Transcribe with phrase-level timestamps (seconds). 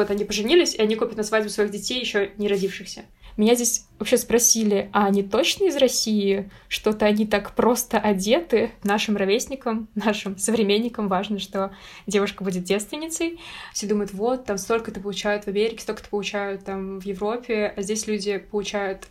[0.00, 3.04] вот они поженились, и они купят на свадьбу своих детей, еще не родившихся.
[3.36, 6.50] Меня здесь вообще спросили, а они точно из России?
[6.68, 11.08] Что-то они так просто одеты нашим ровесникам, нашим современникам.
[11.08, 11.74] Важно, что
[12.06, 13.40] девушка будет девственницей.
[13.72, 18.06] Все думают, вот, там столько-то получают в Америке, столько-то получают там в Европе, а здесь
[18.06, 19.06] люди получают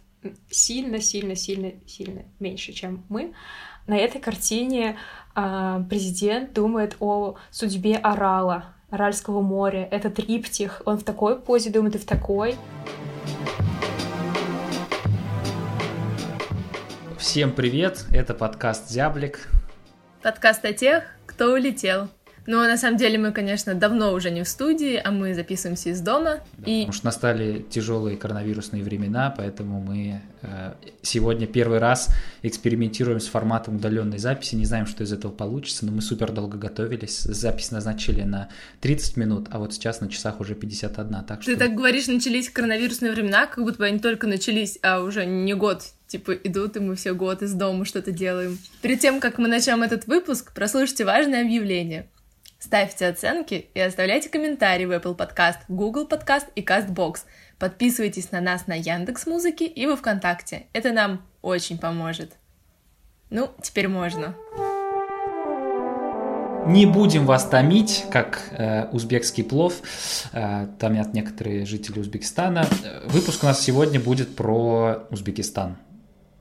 [0.50, 3.34] сильно-сильно-сильно-сильно меньше, чем мы.
[3.88, 4.98] На этой картине
[5.36, 9.88] э, президент думает о судьбе Орала, Аральского моря.
[9.92, 10.82] Это триптих.
[10.86, 12.56] Он в такой позе думает и в такой.
[17.18, 19.50] Всем привет, это подкаст «Зяблик».
[20.24, 22.10] Подкаст о тех, кто улетел.
[22.50, 26.02] Ну, на самом деле, мы, конечно, давно уже не в студии, а мы записываемся из
[26.02, 26.40] дома.
[26.58, 26.80] Да, и...
[26.80, 32.10] Потому что настали тяжелые коронавирусные времена, поэтому мы э, сегодня первый раз
[32.42, 34.56] экспериментируем с форматом удаленной записи.
[34.56, 37.20] Не знаем, что из этого получится, но мы супер долго готовились.
[37.20, 38.50] Запись назначили на
[38.82, 41.24] 30 минут, а вот сейчас на часах уже 51.
[41.26, 41.56] Так Ты что...
[41.56, 45.84] так говоришь, начались коронавирусные времена, как будто бы они только начались, а уже не год
[46.08, 48.58] типа идут, и мы все год из дома что-то делаем.
[48.82, 52.08] Перед тем, как мы начнем этот выпуск, прослушайте важное объявление.
[52.60, 57.20] Ставьте оценки и оставляйте комментарии в Apple Podcast, Google Podcast и CastBox.
[57.58, 60.66] Подписывайтесь на нас на Яндекс Музыке и во Вконтакте.
[60.74, 62.34] Это нам очень поможет.
[63.30, 64.36] Ну, теперь можно.
[66.68, 69.82] Не будем вас томить, как э, узбекский плов,
[70.34, 72.68] э, томят некоторые жители Узбекистана.
[73.06, 75.78] Выпуск у нас сегодня будет про Узбекистан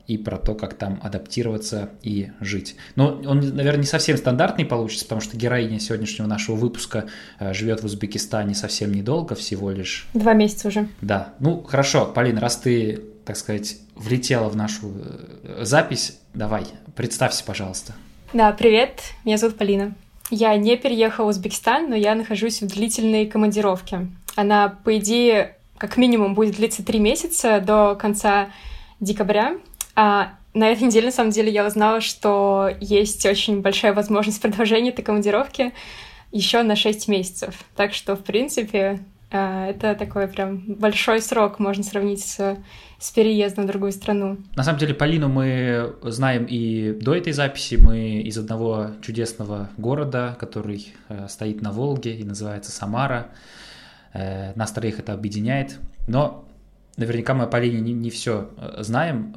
[0.08, 2.76] и про то, как там адаптироваться и жить.
[2.96, 7.04] Но он, наверное, не совсем стандартный получится, потому что героиня сегодняшнего нашего выпуска
[7.38, 10.08] э, живет в Узбекистане совсем недолго, всего лишь...
[10.14, 10.88] Два месяца уже.
[11.02, 11.34] Да.
[11.40, 16.64] Ну, хорошо, Полина, раз ты, так сказать, влетела в нашу э, запись, давай,
[16.96, 17.92] представься, пожалуйста.
[18.32, 19.94] Да, привет, меня зовут Полина.
[20.30, 24.08] Я не переехала в Узбекистан, но я нахожусь в длительной командировке.
[24.36, 28.48] Она, по идее, как минимум будет длиться три месяца до конца
[29.00, 29.58] декабря.
[30.00, 34.90] А, на этой неделе, на самом деле, я узнала, что есть очень большая возможность продолжения
[34.90, 35.72] этой командировки
[36.30, 37.64] еще на 6 месяцев.
[37.74, 39.00] Так что, в принципе,
[39.32, 42.56] а, это такой прям большой срок, можно сравнить с,
[43.00, 44.38] с переездом в другую страну.
[44.54, 47.74] На самом деле, Полину мы знаем и до этой записи.
[47.74, 53.30] Мы из одного чудесного города, который э, стоит на Волге и называется Самара.
[54.14, 55.80] Э, нас троих это объединяет.
[56.06, 56.44] Но
[56.96, 59.34] наверняка мы о Полине не, не все э, знаем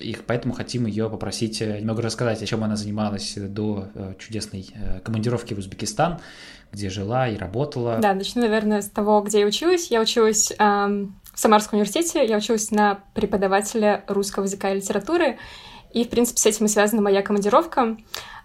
[0.00, 4.70] и поэтому хотим ее попросить э, немного рассказать, о чем она занималась до э, чудесной
[4.74, 6.20] э, командировки в Узбекистан,
[6.72, 7.98] где жила и работала.
[7.98, 9.90] Да, начну, наверное, с того, где я училась.
[9.90, 15.38] Я училась эм, в Самарском университете, я училась на преподавателя русского языка и литературы,
[15.92, 17.96] и, в принципе, с этим и связана моя командировка.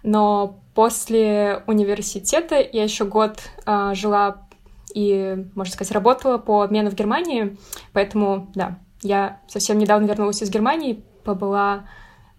[0.02, 4.46] Но после университета я еще год э, жила
[4.94, 7.56] и, можно сказать, работала по обмену в Германии,
[7.92, 11.88] поэтому, да, я совсем недавно вернулась из Германии, побыла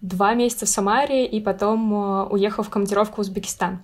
[0.00, 3.82] два месяца в Самаре и потом э, уехала в командировку в Узбекистан.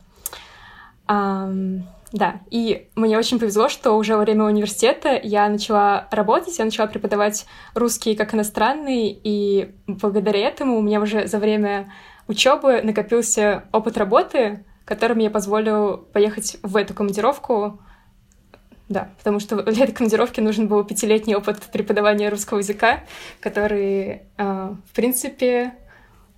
[2.12, 6.86] Да, и мне очень повезло, что уже во время университета я начала работать, я начала
[6.86, 11.90] преподавать русский как иностранный, и благодаря этому у меня уже за время
[12.28, 17.80] учебы накопился опыт работы, который мне позволил поехать в эту командировку
[18.92, 23.04] да, потому что для этой командировки нужен был пятилетний опыт преподавания русского языка,
[23.40, 25.72] который, э, в принципе,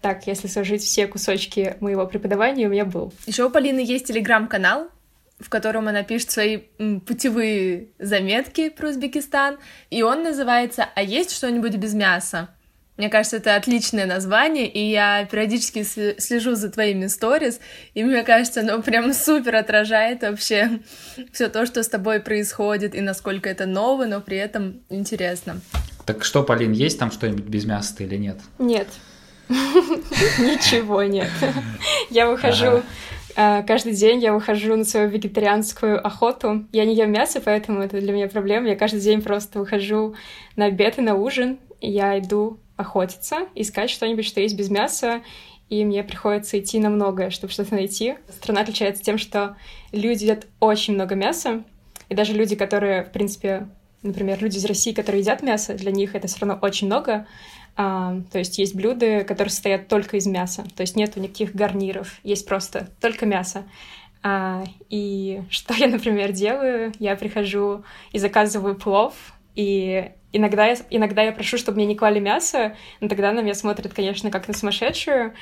[0.01, 3.13] так, если сложить все кусочки моего преподавания, у меня был.
[3.27, 4.89] Еще у Полины есть телеграм-канал,
[5.41, 6.59] в котором она пишет свои
[7.07, 9.59] путевые заметки про Узбекистан,
[9.91, 12.51] и он называется «А есть что-нибудь без мяса?».
[12.97, 17.59] Мне кажется, это отличное название, и я периодически слежу за твоими сторис,
[17.95, 20.79] и мне кажется, оно прям супер отражает вообще
[21.33, 25.61] все то, что с тобой происходит, и насколько это ново, но при этом интересно.
[26.07, 28.39] Так что, Полин, есть там что-нибудь без мяса или нет?
[28.59, 28.89] Нет.
[29.49, 31.31] Ничего нет.
[32.11, 32.83] Я выхожу
[33.37, 36.67] а, каждый день я выхожу на свою вегетарианскую охоту.
[36.73, 38.69] Я не ем мясо, поэтому это для меня проблема.
[38.69, 40.15] Я каждый день просто выхожу
[40.57, 41.59] на обед и на ужин.
[41.81, 45.23] И я иду охотиться, искать что-нибудь, что есть без мяса,
[45.69, 48.17] и мне приходится идти на многое, чтобы что-то найти.
[48.29, 49.57] Страна отличается тем, что
[49.93, 51.65] люди едят очень много мяса,
[52.09, 53.69] и даже люди, которые, в принципе,
[54.03, 57.27] например, люди из России, которые едят мясо, для них это все равно очень много.
[57.77, 62.21] А, то есть есть блюда, которые состоят только из мяса, то есть нету никаких гарниров,
[62.23, 63.65] есть просто только мясо.
[64.23, 66.93] А, и что я, например, делаю?
[66.99, 69.15] Я прихожу и заказываю плов,
[69.55, 73.55] и Иногда я, иногда я прошу, чтобы мне не клали мясо, но тогда на меня
[73.55, 75.33] смотрят, конечно, как на сумасшедшую.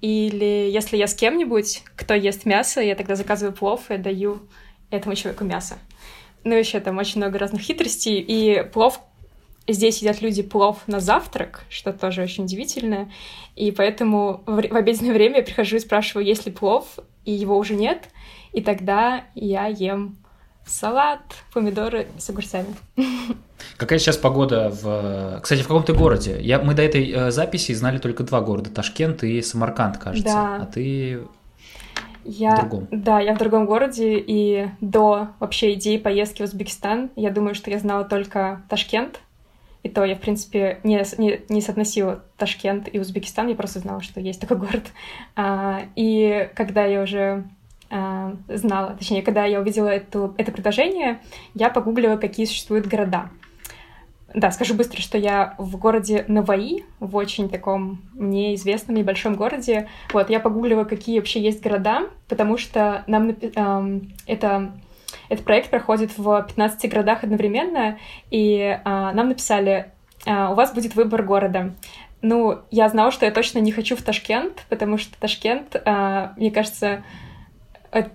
[0.00, 4.40] Или если я с кем-нибудь, кто ест мясо, я тогда заказываю плов и даю
[4.90, 5.78] этому человеку мясо.
[6.42, 8.18] Ну, еще там очень много разных хитростей.
[8.18, 9.00] И плов
[9.68, 13.12] Здесь едят люди плов на завтрак, что тоже очень удивительно.
[13.54, 17.56] И поэтому в, в обеденное время я прихожу и спрашиваю, есть ли плов, и его
[17.56, 18.08] уже нет.
[18.52, 20.16] И тогда я ем
[20.64, 21.20] салат,
[21.52, 22.74] помидоры с огурцами.
[23.76, 25.40] Какая сейчас погода в...
[25.42, 26.38] Кстати, в каком ты городе?
[26.40, 26.58] Я...
[26.60, 30.32] Мы до этой э, записи знали только два города, Ташкент и Самарканд, кажется.
[30.32, 30.56] Да.
[30.62, 31.20] А ты
[32.24, 32.88] я, в другом.
[32.90, 37.70] Да, я в другом городе, и до вообще идеи поездки в Узбекистан я думаю, что
[37.70, 39.20] я знала только Ташкент,
[39.82, 44.02] и то я, в принципе, не, не, не соотносила Ташкент и Узбекистан, я просто знала,
[44.02, 44.84] что есть такой город.
[45.36, 47.44] А, и когда я уже
[47.90, 51.20] а, знала, точнее, когда я увидела эту, это предложение,
[51.54, 53.30] я погуглила, какие существуют города.
[54.32, 59.88] Да, скажу быстро, что я в городе Наваи, в очень таком мне известном небольшом городе.
[60.12, 64.72] Вот, я погуглила, какие вообще есть города, потому что нам э, это
[65.28, 67.98] этот проект проходит в 15 городах одновременно,
[68.30, 69.90] и а, нам написали,
[70.26, 71.72] а, у вас будет выбор города.
[72.22, 76.50] Ну, я знала, что я точно не хочу в Ташкент, потому что Ташкент, а, мне
[76.50, 77.02] кажется,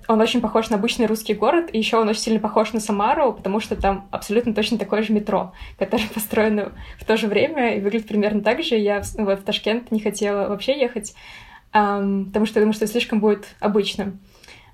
[0.07, 3.33] он очень похож на обычный русский город, и еще он очень сильно похож на Самару,
[3.33, 7.81] потому что там абсолютно точно такое же метро, которое построено в то же время и
[7.81, 8.75] выглядит примерно так же.
[8.75, 11.13] Я вот в Ташкент не хотела вообще ехать,
[11.71, 14.17] потому что я думаю, что слишком будет обычно.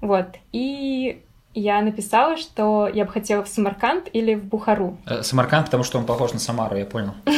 [0.02, 0.36] Вот.
[0.52, 4.98] И я написала, что я бы хотела в Самарканд или в Бухару.
[5.06, 7.14] Э, Самарканд, потому что он похож на Самару, я понял.
[7.26, 7.32] да,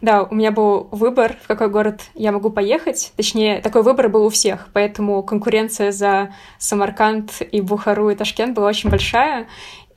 [0.00, 3.12] да, у меня был выбор, в какой город я могу поехать.
[3.16, 8.68] Точнее, такой выбор был у всех, поэтому конкуренция за Самарканд и Бухару и Ташкент была
[8.68, 9.46] очень большая.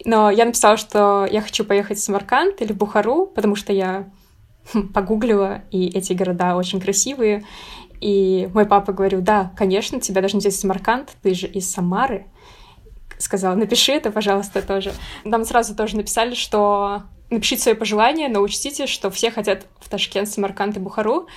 [0.04, 4.08] Но я написала, что я хочу поехать в Самарканд или в Бухару, потому что я
[4.94, 7.44] погуглила, и эти города очень красивые.
[8.00, 12.26] И мой папа говорил, да, конечно, тебя должны взять в Самарканд, ты же из Самары
[13.18, 14.94] сказала, напиши это, пожалуйста, тоже.
[15.24, 20.28] Нам сразу тоже написали, что напишите свои пожелания, но учтите, что все хотят в Ташкент,
[20.28, 21.28] Самарканд и Бухару.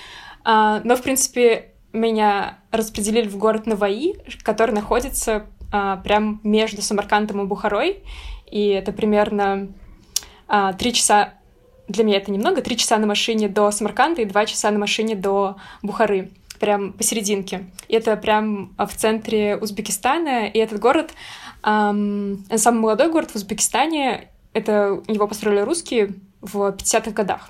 [0.43, 7.41] А, но, в принципе, меня распределили в город Наваи, который находится а, прям между Самаркандом
[7.41, 8.03] и Бухарой,
[8.49, 9.69] и это примерно
[10.47, 11.33] а, часа
[11.87, 15.15] для меня это немного, три часа на машине до Самарканда и два часа на машине
[15.15, 16.29] до Бухары
[16.59, 17.65] прям посерединке.
[17.87, 21.11] И это прям в центре Узбекистана, и этот город
[21.61, 27.49] самый молодой город в Узбекистане, это его построили русские в 50-х годах.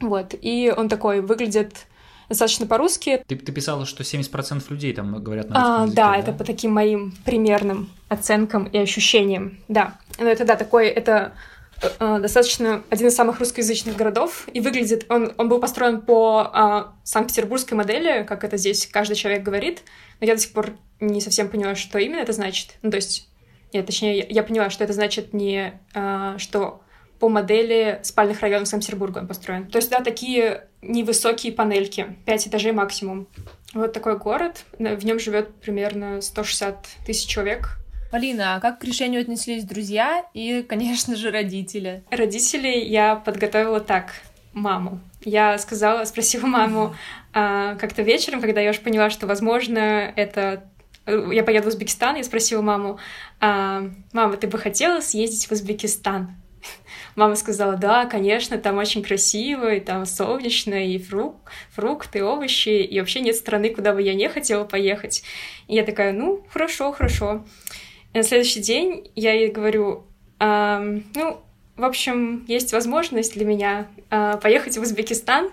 [0.00, 1.86] Вот, и он такой выглядит
[2.28, 3.22] достаточно по-русски.
[3.26, 6.32] Ты, ты писала, что 70% людей там говорят на русском а, языке, да, да, это
[6.32, 9.98] по таким моим примерным оценкам и ощущениям, да.
[10.18, 11.32] Но это, да, такой, это
[11.82, 16.84] э, достаточно один из самых русскоязычных городов, и выглядит, он, он был построен по э,
[17.04, 19.82] санкт-петербургской модели, как это здесь каждый человек говорит,
[20.20, 22.76] но я до сих пор не совсем поняла, что именно это значит.
[22.82, 23.28] Ну, то есть,
[23.72, 26.80] нет, точнее, я, я поняла, что это значит не, э, что
[27.18, 29.66] по модели спальных районов Санкт-Петербурга он построен.
[29.66, 33.26] То есть, да, такие невысокие панельки, 5 этажей максимум.
[33.74, 37.78] Вот такой город, в нем живет примерно 160 тысяч человек.
[38.10, 42.04] Полина, а как к решению отнеслись друзья и, конечно же, родители?
[42.10, 44.12] Родители я подготовила так.
[44.52, 45.00] Маму.
[45.22, 46.94] Я сказала, спросила маму
[47.34, 50.64] а, как-то вечером, когда я уже поняла, что, возможно, это
[51.06, 52.98] я поеду в Узбекистан, я спросила маму,
[53.40, 56.36] а, мама, ты бы хотела съездить в Узбекистан?
[57.16, 61.36] Мама сказала, да, конечно, там очень красиво, и там солнечно, и фрук,
[61.70, 65.22] фрукты, овощи, и вообще нет страны, куда бы я не хотела поехать.
[65.68, 67.44] И я такая, ну, хорошо, хорошо.
[68.12, 70.06] И на следующий день я ей говорю,
[70.38, 70.80] а,
[71.14, 71.40] ну,
[71.76, 75.50] в общем, есть возможность для меня э, поехать в Узбекистан.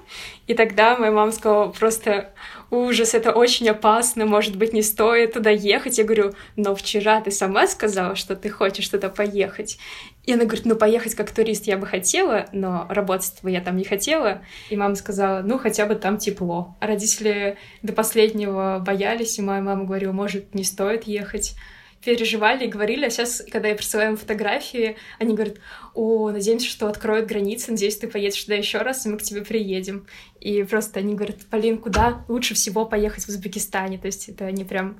[0.47, 2.33] И тогда моя мама сказала просто,
[2.71, 5.97] ужас, это очень опасно, может быть, не стоит туда ехать.
[5.97, 9.77] Я говорю, но вчера ты сама сказала, что ты хочешь туда поехать.
[10.25, 13.77] И она говорит, ну, поехать как турист я бы хотела, но работать бы я там
[13.77, 14.41] не хотела.
[14.69, 16.75] И мама сказала, ну, хотя бы там тепло.
[16.79, 21.55] А родители до последнего боялись, и моя мама говорила, может, не стоит ехать
[22.03, 25.57] переживали и говорили, а сейчас, когда я присылаю им фотографии, они говорят,
[25.93, 29.43] о, надеемся, что откроют границы, надеюсь, ты поедешь туда еще раз, и мы к тебе
[29.43, 30.07] приедем.
[30.39, 33.97] И просто они говорят, Полин, куда лучше всего поехать в Узбекистане?
[33.97, 34.99] То есть это не прям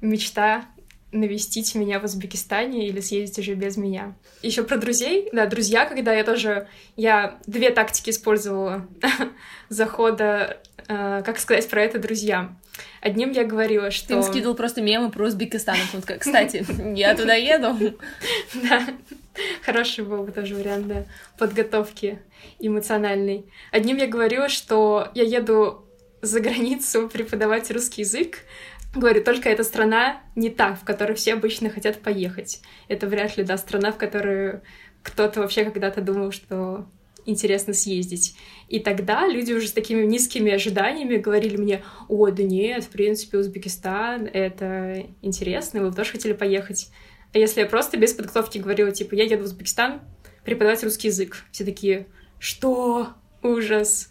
[0.00, 0.66] мечта
[1.14, 4.16] навестить меня в Узбекистане или съездить уже без меня.
[4.42, 5.28] Еще про друзей.
[5.32, 6.68] Да, друзья, когда я тоже...
[6.96, 8.86] Я две тактики использовала
[9.68, 12.60] захода, э, как сказать про это друзьям.
[13.04, 14.08] Одним я говорила, что...
[14.08, 15.76] Ты им скидывал просто мемы про Узбекистан.
[16.18, 16.64] Кстати,
[16.96, 17.76] я туда еду.
[18.54, 18.82] Да,
[19.62, 21.04] хороший был бы тоже вариант, да,
[21.38, 22.18] подготовки
[22.58, 23.44] эмоциональной.
[23.72, 25.84] Одним я говорила, что я еду
[26.22, 28.38] за границу преподавать русский язык,
[28.94, 32.60] Говорю, только эта страна не та, в которую все обычно хотят поехать.
[32.86, 34.62] Это вряд ли, да, страна, в которую
[35.02, 36.86] кто-то вообще когда-то думал, что
[37.26, 38.36] интересно съездить.
[38.68, 43.38] И тогда люди уже с такими низкими ожиданиями говорили мне, о, да нет, в принципе,
[43.38, 46.88] Узбекистан, это интересно, вы бы тоже хотели поехать.
[47.32, 50.00] А если я просто без подготовки говорила, типа, я еду в Узбекистан
[50.44, 52.06] преподавать русский язык, все такие,
[52.38, 53.08] что?
[53.42, 54.10] Ужас.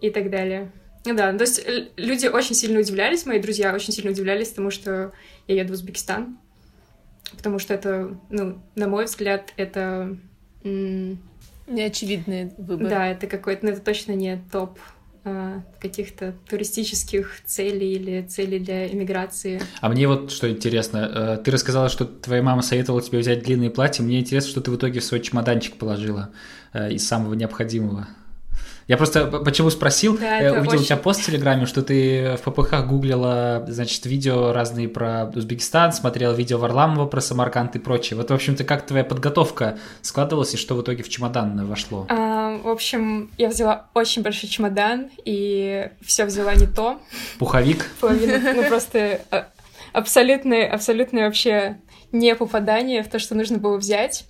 [0.00, 0.72] И так далее.
[1.04, 1.64] Ну да, то есть
[1.96, 5.12] люди очень сильно удивлялись, мои друзья очень сильно удивлялись тому, что
[5.46, 6.38] я еду в Узбекистан,
[7.36, 10.16] потому что это, ну, на мой взгляд, это...
[11.72, 12.90] Неочевидный выбор.
[12.90, 14.78] Да, это какой-то, ну, это точно не топ
[15.24, 19.62] а, каких-то туристических целей или целей для иммиграции.
[19.80, 23.70] А мне вот что интересно, э, ты рассказала, что твоя мама советовала тебе взять длинные
[23.70, 26.30] платья, мне интересно, что ты в итоге в свой чемоданчик положила
[26.72, 28.08] э, из самого необходимого.
[28.88, 30.82] Я просто почему спросил, да, э, увидел очень...
[30.82, 35.92] у тебя пост в Телеграме, что ты в ППХ гуглила, значит, видео разные про Узбекистан,
[35.92, 38.16] смотрела видео Варламова про Самарканд и прочее.
[38.16, 42.06] Вот, в общем-то, как твоя подготовка складывалась и что в итоге в чемодан вошло?
[42.08, 47.00] А, в общем, я взяла очень большой чемодан и все взяла не то.
[47.38, 47.86] Пуховик?
[48.00, 49.48] Ну просто а,
[49.92, 51.78] абсолютное, абсолютное вообще
[52.10, 54.26] не попадание в то, что нужно было взять.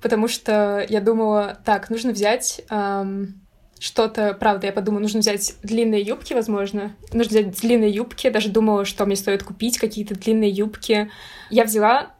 [0.00, 3.40] Потому что я думала, так, нужно взять эм,
[3.80, 6.96] что-то, правда, я подумала, нужно взять длинные юбки, возможно.
[7.12, 8.28] Нужно взять длинные юбки.
[8.30, 11.10] Даже думала, что мне стоит купить какие-то длинные юбки.
[11.50, 12.12] Я взяла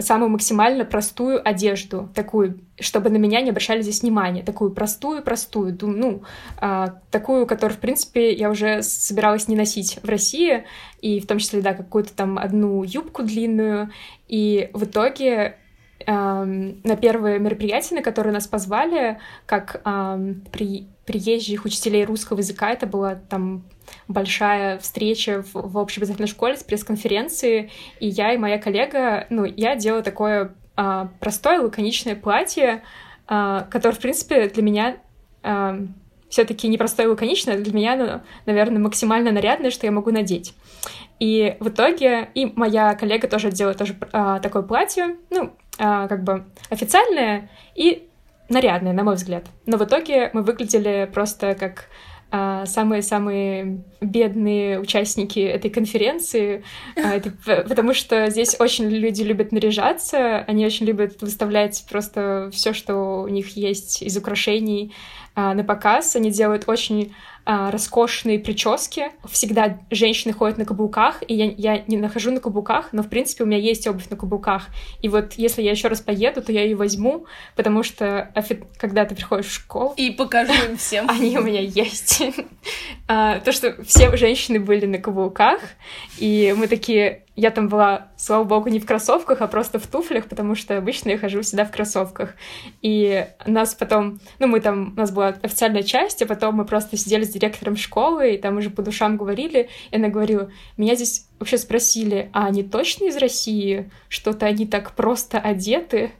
[0.00, 6.24] самую максимально простую одежду, такую, чтобы на меня не обращали здесь внимания, такую простую-простую, ну,
[6.56, 10.64] а, такую, которую, в принципе, я уже собиралась не носить в России,
[11.00, 13.90] и в том числе, да, какую-то там одну юбку длинную,
[14.26, 15.58] и в итоге
[16.06, 19.82] на первое мероприятие, на которое нас позвали, как
[20.52, 23.64] при, приезжих учителей русского языка, это была там
[24.08, 27.70] большая встреча в, в общеобразовательной школе с пресс-конференции,
[28.00, 32.82] и я и моя коллега, ну, я делала такое а, простое лаконичное платье,
[33.26, 34.96] а, которое, в принципе, для меня
[35.42, 35.78] а,
[36.28, 40.54] все-таки непростое и лаконичное, для меня, ну, наверное, максимально нарядное, что я могу надеть.
[41.20, 46.24] И в итоге, и моя коллега тоже делала тоже а, такое платье, ну, а, как
[46.24, 48.08] бы официальное и
[48.48, 49.46] нарядное, на мой взгляд.
[49.66, 51.88] Но в итоге мы выглядели просто как
[52.30, 56.64] а, самые-самые бедные участники этой конференции,
[56.96, 57.30] а, это,
[57.68, 63.28] потому что здесь очень люди любят наряжаться, они очень любят выставлять просто все, что у
[63.28, 64.92] них есть из украшений
[65.36, 66.14] на показ.
[66.14, 67.12] Они делают очень
[67.44, 69.10] роскошные прически.
[69.30, 73.44] Всегда женщины ходят на каблуках, и я, я не нахожу на каблуках, но, в принципе,
[73.44, 74.66] у меня есть обувь на каблуках.
[75.02, 78.32] И вот если я еще раз поеду, то я ее возьму, потому что
[78.78, 79.94] когда ты приходишь в школу...
[79.96, 81.06] И покажу им всем.
[81.08, 82.22] Они у меня есть.
[83.06, 85.60] А, то, что все женщины были на каблуках,
[86.16, 90.26] и мы такие, я там была, слава богу, не в кроссовках, а просто в туфлях,
[90.26, 92.34] потому что обычно я хожу всегда в кроссовках.
[92.80, 96.96] И нас потом, ну, мы там, у нас была официальная часть, а потом мы просто
[96.96, 101.26] сидели с директором школы, и там уже по душам говорили, и она говорила, меня здесь
[101.40, 103.90] вообще спросили, а они точно из России?
[104.08, 106.12] Что-то они так просто одеты?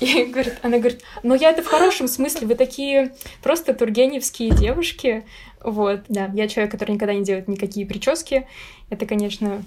[0.00, 5.24] И говорит, она говорит, ну я это в хорошем смысле, вы такие просто тургеневские девушки.
[5.62, 8.46] Вот, да, я человек, который никогда не делает никакие прически.
[8.90, 9.62] Это, конечно,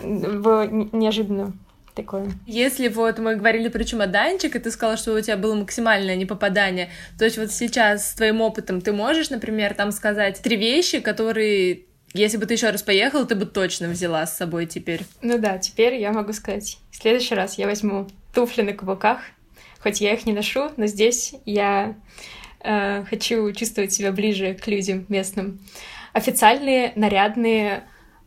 [0.00, 1.52] было неожиданно
[1.94, 2.32] такое.
[2.46, 6.90] Если вот мы говорили про чемоданчик, и ты сказала, что у тебя было максимальное непопадание,
[7.18, 11.84] то есть вот сейчас с твоим опытом ты можешь, например, там сказать три вещи, которые
[12.14, 15.00] если бы ты еще раз поехала, ты бы точно взяла с собой теперь.
[15.22, 16.78] Ну да, теперь я могу сказать.
[16.90, 19.20] В следующий раз я возьму туфли на каблуках,
[19.80, 21.96] хоть я их не ношу, но здесь я
[22.62, 25.60] э, хочу чувствовать себя ближе к людям местным.
[26.12, 27.84] Официальные нарядные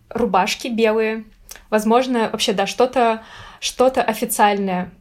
[0.09, 1.25] рубашки белые,
[1.69, 3.23] возможно, вообще, да, что-то
[3.59, 4.91] что-то официальное.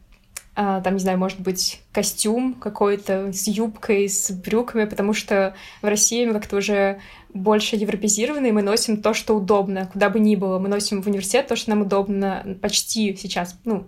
[0.55, 5.85] А, там, не знаю, может быть, костюм какой-то с юбкой, с брюками, потому что в
[5.85, 7.01] России мы как-то уже
[7.33, 10.57] больше европезированы, и мы носим то, что удобно, куда бы ни было.
[10.57, 13.85] Мы носим в университет то, что нам удобно почти сейчас, ну,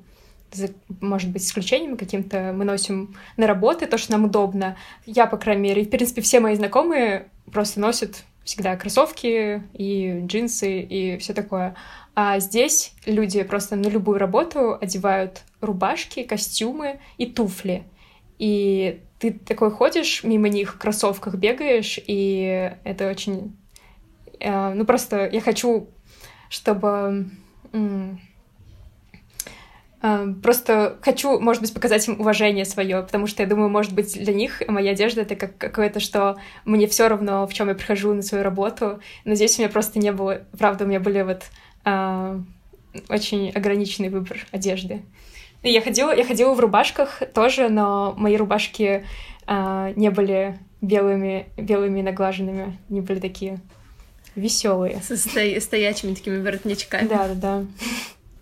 [1.01, 4.77] может быть, исключением каким-то, мы носим на работы то, что нам удобно.
[5.05, 10.81] Я, по крайней мере, в принципе, все мои знакомые просто носят всегда кроссовки и джинсы
[10.81, 11.75] и все такое.
[12.15, 17.83] А здесь люди просто на любую работу одевают рубашки, костюмы и туфли.
[18.39, 23.55] И ты такой ходишь мимо них в кроссовках, бегаешь, и это очень...
[24.39, 25.89] Э, ну, просто я хочу,
[26.49, 27.29] чтобы...
[30.01, 34.13] Э, просто хочу, может быть, показать им уважение свое, потому что я думаю, может быть,
[34.13, 38.13] для них моя одежда это как какое-то, что мне все равно, в чем я прихожу
[38.13, 38.99] на свою работу.
[39.25, 41.43] Но здесь у меня просто не было, правда, у меня были вот
[41.83, 42.39] а,
[43.09, 45.01] очень ограниченный выбор одежды.
[45.63, 49.03] Я ходила, я ходила в рубашках тоже, но мои рубашки
[49.47, 53.59] а, не были белыми, белыми наглаженными, не были такие
[54.35, 55.01] веселые.
[55.01, 55.39] Со сто...
[55.59, 57.07] стоячими такими воротничками.
[57.07, 57.65] Да, да, да.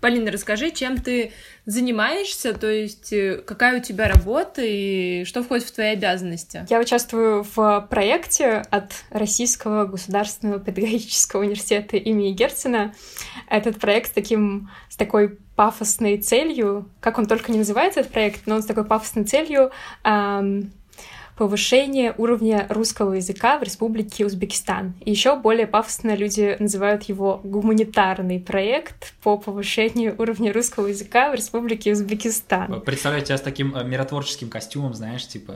[0.05, 1.31] Полина, расскажи, чем ты
[1.65, 6.63] занимаешься, то есть э, какая у тебя работа и что входит в твои обязанности?
[6.69, 12.93] Я участвую в проекте от Российского государственного педагогического университета имени Герцена.
[13.49, 18.41] Этот проект с, таким, с такой пафосной целью, как он только не называется, этот проект,
[18.45, 19.71] но он с такой пафосной целью
[20.03, 20.71] эм,
[21.37, 24.93] повышение уровня русского языка в Республике Узбекистан.
[25.03, 31.35] И еще более пафосно люди называют его гуманитарный проект по повышению уровня русского языка в
[31.35, 32.81] Республике Узбекистан.
[32.81, 35.55] Представляю тебя с таким э, миротворческим костюмом, знаешь, типа,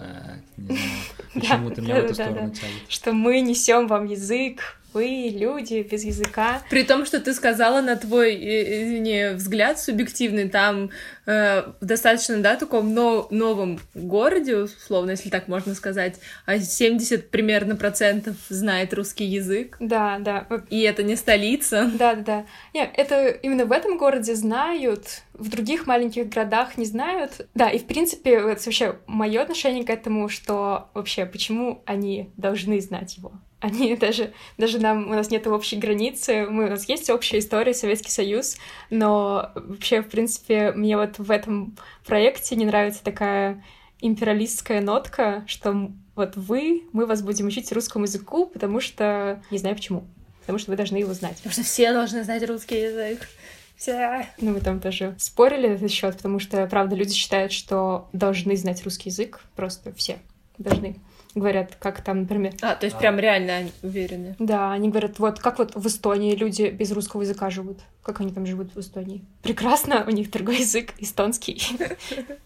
[1.34, 2.84] почему-то меня в эту сторону тянет.
[2.88, 6.62] Что мы несем вам язык, вы люди без языка.
[6.70, 10.90] При том, что ты сказала на твой, извини, взгляд субъективный, там
[11.26, 17.76] э, достаточно, да, таком но, новом городе, условно, если так можно сказать, а 70 примерно
[17.76, 19.78] процентов знает русский язык.
[19.80, 20.48] Да, да.
[20.70, 21.90] И это не столица.
[21.94, 22.46] Да, да, да.
[22.74, 27.48] Нет, это именно в этом городе знают, в других маленьких городах не знают.
[27.56, 32.80] Да, и в принципе, это вообще мое отношение к этому, что вообще, почему они должны
[32.82, 33.34] знать его?
[33.60, 37.74] Они даже, даже нам, у нас нет общей границы, мы, у нас есть общая история,
[37.74, 38.58] Советский Союз,
[38.90, 43.64] но вообще, в принципе, мне вот в этом проекте не нравится такая
[44.02, 49.42] империалистская нотка, что вот вы, мы вас будем учить русскому языку, потому что...
[49.52, 50.06] Не знаю почему.
[50.42, 51.36] Потому что вы должны его знать.
[51.38, 53.28] Потому что все должны знать русский язык.
[53.76, 54.28] Все.
[54.42, 58.58] Ну, мы там тоже спорили на этот счет, потому что, правда, люди считают, что должны
[58.58, 59.42] знать русский язык.
[59.56, 60.20] Просто все
[60.58, 60.98] должны
[61.40, 62.54] говорят, как там, например...
[62.62, 63.00] А, то есть а.
[63.00, 64.36] прям реально они уверены?
[64.40, 67.80] Да, они говорят, вот как вот в Эстонии люди без русского языка живут.
[68.04, 69.24] Как они там живут в Эстонии?
[69.42, 71.62] Прекрасно, у них другой язык, эстонский.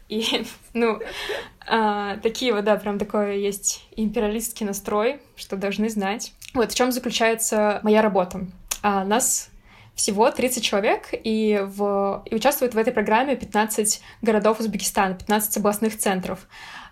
[0.09, 0.99] И, ну,
[1.67, 6.33] а, такие вот, да, прям такое есть империалистский настрой, что должны знать.
[6.53, 8.47] Вот в чем заключается моя работа.
[8.81, 9.49] А, нас
[9.95, 15.97] всего 30 человек, и, в, и участвуют в этой программе 15 городов Узбекистана, 15 областных
[15.97, 16.47] центров.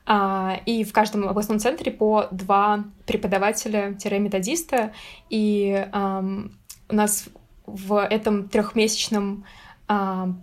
[0.06, 4.94] А, и в каждом областном центре по два преподавателя-методиста.
[5.30, 7.30] И у нас
[7.66, 9.46] в этом трехмесячном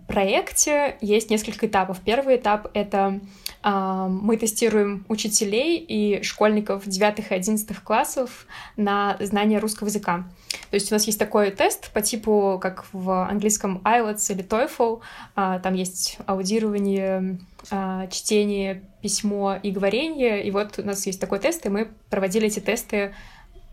[0.07, 1.99] проекте есть несколько этапов.
[2.03, 3.19] Первый этап— это
[3.63, 8.45] мы тестируем учителей и школьников 9 и 11 классов
[8.77, 10.25] на знание русского языка.
[10.69, 15.01] То есть у нас есть такой тест по типу, как в английском IELTS или TOEFL.
[15.35, 17.39] А, там есть аудирование,
[17.71, 20.43] а, чтение, письмо и говорение.
[20.43, 23.13] И вот у нас есть такой тест, и мы проводили эти тесты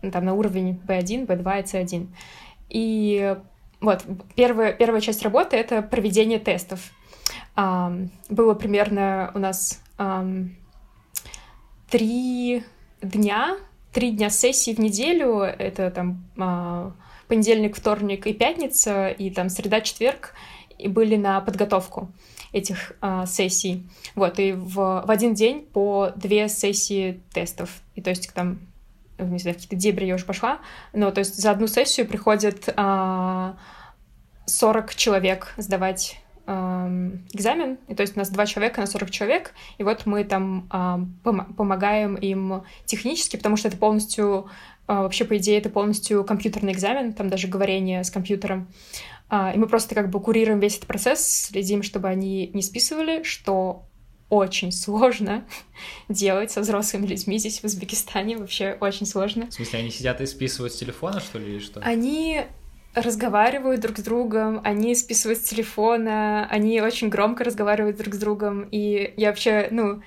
[0.01, 2.07] там, на уровень B1, B2 и C1.
[2.69, 3.37] И
[3.79, 4.03] вот
[4.35, 6.91] первая, первая часть работы— это проведение тестов.
[7.57, 9.81] Было примерно у нас
[11.89, 12.63] три
[13.01, 13.57] дня
[13.97, 16.91] три дня сессий в неделю, это там а,
[17.27, 20.35] понедельник, вторник и пятница, и там среда, четверг,
[20.77, 22.11] и были на подготовку
[22.51, 23.89] этих а, сессий.
[24.13, 27.81] Вот, и в, в один день по две сессии тестов.
[27.95, 28.59] И то есть там,
[29.17, 30.59] не знаю, какие-то дебри я уже пошла,
[30.93, 33.57] но то есть за одну сессию приходит а,
[34.45, 39.83] 40 человек сдавать экзамен, и то есть у нас два человека на 40 человек, и
[39.83, 40.67] вот мы там
[41.23, 44.49] пом- помогаем им технически, потому что это полностью,
[44.87, 48.69] а, вообще, по идее, это полностью компьютерный экзамен, там даже говорение с компьютером,
[49.29, 53.23] а, и мы просто как бы курируем весь этот процесс, следим, чтобы они не списывали,
[53.23, 53.83] что
[54.29, 55.45] очень сложно
[56.09, 59.47] делать со взрослыми людьми здесь в Узбекистане, вообще очень сложно.
[59.47, 61.79] В смысле, они сидят и списывают с телефона, что ли, или что?
[61.81, 62.45] Они
[63.01, 68.67] разговаривают друг с другом, они списывают с телефона, они очень громко разговаривают друг с другом,
[68.71, 70.01] и я вообще, ну,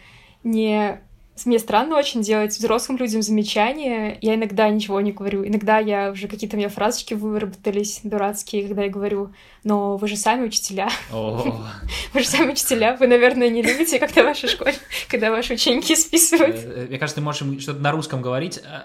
[0.45, 1.01] не...
[1.47, 4.19] Мне странно очень делать взрослым людям замечания.
[4.21, 5.47] Я иногда ничего не говорю.
[5.47, 9.33] Иногда я уже какие-то у меня фразочки выработались дурацкие, когда я говорю,
[9.65, 10.91] но вы же сами учителя.
[11.11, 12.95] Вы же сами учителя.
[13.01, 14.75] Вы, наверное, не любите, когда ваша школе,
[15.09, 16.57] когда ваши ученики списывают.
[16.57, 18.85] Э, мне кажется, ты можешь что-то на русском говорить, а,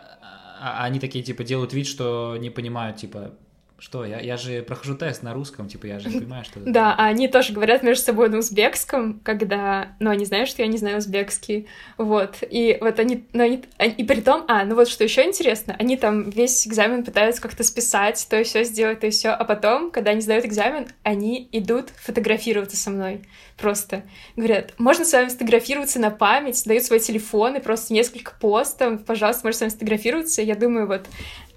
[0.62, 3.34] а, а они такие, типа, делают вид, что не понимают, типа,
[3.78, 6.60] что, я, я же прохожу тест на русском, типа, я же не понимаю, что...
[6.62, 9.96] Да, а они тоже говорят между собой на узбекском, когда...
[10.00, 12.38] Ну, они знают, что я не знаю узбекский, вот.
[12.42, 13.26] И вот они...
[13.34, 13.64] Ну, они...
[13.80, 14.46] И при том...
[14.48, 18.44] А, ну вот что еще интересно, они там весь экзамен пытаются как-то списать, то и
[18.44, 22.90] все сделать, то и все, а потом, когда они сдают экзамен, они идут фотографироваться со
[22.90, 23.22] мной
[23.58, 24.04] просто.
[24.36, 29.46] Говорят, можно с вами сфотографироваться на память, дают свой телефон и просто несколько постов, пожалуйста,
[29.46, 30.42] можете с вами сфотографироваться.
[30.42, 31.06] Я думаю, вот,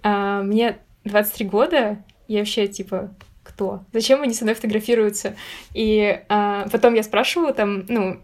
[0.03, 3.13] а, мне 23 года, я вообще, типа,
[3.43, 3.83] кто?
[3.93, 5.35] Зачем они со мной фотографируются?
[5.75, 8.21] И а, потом я спрашиваю там, ну,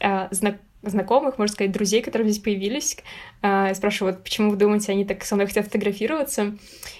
[0.00, 2.96] а, знак знакомых, можно сказать, друзей, которые здесь появились.
[3.42, 6.56] А, я спрашиваю, вот почему вы думаете, они так со мной хотят фотографироваться?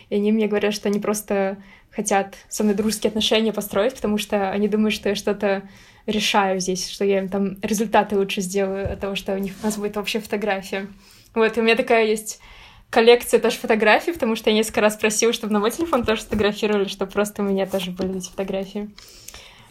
[0.09, 1.59] И они мне говорят, что они просто
[1.91, 5.63] хотят со мной дружеские отношения построить, потому что они думают, что я что-то
[6.07, 9.67] решаю здесь, что я им там результаты лучше сделаю от того, что у них у
[9.67, 10.89] нас будет вообще фотография.
[11.35, 12.41] Вот, и у меня такая есть
[12.91, 16.89] коллекция тоже фотографий, потому что я несколько раз просила, чтобы на мой телефон тоже фотографировали,
[16.89, 18.91] чтобы просто у меня тоже были эти фотографии.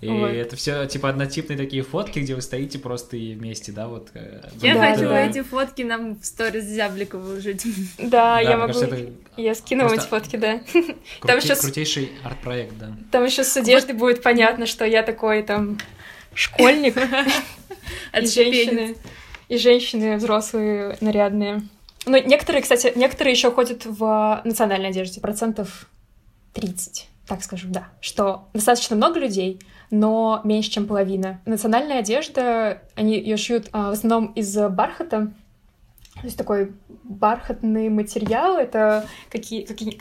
[0.01, 0.28] И вот.
[0.28, 4.10] это все типа однотипные такие фотки, где вы стоите просто и вместе, да, вот.
[4.13, 5.25] Э, я да, хочу да.
[5.25, 7.63] эти фотки нам в сторис Зяблика выложить.
[7.97, 8.73] Да, да я могу.
[8.73, 9.13] Кажется, это...
[9.38, 10.60] Я скину эти фотки, да.
[10.60, 10.95] Крути...
[11.21, 12.95] Там еще крутейший арт-проект, да.
[13.12, 15.80] Там еще с одеждой будет понятно, что я такой там
[16.34, 16.97] школьник
[18.13, 18.95] и женщины,
[19.47, 21.63] и женщины взрослые нарядные.
[22.06, 25.89] Ну, некоторые, кстати, некоторые еще ходят в национальной одежде, процентов
[26.54, 31.41] 30, так скажу, да, что достаточно много людей, но меньше, чем половина.
[31.46, 35.32] Национальная одежда, они ее шьют а, в основном из бархата,
[36.13, 36.72] то есть такой
[37.04, 40.00] бархатный материал, это какие, какие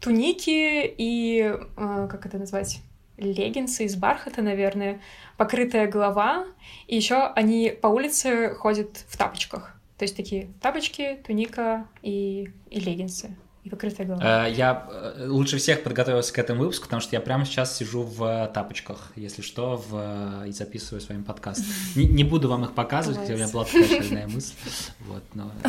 [0.00, 2.80] туники и, а, как это назвать,
[3.16, 5.00] леггинсы из бархата, наверное,
[5.36, 6.44] покрытая голова,
[6.86, 9.75] и еще они по улице ходят в тапочках.
[9.98, 14.46] То есть такие тапочки, туника и, и леггинсы и покрытая голова.
[14.46, 18.02] Э, я э, лучше всех подготовился к этому выпуску, потому что я прямо сейчас сижу
[18.02, 20.46] в тапочках, если что, в...
[20.46, 21.64] и записываю с вами подкаст.
[21.96, 24.54] Не, не буду вам их показывать, хотя у меня была такая шальная мысль.
[25.00, 25.50] Вот, но...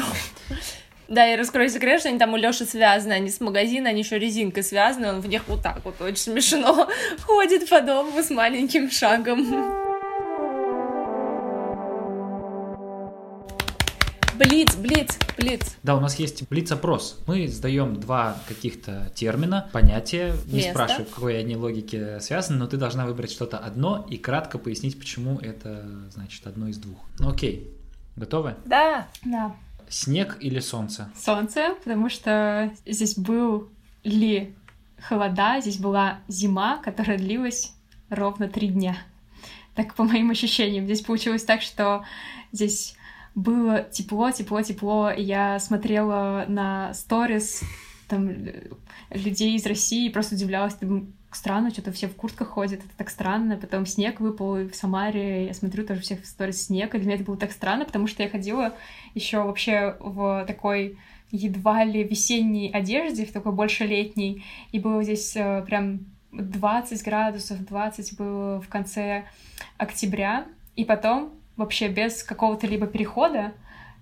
[1.08, 4.20] Да, я раскрою секрет, что они там у Лёши связаны, они с магазина, они еще
[4.20, 6.90] резинкой связаны, он в них вот так вот очень смешно
[7.26, 9.96] ходит по дому с маленьким шагом.
[14.38, 15.78] Блиц, блиц, блиц.
[15.82, 17.19] Да, у нас есть блиц-опрос.
[17.26, 20.36] Мы задаем два каких-то термина, понятия.
[20.45, 20.71] Не Место.
[20.71, 25.00] спрашиваю, в какой они логике связаны, но ты должна выбрать что-то одно и кратко пояснить,
[25.00, 27.00] почему это, значит, одно из двух.
[27.17, 27.71] Ну окей,
[28.15, 28.56] готовы?
[28.65, 29.08] Да.
[29.26, 29.56] Да.
[29.89, 31.10] Снег или солнце?
[31.19, 33.69] Солнце, потому что здесь был
[34.04, 34.54] ли
[35.02, 37.73] холода, здесь была зима, которая длилась
[38.12, 38.97] ровно три дня.
[39.73, 40.86] Так, по моим ощущениям.
[40.86, 42.04] Здесь получилось так, что
[42.52, 42.96] здесь
[43.38, 45.12] было тепло, тепло, тепло.
[45.12, 47.62] И я смотрела на сторис
[48.08, 48.32] там
[49.12, 53.12] людей из России и просто удивлялась, думаю, странно, что-то все в куртках ходят, это так
[53.12, 53.58] странно.
[53.58, 57.15] Потом снег выпал в Самаре, я смотрю тоже всех в сторис снег, и для меня
[57.15, 58.73] это было так странно, потому что я ходила
[59.13, 60.97] еще вообще в такой
[61.30, 66.00] едва ли весенней одежде, в такой больше летней, и было здесь э, прям
[66.32, 69.26] 20 градусов, 20 было в конце
[69.78, 73.54] октября, и потом вообще без какого-то либо перехода,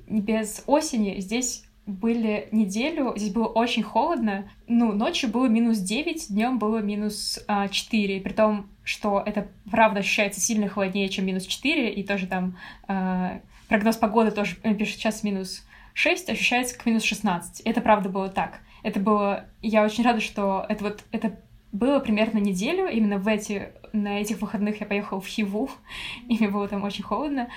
[0.07, 6.57] без осени здесь были неделю, здесь было очень холодно, ну, ночью было минус 9, днем
[6.57, 11.93] было минус а, 4, при том, что это правда ощущается сильно холоднее, чем минус 4,
[11.93, 15.63] и тоже там а, прогноз погоды тоже э, пишет сейчас минус
[15.93, 17.61] 6, ощущается как минус 16.
[17.61, 18.59] Это правда было так.
[18.83, 19.45] Это было...
[19.61, 21.03] Я очень рада, что это вот...
[21.11, 21.39] Это
[21.71, 25.69] было примерно неделю, именно в эти на этих выходных я поехала в Хиву,
[26.27, 27.49] и мне было там очень холодно.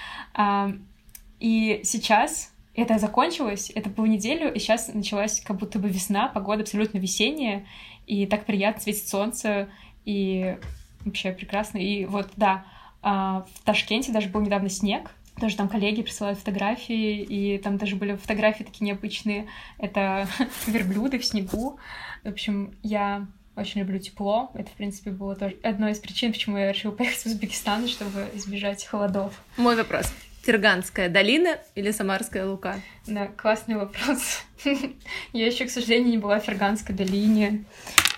[1.40, 6.62] И сейчас это закончилось, это было неделю, и сейчас началась как будто бы весна, погода
[6.62, 7.66] абсолютно весенняя,
[8.06, 9.68] и так приятно светит солнце,
[10.04, 10.56] и
[11.04, 11.78] вообще прекрасно.
[11.78, 12.64] И вот, да,
[13.02, 17.96] а, в Ташкенте даже был недавно снег, тоже там коллеги присылают фотографии, и там даже
[17.96, 19.46] были фотографии такие необычные.
[19.78, 20.28] Это
[20.66, 21.78] верблюды в снегу.
[22.24, 23.26] В общем, я
[23.58, 24.50] очень люблю тепло.
[24.54, 28.28] Это, в принципе, было тоже одной из причин, почему я решила поехать в Узбекистан, чтобы
[28.34, 29.34] избежать холодов.
[29.56, 30.12] Мой вопрос.
[30.42, 32.80] Ферганская долина или Самарская Лука?
[33.06, 34.42] Да, классный вопрос.
[35.32, 37.64] Я еще, к сожалению, не была в Ферганской долине.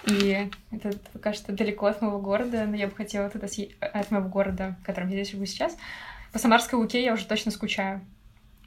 [0.07, 4.11] И это пока что далеко от моего города, но я бы хотела туда съездить, от
[4.11, 5.77] моего города, в котором я здесь живу сейчас.
[6.33, 8.01] По Самарской Луке я уже точно скучаю.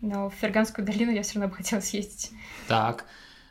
[0.01, 2.31] Но в Ферганскую долину я все равно бы хотела съездить.
[2.67, 3.05] Так,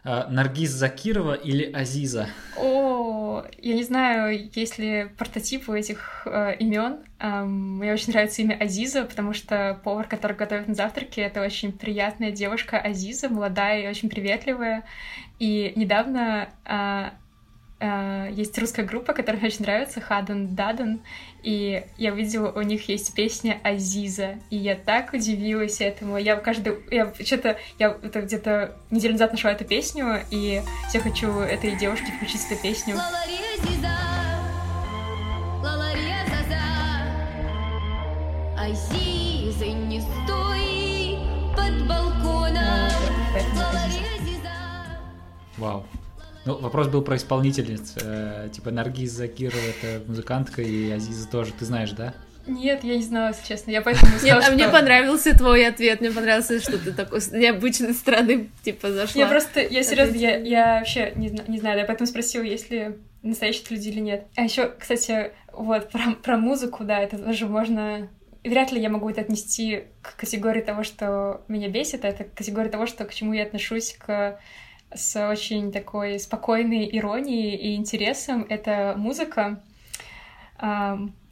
[0.04, 2.28] Наргиз Закирова или Азиза?
[2.56, 6.98] О, я не знаю, есть ли прототипы этих э, имен.
[7.20, 11.72] Эм, мне очень нравится имя Азиза, потому что повар, который готовит на завтраке, это очень
[11.72, 14.84] приятная девушка Азиза, молодая и очень приветливая.
[15.38, 17.10] И недавно э,
[17.82, 21.00] Uh, есть русская группа, которая мне очень нравится, Хадан Дадан,
[21.42, 26.16] и я видела, у них есть песня Азиза, и я так удивилась этому.
[26.16, 26.78] Я каждый...
[26.90, 27.56] Я что-то...
[27.78, 32.62] Я это где-то неделю назад нашла эту песню, и я хочу этой девушке включить эту
[32.62, 32.96] песню.
[38.56, 41.18] Азиза, не стой
[41.56, 42.90] под балконом.
[45.58, 45.84] Вау.
[46.44, 47.94] Ну, вопрос был про исполнительниц.
[48.02, 52.14] Э, типа Наргиз Закирова— это музыкантка, и Азиза тоже, ты знаешь, да?
[52.46, 53.70] Нет, я не знала, если честно.
[53.70, 54.54] Я поэтому сказала, Нет, а что...
[54.54, 56.00] мне понравился твой ответ.
[56.00, 59.22] Мне понравился, что ты такой с необычной стороны, типа, зашла.
[59.22, 62.96] Я просто, я серьезно, я, я вообще не, не знаю, я поэтому спросила, есть ли
[63.22, 64.26] настоящие люди или нет.
[64.36, 68.08] А еще, кстати, вот про, про музыку, да, это тоже можно.
[68.42, 72.34] Вряд ли я могу это отнести к категории того, что меня бесит, а это к
[72.34, 74.40] категории того, что к чему я отношусь к
[74.94, 78.46] с очень такой спокойной иронией и интересом.
[78.48, 79.60] Это музыка.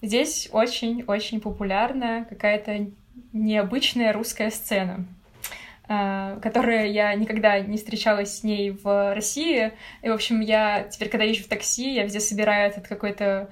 [0.03, 2.91] Здесь очень-очень популярна какая-то
[3.33, 5.05] необычная русская сцена,
[5.89, 9.73] а, которая я никогда не встречалась с ней в России.
[10.03, 13.51] И, в общем, я теперь, когда езжу в такси, я везде собираю этот какой-то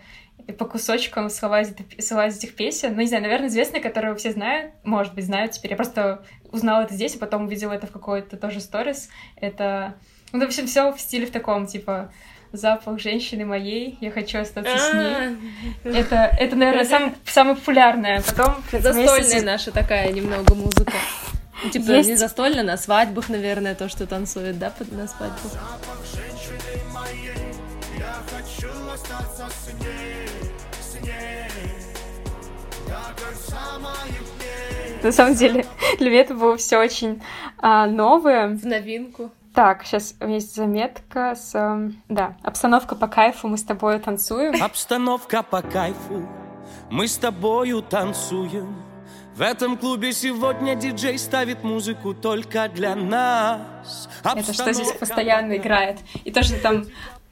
[0.52, 1.74] по кусочкам слова из,
[2.06, 2.94] слова из этих песен.
[2.94, 5.72] Ну, не знаю, наверное, известные, которые все знают, может быть, знают теперь.
[5.72, 9.08] Я просто узнала это здесь, и потом увидела это в какой-то тоже сторис.
[9.36, 9.94] Это,
[10.32, 12.10] ну, в общем, все в стиле в таком, типа,
[12.52, 15.36] запах женщины моей, я хочу остаться с ней.
[15.84, 18.22] А, Это, это наверное, сам, самое популярное.
[18.22, 20.94] Потом Застольная вместе наша такая немного музыка.
[21.72, 22.08] Типа, Есть.
[22.08, 25.52] не застольная, на свадьбах, наверное, то, что танцуют, да, на свадьбах?
[35.02, 35.64] На самом деле,
[35.98, 37.22] для меня это было все очень
[37.58, 38.48] а, новое.
[38.48, 39.30] В новинку.
[39.54, 41.54] Так, сейчас у меня есть заметка с...
[41.54, 44.62] эм, Да, обстановка по кайфу, мы с тобой танцуем.
[44.62, 46.28] Обстановка по кайфу,
[46.90, 48.76] мы с тобою танцуем.
[49.34, 54.08] В этом клубе сегодня диджей ставит музыку только для нас.
[54.24, 55.98] Это что здесь Обстановка постоянно по играет.
[56.24, 56.84] И тоже там...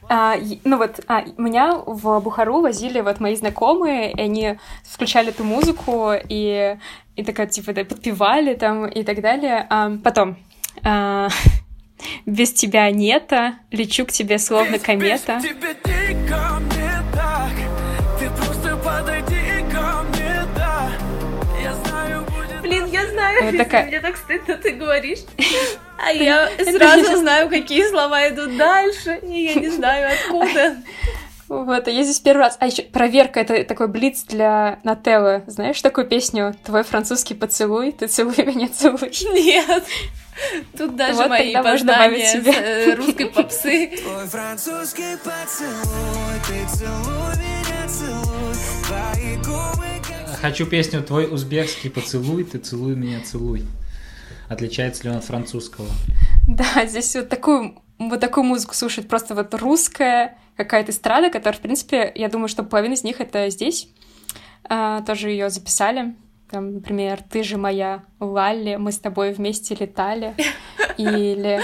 [0.09, 5.43] а, ну вот, а, меня в Бухару возили вот мои знакомые, и они включали эту
[5.45, 6.77] музыку, и,
[7.17, 9.67] и такая, типа, да, подпевали там и так далее.
[9.71, 10.37] А, потом...
[10.85, 11.29] а,
[12.27, 15.37] без тебя нета, лечу к тебе словно комета.
[15.37, 17.53] Без тебя дико мне так,
[18.19, 20.91] ты просто подойди ко мне, да.
[21.63, 22.61] Я знаю, будет...
[22.61, 23.87] Блин, я знаю, Вот такая.
[23.87, 25.21] мне так стыдно, ты говоришь.
[25.99, 30.77] А я сразу знаю, какие слова идут дальше, и я не знаю, откуда.
[31.49, 32.57] Вот, а я здесь первый раз.
[32.59, 35.45] А еще проверка это такой блиц для Нателлы.
[35.47, 39.13] Знаешь такую песню Твой французский поцелуй, ты целуй меня, целуй.
[39.33, 39.85] Нет.
[40.77, 43.97] Тут даже Вот мои познания э, русской попсы.
[43.97, 48.55] Твой французский поцелуй, ты целуй меня, целуй.
[48.87, 53.65] Твои губы как Хочу песню «Твой узбекский поцелуй, ты целуй меня, целуй».
[54.49, 55.89] Отличается ли он от французского?
[56.47, 59.09] Да, здесь вот такую, вот такую музыку слушают.
[59.09, 63.49] Просто вот русская какая-то эстрада, которая, в принципе, я думаю, что половина из них это
[63.51, 63.89] здесь.
[64.65, 66.15] А, тоже ее записали.
[66.51, 70.35] Там, например, «Ты же моя Лалли, мы с тобой вместе летали».
[70.97, 71.61] Или...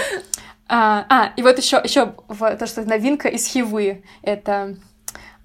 [0.67, 4.03] А, а, и вот еще, еще то, что новинка из Хивы.
[4.21, 4.77] Это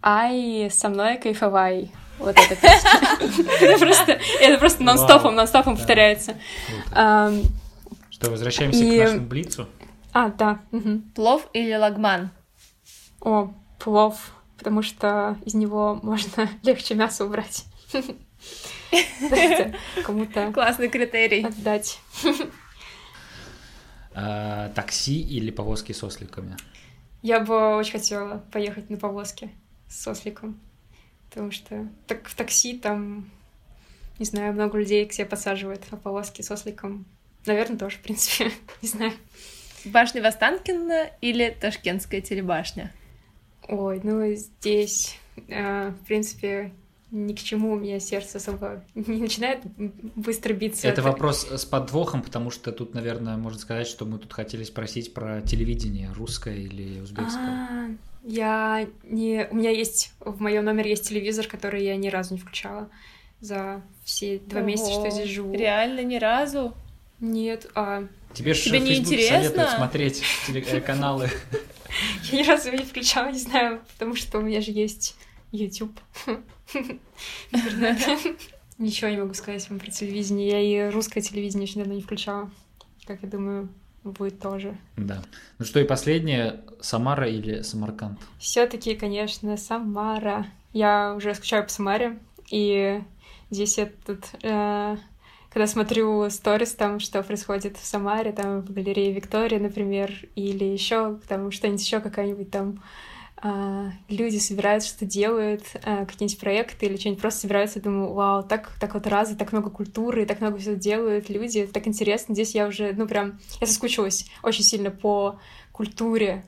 [0.03, 1.91] «Ай, со мной кайфовай».
[2.19, 2.91] Вот эта песня.
[3.61, 6.35] Это просто, это просто нон-стопом, нон-стопом повторяется.
[6.91, 7.43] Что,
[8.23, 9.69] возвращаемся к нашему блицу?
[10.13, 10.59] А, да.
[11.15, 12.31] Плов или лагман?
[13.21, 17.65] О, плов, потому что из него можно легче мясо убрать.
[20.05, 21.45] Кому-то Классный критерий.
[21.45, 22.01] отдать.
[24.15, 26.57] А, такси или повозки с осликами?
[27.23, 29.51] Я бы очень хотела поехать на повозке
[29.89, 30.61] с осликом,
[31.29, 33.31] потому что так в такси там,
[34.19, 37.07] не знаю, много людей к себе подсаживают, а повозки с осликом,
[37.47, 38.53] наверное, тоже, в принципе,
[38.83, 39.13] не знаю.
[39.85, 42.93] Башня Востанкина или Ташкентская телебашня?
[43.69, 46.73] Ой, ну здесь, э, в принципе,
[47.11, 49.61] ни к чему у меня сердце особо не начинает
[50.15, 50.89] быстро биться.
[50.89, 55.15] Это вопрос с подвохом, потому что тут, наверное, можно сказать, что мы тут хотели спросить
[55.15, 57.69] про телевидение, русское или узбекское.
[57.71, 57.89] А,
[58.25, 59.47] Я не...
[59.51, 60.13] У меня есть...
[60.21, 62.89] В моем номере есть телевизор, который я ни разу не включала
[63.41, 65.55] за все два месяца, что я здесь живу.
[65.55, 66.75] Реально ни разу?
[67.21, 68.05] Нет, а
[68.35, 69.39] Тебе же Тебе не интересно?
[69.43, 71.31] советуют смотреть телеканалы.
[72.33, 75.17] Я ни разу его не включала, не знаю, потому что у меня же есть
[75.53, 75.99] YouTube.
[78.79, 80.49] Ничего не могу сказать вам про телевидение.
[80.49, 82.51] Я и русское телевидение очень давно не включала.
[83.07, 83.69] Как я думаю,
[84.05, 84.77] будет тоже.
[84.97, 85.23] Да.
[85.59, 88.19] Ну что, и последнее, Самара или Самарканд?
[88.39, 90.47] Все-таки, конечно, Самара.
[90.73, 92.19] Я уже скучаю по Самаре,
[92.51, 93.03] и
[93.51, 94.97] здесь я тут, э,
[95.51, 101.19] когда смотрю сторис там, что происходит в Самаре, там в галерее Виктория, например, или еще
[101.29, 102.83] там что-нибудь еще какая-нибудь там
[103.41, 108.73] а, люди собираются, что делают, а, какие-нибудь проекты или что-нибудь просто собираются, думаю, вау, так,
[108.81, 112.35] так вот разы, так много культуры, так много всего делают люди, это так интересно.
[112.35, 115.39] Здесь я уже, ну прям, я соскучилась очень сильно по
[115.73, 116.45] культуре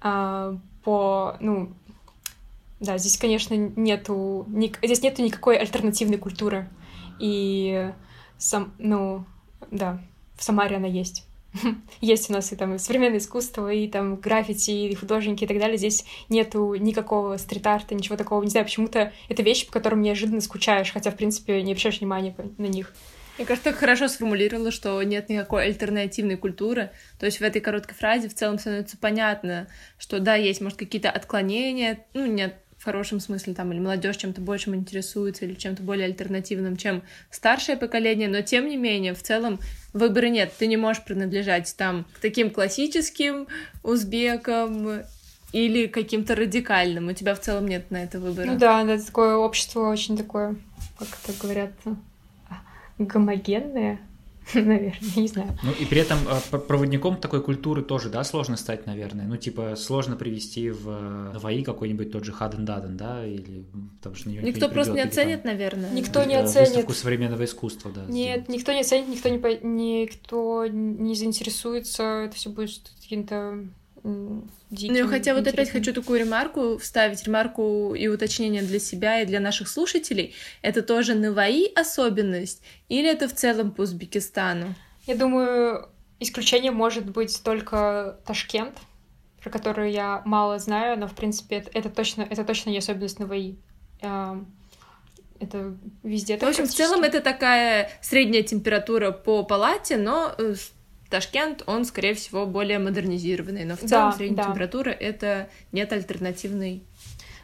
[0.00, 1.72] а, по, ну,
[2.80, 6.68] да, здесь, конечно, нету, ни, здесь нету никакой альтернативной культуры.
[7.18, 7.90] И
[8.38, 9.24] сам, ну,
[9.70, 10.00] да,
[10.36, 11.26] в Самаре она есть.
[12.00, 15.78] Есть у нас и там современное искусство, и там граффити, и художники и так далее.
[15.78, 18.42] Здесь нету никакого стрит-арта, ничего такого.
[18.42, 22.34] Не знаю, почему-то это вещи, по которым неожиданно скучаешь, хотя, в принципе, не обращаешь внимания
[22.58, 22.92] на них.
[23.38, 26.90] Мне кажется, так хорошо сформулировала, что нет никакой альтернативной культуры.
[27.18, 29.68] То есть в этой короткой фразе в целом становится понятно,
[29.98, 34.74] что да, есть, может, какие-то отклонения, ну, нет, хорошем смысле, там, или молодежь чем-то большим
[34.74, 39.58] интересуется, или чем-то более альтернативным, чем старшее поколение, но тем не менее, в целом
[39.92, 40.52] выбора нет.
[40.58, 43.48] Ты не можешь принадлежать там к таким классическим
[43.82, 45.02] узбекам
[45.52, 47.08] или каким-то радикальным.
[47.08, 48.46] У тебя в целом нет на это выбора.
[48.46, 50.56] Ну да, да, такое общество очень такое,
[50.98, 51.72] как это говорят,
[52.98, 53.98] гомогенное.
[54.54, 55.58] наверное, не знаю.
[55.62, 59.26] Ну и при этом а, проводником такой культуры тоже, да, сложно стать, наверное.
[59.26, 63.64] Ну типа сложно привести в э, Наваи какой-нибудь тот же Хаден Даден, да, или
[63.98, 65.90] потому что на него никто, никто просто не оценит, там, наверное.
[65.92, 66.68] Никто не оценит.
[66.68, 68.04] Выставку современного искусства, да.
[68.06, 68.48] Нет, сделать.
[68.48, 69.48] никто не оценит, никто не по...
[69.64, 73.64] никто не заинтересуется, это все будет каким-то
[74.70, 74.94] диким.
[74.94, 79.40] Ну, хотя вот опять хочу такую ремарку вставить, ремарку и уточнение для себя и для
[79.40, 80.34] наших слушателей.
[80.62, 84.74] Это тоже Наваи особенность или это в целом по Узбекистану?
[85.06, 85.88] Я думаю,
[86.20, 88.76] исключение может быть только Ташкент,
[89.42, 93.18] про который я мало знаю, но, в принципе, это, это, точно, это точно не особенность
[93.18, 93.56] Наваи.
[95.38, 96.38] Это везде.
[96.38, 100.54] В общем, в целом это такая средняя температура по палате, но э,
[101.10, 104.50] Ташкент, он, скорее всего, более модернизированный, но в целом да, средняя да.
[104.50, 106.82] температура— это нет альтернативной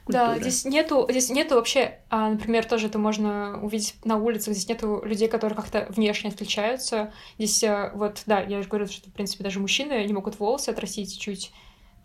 [0.04, 0.26] культуры.
[0.26, 4.68] Да, здесь нету, здесь нету вообще, а, например, тоже это можно увидеть на улицах, здесь
[4.68, 7.12] нету людей, которые как-то внешне отличаются.
[7.38, 10.70] Здесь а, вот, да, я же говорю, что, в принципе, даже мужчины не могут волосы
[10.70, 11.52] отрастить чуть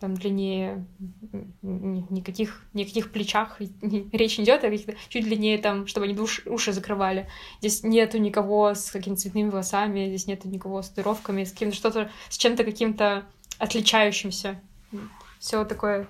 [0.00, 0.84] там длиннее
[1.62, 3.60] никаких, никаких плечах
[4.12, 7.28] речь не идет, а каких-то чуть длиннее там, чтобы они душ, уши закрывали.
[7.60, 12.10] Здесь нету никого с какими-то цветными волосами, здесь нету никого с татуировками, с каким-то что-то,
[12.28, 13.26] с чем-то каким-то
[13.58, 14.60] отличающимся.
[15.38, 16.08] Все такое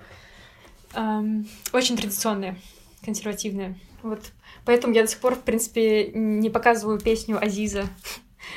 [0.93, 2.57] эм, очень традиционное,
[3.03, 3.77] консервативное.
[4.01, 4.31] Вот.
[4.65, 7.89] Поэтому я до сих пор, в принципе, не показываю песню Азиза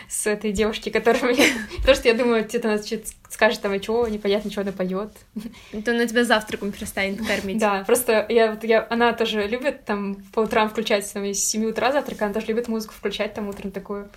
[0.09, 1.47] с этой девушки, которая мне...
[1.79, 2.83] Потому что я думаю, где-то она
[3.29, 5.12] скажет там, а что, непонятно, что она поет.
[5.73, 7.59] Это она тебя завтраком перестанет кормить.
[7.59, 11.64] Да, просто я, вот, я, она тоже любит там по утрам включать, там, с 7
[11.66, 14.11] утра завтрак, она тоже любит музыку включать там утром такую.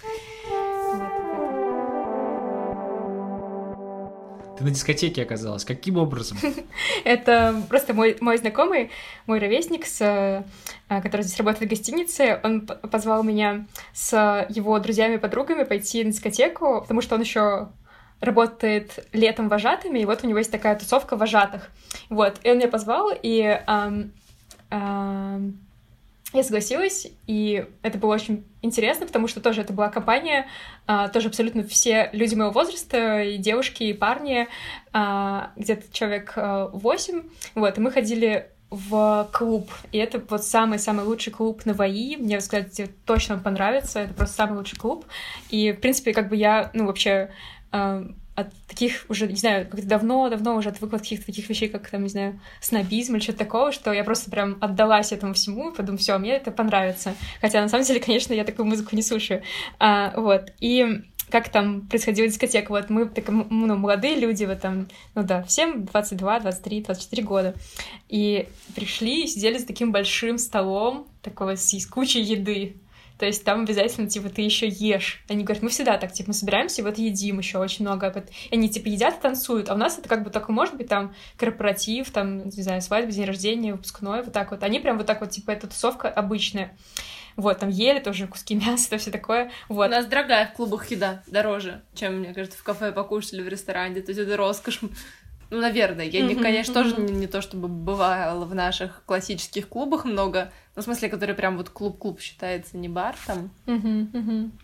[4.57, 5.65] Ты на дискотеке оказалась.
[5.65, 6.37] Каким образом?
[7.03, 8.91] Это просто мой, мой знакомый,
[9.27, 15.15] мой ровесник, с, э, который здесь работает в гостинице, он позвал меня с его друзьями
[15.15, 17.69] и подругами пойти на дискотеку, потому что он еще
[18.21, 21.69] работает летом вожатыми, и вот у него есть такая тусовка вожатых.
[22.09, 23.61] Вот, и он меня позвал, и
[26.37, 30.47] я согласилась, и это было очень интересно, потому что тоже это была компания,
[30.87, 34.47] а, тоже абсолютно все люди моего возраста, и девушки, и парни,
[34.93, 37.23] а, где-то человек а, восемь,
[37.55, 42.41] вот, и мы ходили в клуб, и это вот самый-самый лучший клуб на ВАИ, мне,
[42.41, 45.05] сказать, точно понравится, это просто самый лучший клуб,
[45.49, 47.31] и, в принципе, как бы я, ну, вообще
[48.35, 52.03] от таких уже, не знаю, как-то давно-давно уже отвыкла от каких-то таких вещей, как, там,
[52.03, 55.97] не знаю, снобизм или что-то такого, что я просто прям отдалась этому всему и подумала,
[55.97, 57.15] все, мне это понравится.
[57.39, 59.41] Хотя, на самом деле, конечно, я такую музыку не слушаю.
[59.79, 62.69] А, вот, и как там происходила дискотека.
[62.69, 67.55] Вот мы так, ну, молодые люди, вот там, ну да, всем 22, 23, 24 года.
[68.09, 72.75] И пришли и сидели за таким большим столом, такого с, кучей еды.
[73.17, 75.23] То есть там обязательно, типа, ты еще ешь.
[75.29, 78.25] Они говорят, мы всегда так, типа, мы собираемся и вот едим еще очень много.
[78.49, 79.69] И они, типа, едят и танцуют.
[79.69, 83.11] А у нас это как бы только может быть там корпоратив, там, не знаю, свадьба,
[83.11, 84.63] день рождения, выпускной, вот так вот.
[84.63, 86.75] Они прям вот так вот, типа, эта тусовка обычная.
[87.37, 89.51] Вот, там ели тоже куски мяса, то все такое.
[89.69, 89.87] Вот.
[89.87, 93.47] У нас дорогая в клубах еда, дороже, чем, мне кажется, в кафе покушать или в
[93.47, 94.01] ресторане.
[94.01, 94.81] То есть это роскошь.
[95.49, 96.05] Ну, наверное.
[96.05, 100.81] Я, не, конечно, тоже не, не то чтобы бывала в наших классических клубах много, ну,
[100.81, 103.51] в смысле, который прям вот клуб-клуб считается, не бар там.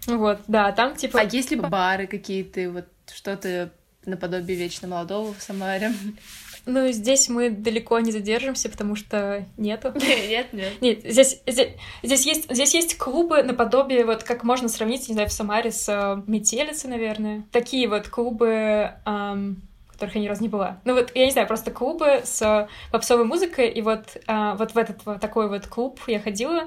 [0.08, 1.22] Вот, да, там типа...
[1.22, 3.72] А есть ли бары какие-то, вот что-то
[4.06, 5.94] наподобие вечно молодого в Самаре?
[6.66, 9.94] Ну, здесь мы далеко не задержимся, потому что нету.
[9.96, 10.82] Нет, нет.
[10.82, 11.70] Нет, здесь, здесь,
[12.04, 15.90] здесь, есть, здесь есть клубы наподобие, вот как можно сравнить, не знаю, в Самаре с
[15.90, 17.46] э, Метелицей, наверное.
[17.52, 18.94] Такие вот клубы...
[19.06, 19.62] Эм,
[20.02, 20.80] которых я ни разу не была.
[20.84, 24.78] Ну вот, я не знаю, просто клубы с попсовой музыкой, и вот, а, вот в
[24.78, 26.64] этот вот такой вот клуб я ходила,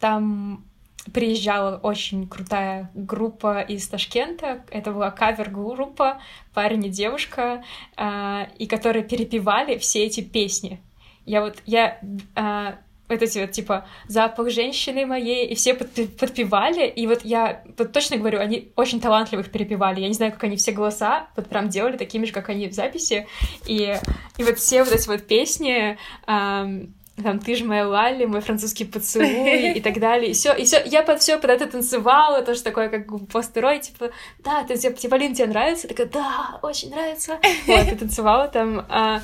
[0.00, 0.64] там
[1.12, 4.62] приезжала очень крутая группа из Ташкента.
[4.70, 6.20] Это была кавер-группа
[6.54, 7.62] «Парень и девушка»,
[7.96, 10.82] э, и которые перепевали все эти песни.
[11.24, 11.98] Я вот, я
[12.36, 12.74] э,
[13.08, 18.16] вот эти вот, типа, запах женщины моей, и все подпевали, и вот я вот точно
[18.16, 21.96] говорю, они очень талантливых перепевали, я не знаю, как они все голоса вот прям делали
[21.96, 23.26] такими же, как они в записи,
[23.66, 23.96] и,
[24.36, 28.84] и вот все вот эти вот песни, эм, там ты же моя Лали, мой французский
[28.84, 30.30] поцелуй и так далее.
[30.30, 34.10] И все, и все, я под все под это танцевала, тоже такое, как постерой, типа,
[34.44, 35.88] да, ты, типа, Полин, тебе нравится?
[35.88, 37.40] Я такая, да, очень нравится.
[37.66, 38.86] Вот, и танцевала там.
[38.88, 39.20] А,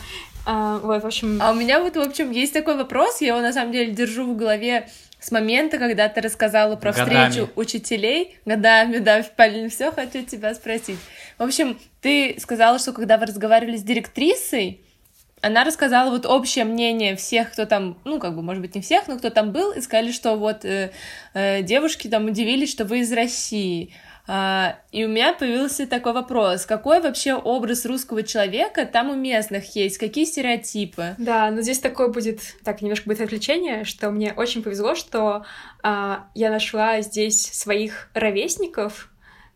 [0.47, 1.39] а, вот, в общем...
[1.43, 4.33] А у меня вот, в общем, есть такой вопрос, я его на самом деле держу
[4.33, 4.89] в голове
[5.21, 7.31] с момента, когда ты рассказала про годами.
[7.31, 8.37] встречу учителей.
[8.45, 10.99] Годами, да, Полин, все хочу тебя спросить.
[11.39, 14.81] В общем, ты сказала, что когда вы разговаривали с директрисой,
[15.41, 19.09] она рассказала вот общее мнение всех, кто там, ну, как бы, может быть, не всех,
[19.09, 20.91] но кто там был, и сказали, что вот э,
[21.35, 23.95] э, девушки там удивились, что вы из России.
[24.27, 26.65] А, и у меня появился такой вопрос.
[26.65, 29.99] Какой вообще образ русского человека там у местных есть?
[29.99, 31.15] Какие стереотипы?
[31.19, 35.45] Да, но здесь такое будет, так, немножко будет отвлечение, что мне очень повезло, что
[35.83, 39.11] а, я нашла здесь своих ровесников,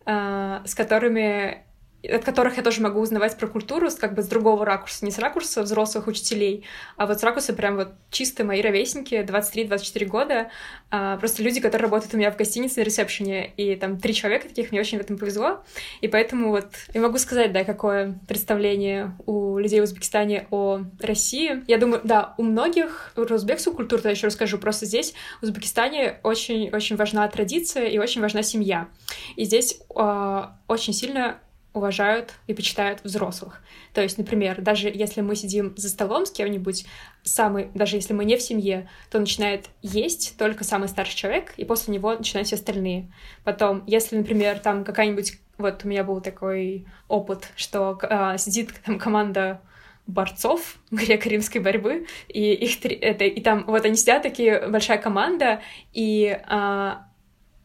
[0.04, 1.64] а, с которыми
[2.02, 5.18] от которых я тоже могу узнавать про культуру как бы с другого ракурса, не с
[5.18, 6.64] ракурса взрослых учителей,
[6.96, 10.50] а вот с ракурса прям вот чисто мои ровесники, 23-24 года,
[10.90, 14.48] а, просто люди, которые работают у меня в гостинице на ресепшене, и там три человека
[14.48, 15.64] таких, мне очень в этом повезло,
[16.00, 21.64] и поэтому вот я могу сказать, да, какое представление у людей в Узбекистане о России.
[21.66, 26.96] Я думаю, да, у многих узбекскую культуру, я еще расскажу, просто здесь в Узбекистане очень-очень
[26.96, 28.88] важна традиция и очень важна семья.
[29.36, 31.38] И здесь э, очень сильно
[31.78, 33.62] уважают и почитают взрослых.
[33.94, 36.84] То есть, например, даже если мы сидим за столом с кем-нибудь,
[37.22, 41.64] самый, даже если мы не в семье, то начинает есть только самый старший человек, и
[41.64, 43.10] после него начинают все остальные.
[43.44, 45.34] Потом, если, например, там какая-нибудь...
[45.56, 49.60] Вот у меня был такой опыт, что а, сидит там команда
[50.06, 55.60] борцов греко-римской борьбы, и их три, это, и там вот они сидят, такие большая команда,
[55.92, 57.06] и а,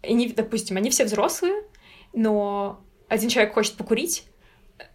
[0.04, 1.64] они, допустим, они все взрослые,
[2.14, 4.26] но один человек хочет покурить,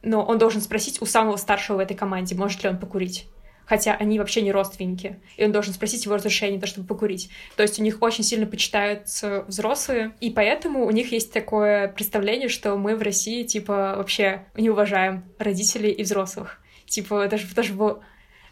[0.03, 3.27] но он должен спросить у самого старшего в этой команде, может ли он покурить.
[3.67, 5.21] Хотя они вообще не родственники.
[5.37, 7.29] И он должен спросить его разрешение, чтобы покурить.
[7.55, 10.13] То есть у них очень сильно почитаются взрослые.
[10.21, 15.25] И поэтому у них есть такое представление, что мы в России, типа, вообще не уважаем
[15.39, 16.63] родителей и взрослых.
[16.87, 18.03] Типа, это же тоже было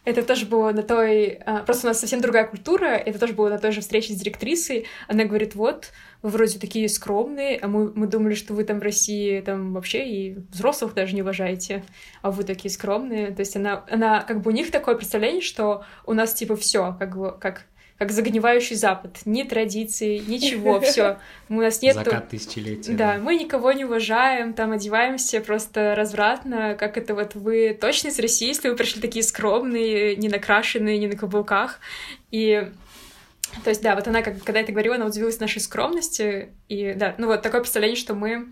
[0.06, 1.40] это тоже было на той...
[1.44, 2.86] А, просто у нас совсем другая культура.
[2.86, 4.86] Это тоже было на той же встрече с директрисой.
[5.08, 5.90] Она говорит, вот,
[6.22, 10.06] вы вроде такие скромные, а мы, мы думали, что вы там в России там вообще
[10.06, 11.84] и взрослых даже не уважаете,
[12.22, 13.32] а вы такие скромные.
[13.32, 16.94] То есть она, она как бы у них такое представление, что у нас типа все
[17.00, 17.64] как как
[17.98, 19.18] как загнивающий Запад.
[19.24, 21.18] Ни традиций, ничего, все.
[21.48, 21.94] У нас нет...
[21.94, 22.92] Закат тысячелетия.
[22.92, 28.18] Да, мы никого не уважаем, там одеваемся просто развратно, как это вот вы точно из
[28.18, 31.80] России, если вы пришли такие скромные, не накрашенные, не на каблуках.
[32.30, 32.70] И
[33.64, 37.14] то есть, да, вот она, как, когда это говорила, она удивилась нашей скромности, и, да,
[37.16, 38.48] ну вот такое представление, что мы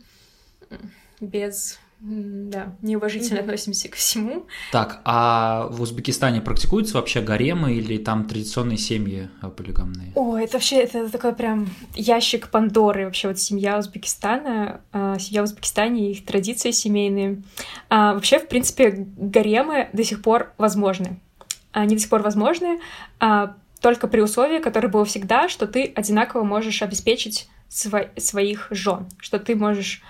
[1.20, 3.42] без да, неуважительно mm-hmm.
[3.42, 4.46] относимся ко всему.
[4.72, 10.12] Так, а в Узбекистане практикуются вообще гаремы или там традиционные семьи э, полигамные?
[10.14, 15.44] О, это вообще это такой прям ящик Пандоры вообще вот семья Узбекистана, э, семья в
[15.44, 17.42] Узбекистане их традиции семейные.
[17.88, 21.18] А, вообще, в принципе, гаремы до сих пор возможны.
[21.72, 22.80] Они до сих пор возможны
[23.18, 29.06] а, только при условии, которое было всегда, что ты одинаково можешь обеспечить сво- своих жен,
[29.18, 30.02] что ты можешь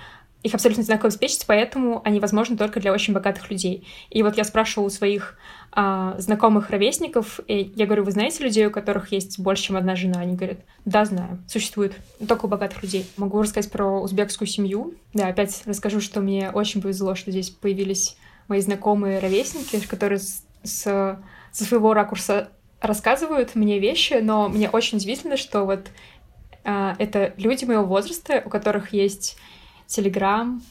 [0.44, 3.88] их абсолютно одинаково обеспечить, поэтому они возможны только для очень богатых людей.
[4.10, 5.38] И вот я спрашивала у своих
[5.72, 9.96] а, знакомых ровесников, и я говорю, вы знаете людей, у которых есть больше, чем одна
[9.96, 10.20] жена?
[10.20, 11.94] Они говорят, да, знаю, существует,
[12.28, 13.06] только у богатых людей.
[13.16, 14.94] Могу рассказать про узбекскую семью.
[15.14, 20.44] Да, опять расскажу, что мне очень повезло, что здесь появились мои знакомые ровесники, которые с,
[20.62, 20.82] с,
[21.52, 22.50] со своего ракурса
[22.82, 25.86] рассказывают мне вещи, но мне очень удивительно, что вот
[26.64, 29.38] а, это люди моего возраста, у которых есть
[29.86, 30.62] Телеграм,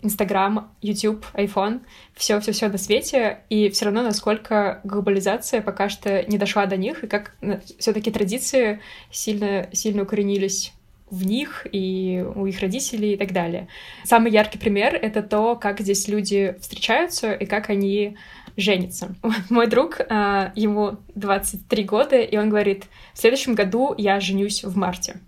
[0.00, 1.80] Инстаграм, Ютуб, iPhone,
[2.14, 6.76] все, все, все на свете, и все равно насколько глобализация пока что не дошла до
[6.76, 7.34] них, и как
[7.78, 10.72] все-таки традиции сильно, сильно укоренились
[11.12, 13.68] в них и у их родителей и так далее.
[14.02, 18.16] Самый яркий пример— это то, как здесь люди встречаются и как они
[18.56, 19.14] женятся.
[19.50, 24.74] Мой друг, а, ему 23 года, и он говорит, в следующем году я женюсь в
[24.76, 25.20] марте.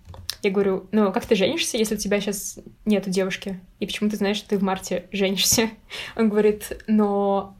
[0.44, 3.60] Я говорю, ну, как ты женишься, если у тебя сейчас нету девушки?
[3.80, 5.70] И почему ты знаешь, что ты в марте женишься?
[6.16, 7.56] Он говорит, но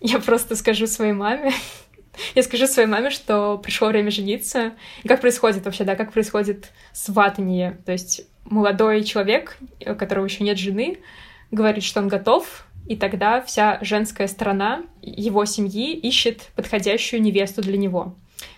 [0.00, 1.52] я просто скажу своей маме,
[2.34, 4.74] я скажу своей маме, что пришло время жениться.
[5.02, 7.80] И как происходит вообще, да, как происходит сватание.
[7.86, 10.98] То есть молодой человек, у которого еще нет жены,
[11.50, 17.76] говорит, что он готов, и тогда вся женская сторона его семьи ищет подходящую невесту для
[17.76, 18.14] него.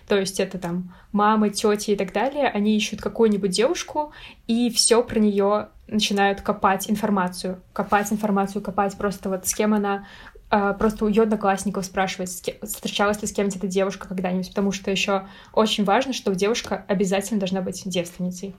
[0.09, 4.11] То есть это там мамы, тети и так далее, они ищут какую-нибудь девушку
[4.47, 10.07] и все про нее начинают копать информацию, копать информацию, копать просто вот с кем она
[10.49, 12.31] а, просто у ее одноклассников спрашивать,
[12.63, 17.39] встречалась ли с кем-нибудь эта девушка когда-нибудь, потому что еще очень важно, что девушка обязательно
[17.39, 18.55] должна быть девственницей.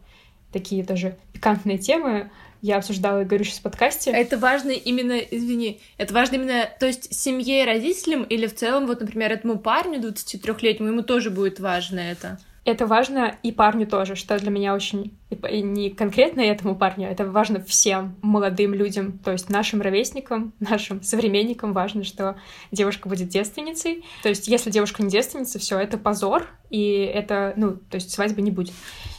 [0.52, 2.30] Такие тоже пикантные темы
[2.62, 4.10] я обсуждала и говорю сейчас в подкасте.
[4.10, 8.86] Это важно именно, извини, это важно именно, то есть семье и родителям или в целом,
[8.86, 12.38] вот, например, этому парню 23-летнему, ему тоже будет важно это?
[12.70, 15.12] Это важно и парню тоже, что для меня очень...
[15.50, 21.02] И не конкретно этому парню, это важно всем молодым людям, то есть нашим ровесникам, нашим
[21.02, 22.36] современникам важно, что
[22.70, 24.04] девушка будет девственницей.
[24.22, 28.40] То есть если девушка не девственница, все это позор, и это, ну, то есть свадьбы
[28.40, 28.74] не будет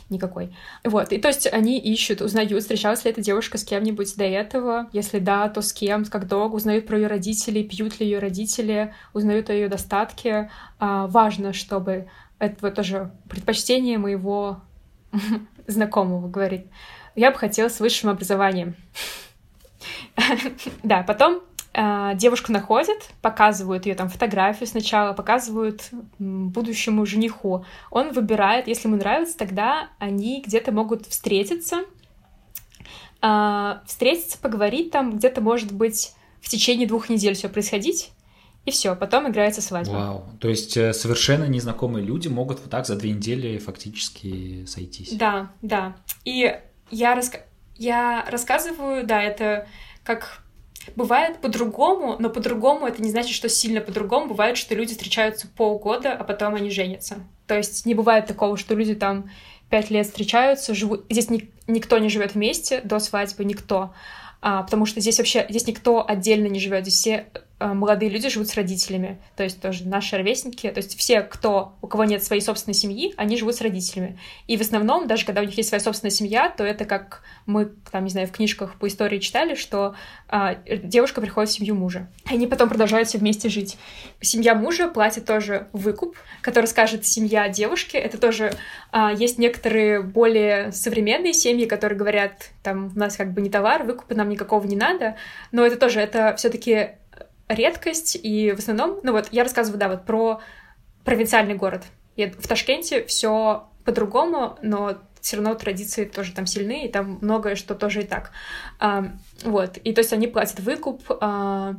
[0.10, 0.56] никакой.
[0.86, 4.90] Вот, и то есть они ищут, узнают, встречалась ли эта девушка с кем-нибудь до этого,
[4.94, 8.94] если да, то с кем, как долго, узнают про ее родителей, пьют ли ее родители,
[9.14, 10.50] узнают о ее достатке.
[10.80, 12.08] А, важно, чтобы
[12.42, 14.62] это вот тоже предпочтение моего
[15.68, 16.66] знакомого говорит.
[17.16, 18.76] Я бы хотела с высшим образованием.
[20.84, 21.42] Да, потом
[21.74, 25.90] э, девушку находят, показывают ее там фотографию сначала, показывают
[26.20, 27.66] будущему жениху.
[27.90, 31.82] Он выбирает, если ему нравится, тогда они где-то могут встретиться,
[33.22, 38.12] э, встретиться, поговорить там, где-то может быть в течение двух недель все происходить.
[38.66, 39.92] И все, потом играется свадьба.
[39.92, 40.26] Вау.
[40.40, 45.14] То есть э, совершенно незнакомые люди могут вот так за две недели фактически сойтись.
[45.14, 45.96] Да, да.
[46.26, 46.56] И
[46.92, 47.40] я, раска...
[47.76, 49.68] я рассказываю, да, это
[50.04, 50.44] как
[50.96, 54.28] Бывает по-другому, но по-другому это не значит, что сильно по-другому.
[54.28, 57.20] Бывает, что люди встречаются полгода, а потом они женятся.
[57.48, 59.30] То есть не бывает такого, что люди там
[59.70, 61.06] пять лет встречаются, живут.
[61.10, 61.52] Здесь ни...
[61.68, 63.94] никто не живет вместе до свадьбы, никто.
[64.42, 67.28] А, потому что здесь вообще здесь никто отдельно не живет, здесь все
[67.68, 71.88] молодые люди живут с родителями, то есть тоже наши ровесники, то есть все, кто, у
[71.88, 74.20] кого нет своей собственной семьи, они живут с родителями.
[74.48, 77.72] И в основном, даже когда у них есть своя собственная семья, то это как мы,
[77.92, 79.96] там, не знаю, в книжках по истории читали, что
[80.28, 82.08] а, девушка приходит в семью мужа.
[82.26, 83.78] Они потом продолжают все вместе жить.
[84.22, 87.98] Семья мужа платит тоже выкуп, который скажет семья девушки.
[87.98, 88.54] Это тоже
[88.92, 93.84] а, есть некоторые более современные семьи, которые говорят, там, у нас как бы не товар,
[93.84, 95.16] выкупа нам никакого не надо,
[95.52, 96.92] но это тоже, это все таки
[97.54, 100.42] редкость, и в основном, ну вот, я рассказываю, да, вот про
[101.04, 101.84] провинциальный город.
[102.16, 107.56] И в Ташкенте все по-другому, но все равно традиции тоже там сильны, и там многое,
[107.56, 108.32] что тоже и так.
[109.44, 111.04] Вот, и то есть они платят выкуп.
[111.20, 111.76] А,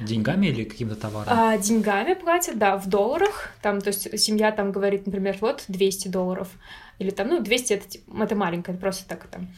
[0.00, 1.28] деньгами или каким-то товаром?
[1.30, 3.50] А, деньгами платят, да, в долларах.
[3.62, 6.48] Там, то есть семья там говорит, например, вот 200 долларов
[6.98, 7.86] или там, ну, 200 это,
[8.20, 9.48] это маленько, это просто так там,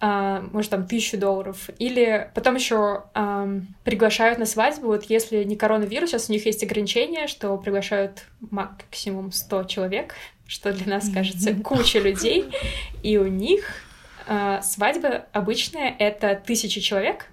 [0.00, 1.70] а, может, там, тысячу долларов.
[1.78, 3.48] Или потом еще а,
[3.84, 9.30] приглашают на свадьбу, вот если не коронавирус, сейчас у них есть ограничение, что приглашают максимум
[9.30, 10.14] 100 человек,
[10.46, 12.50] что для нас кажется куча людей,
[13.02, 13.64] и у них
[14.26, 17.26] а, свадьба обычная— это тысяча человек,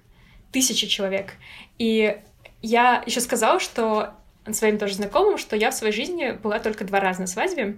[0.52, 1.34] тысяча человек.
[1.78, 2.18] И
[2.62, 4.14] я еще сказала, что
[4.54, 7.76] своим тоже знакомым, что я в своей жизни была только два раза на свадьбе,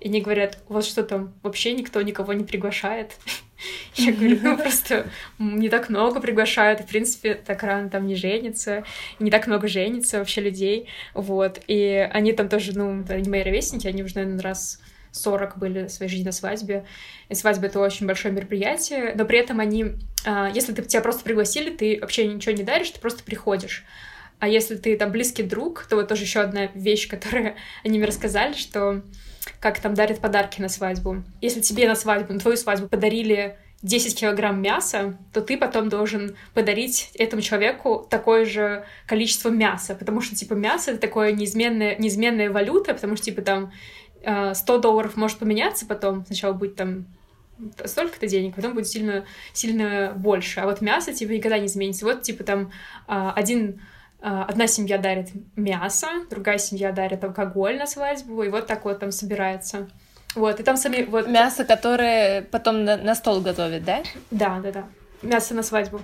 [0.00, 3.12] и они говорят, вот что там, вообще никто никого не приглашает.
[3.94, 5.06] Я говорю, ну просто
[5.38, 8.84] не так много приглашают, в принципе, так рано там не женится,
[9.20, 13.86] не так много женится вообще людей, вот, и они там тоже, ну, они мои ровесники,
[13.86, 14.80] они уже, наверное, раз
[15.12, 16.84] 40 были в своей жизни на свадьбе.
[17.28, 19.92] И свадьба— это очень большое мероприятие, но при этом они...
[20.24, 23.84] А, если ты, тебя просто пригласили, ты вообще ничего не даришь, ты просто приходишь.
[24.38, 27.54] А если ты там близкий друг, то вот тоже еще одна вещь, которую
[27.84, 29.02] они мне рассказали, что
[29.60, 31.22] как там дарят подарки на свадьбу.
[31.40, 36.36] Если тебе на свадьбу, на твою свадьбу подарили 10 килограмм мяса, то ты потом должен
[36.54, 42.50] подарить этому человеку такое же количество мяса, потому что, типа, мясо— это такое неизменная, неизменная
[42.50, 43.72] валюта, потому что, типа, там
[44.22, 47.06] 100 э, долларов может поменяться потом, сначала будет там
[47.84, 52.04] столько-то денег, потом будет сильно, сильно больше, а вот мясо, типа, никогда не изменится.
[52.04, 52.72] Вот, типа, там
[53.08, 53.80] э, один
[54.24, 59.00] а, одна семья дарит мясо, другая семья дарит алкоголь на свадьбу, и вот так вот
[59.00, 59.88] там собирается.
[60.36, 61.02] Вот, и там сами...
[61.02, 61.26] Вот...
[61.26, 64.02] Мясо, которое потом на, на стол готовят, да?
[64.30, 64.84] Да, да, да.
[65.22, 66.00] Мясо на свадьбу.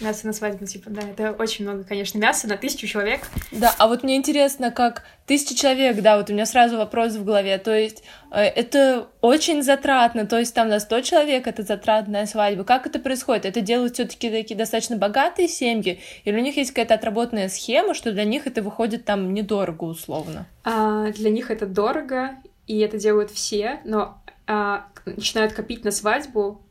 [0.00, 3.20] Мясо на свадьбу, типа, да, это очень много, конечно, мяса на тысячу человек.
[3.50, 7.24] Да, а вот мне интересно, как тысяча человек, да, вот у меня сразу вопрос в
[7.24, 12.26] голове, то есть э, это очень затратно, то есть там на 100 человек это затратная
[12.26, 12.62] свадьба.
[12.62, 13.44] Как это происходит?
[13.44, 17.92] Это делают все таки такие достаточно богатые семьи, или у них есть какая-то отработанная схема,
[17.92, 20.46] что для них это выходит там недорого условно?
[20.62, 22.36] А, для них это дорого,
[22.68, 26.62] и это делают все, но а, начинают копить на свадьбу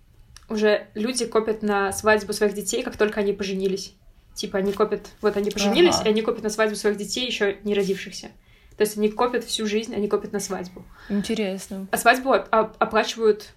[0.49, 3.93] уже люди копят на свадьбу своих детей, как только они поженились.
[4.33, 6.05] Типа они копят, вот они поженились, ага.
[6.05, 8.29] и они копят на свадьбу своих детей, еще не родившихся.
[8.77, 10.85] То есть они копят всю жизнь, они копят на свадьбу.
[11.09, 11.87] Интересно.
[11.91, 13.53] А свадьбу оплачивают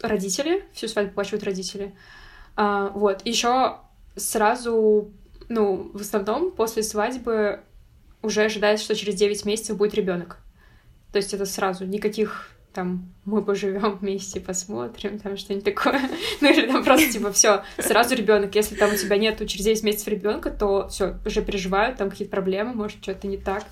[0.00, 1.94] родители, всю свадьбу оплачивают родители.
[2.54, 3.26] А, вот.
[3.26, 3.78] Еще
[4.14, 5.10] сразу,
[5.48, 7.60] ну, в основном после свадьбы
[8.22, 10.38] уже ожидается, что через 9 месяцев будет ребенок.
[11.10, 16.00] То есть это сразу никаких там мы поживем вместе, посмотрим, там что-нибудь такое.
[16.40, 18.54] ну или там просто типа все, сразу ребенок.
[18.54, 22.30] Если там у тебя нету через 10 месяцев ребенка, то все, уже переживают, там какие-то
[22.30, 23.64] проблемы, может, что-то не так.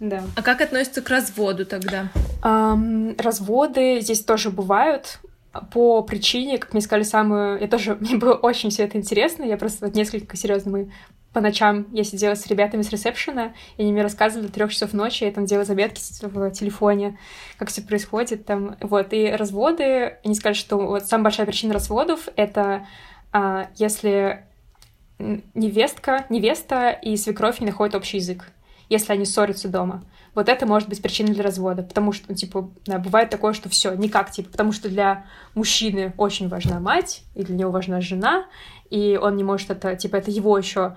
[0.00, 0.22] Да.
[0.34, 2.10] А как относится к разводу тогда?
[2.42, 5.20] Um, разводы здесь тоже бывают
[5.72, 7.60] по причине, как мне сказали, самую...
[7.60, 7.96] Я тоже...
[8.00, 9.44] Мне было очень все это интересно.
[9.44, 10.92] Я просто вот несколько серьезно мы
[11.38, 14.92] по ночам я сидела с ребятами с ресепшена, и они мне рассказывали до трех часов
[14.92, 17.16] ночи, я там делала заметки в телефоне,
[17.58, 18.76] как все происходит там.
[18.80, 22.88] Вот, и разводы, они сказали, что вот самая большая причина разводов— это
[23.30, 24.46] а, если
[25.20, 28.50] невестка, невеста и свекровь не находят общий язык,
[28.88, 30.02] если они ссорятся дома.
[30.34, 33.68] Вот это может быть причиной для развода, потому что, ну, типа, да, бывает такое, что
[33.68, 35.24] все никак, типа, потому что для
[35.54, 38.46] мужчины очень важна мать, и для него важна жена,
[38.90, 40.96] и он не может это, типа, это его еще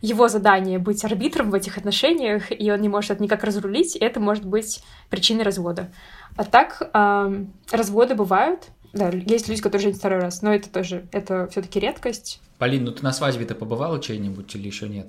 [0.00, 4.20] его задание быть арбитром в этих отношениях, и он не может это никак разрулить, это
[4.20, 5.92] может быть причиной развода.
[6.36, 11.06] А так, э, разводы бывают, да, есть люди, которые женятся второй раз, но это тоже,
[11.12, 12.40] это все таки редкость.
[12.58, 15.08] Полин, ну ты на свадьбе-то побывала чей-нибудь или еще нет?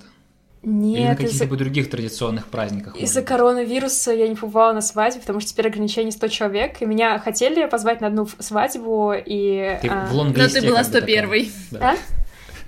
[0.62, 1.00] Нет.
[1.00, 2.96] Или на каких-либо других традиционных праздниках?
[2.96, 7.18] Из-за коронавируса я не побывала на свадьбе, потому что теперь ограничение 100 человек, и меня
[7.18, 9.78] хотели позвать на одну свадьбу, и...
[9.82, 10.06] Ты а...
[10.06, 11.96] в лонг-листе Но ты была 101 Да?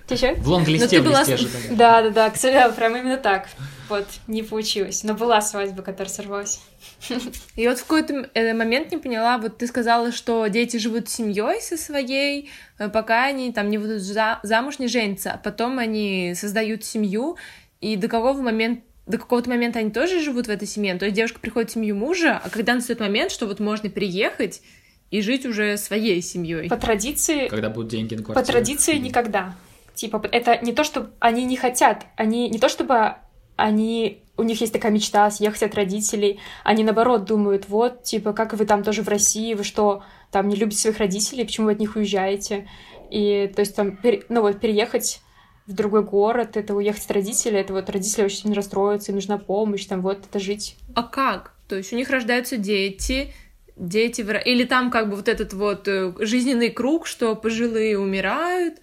[0.06, 0.34] Ты?
[0.34, 1.24] В лонг-листе была...
[1.24, 1.48] же.
[1.70, 3.48] Да, да, да, кстати, прям именно так.
[3.88, 5.02] Вот, не получилось.
[5.04, 6.60] Но была свадьба, которая сорвалась.
[7.56, 11.60] И вот в какой-то э, момент не поняла, вот ты сказала, что дети живут семьей
[11.60, 16.84] со своей, э, пока они там не будут замуж, не женятся, а потом они создают
[16.84, 17.36] семью,
[17.80, 20.94] и до какого момента до какого-то момента они тоже живут в этой семье.
[20.94, 24.62] То есть девушка приходит в семью мужа, а когда настает момент, что вот можно приехать
[25.10, 26.70] и жить уже своей семьей.
[26.70, 27.48] По традиции...
[27.48, 28.46] Когда будут деньги на квартиру.
[28.46, 29.54] По традиции никогда.
[29.94, 33.16] Типа, это не то, что они не хотят, они не то, чтобы
[33.56, 38.52] они у них есть такая мечта съехать от родителей, они наоборот думают, вот, типа, как
[38.54, 41.78] вы там тоже в России, вы что, там не любите своих родителей, почему вы от
[41.78, 42.68] них уезжаете?
[43.10, 45.20] И, то есть, там, ну вот, переехать
[45.66, 49.38] в другой город, это уехать от родителей, это вот родители очень сильно расстроятся, им нужна
[49.38, 50.76] помощь, там, вот, это жить.
[50.94, 51.54] А как?
[51.68, 53.32] То есть у них рождаются дети,
[53.76, 54.20] дети...
[54.44, 58.80] Или там как бы вот этот вот э, жизненный круг, что пожилые умирают,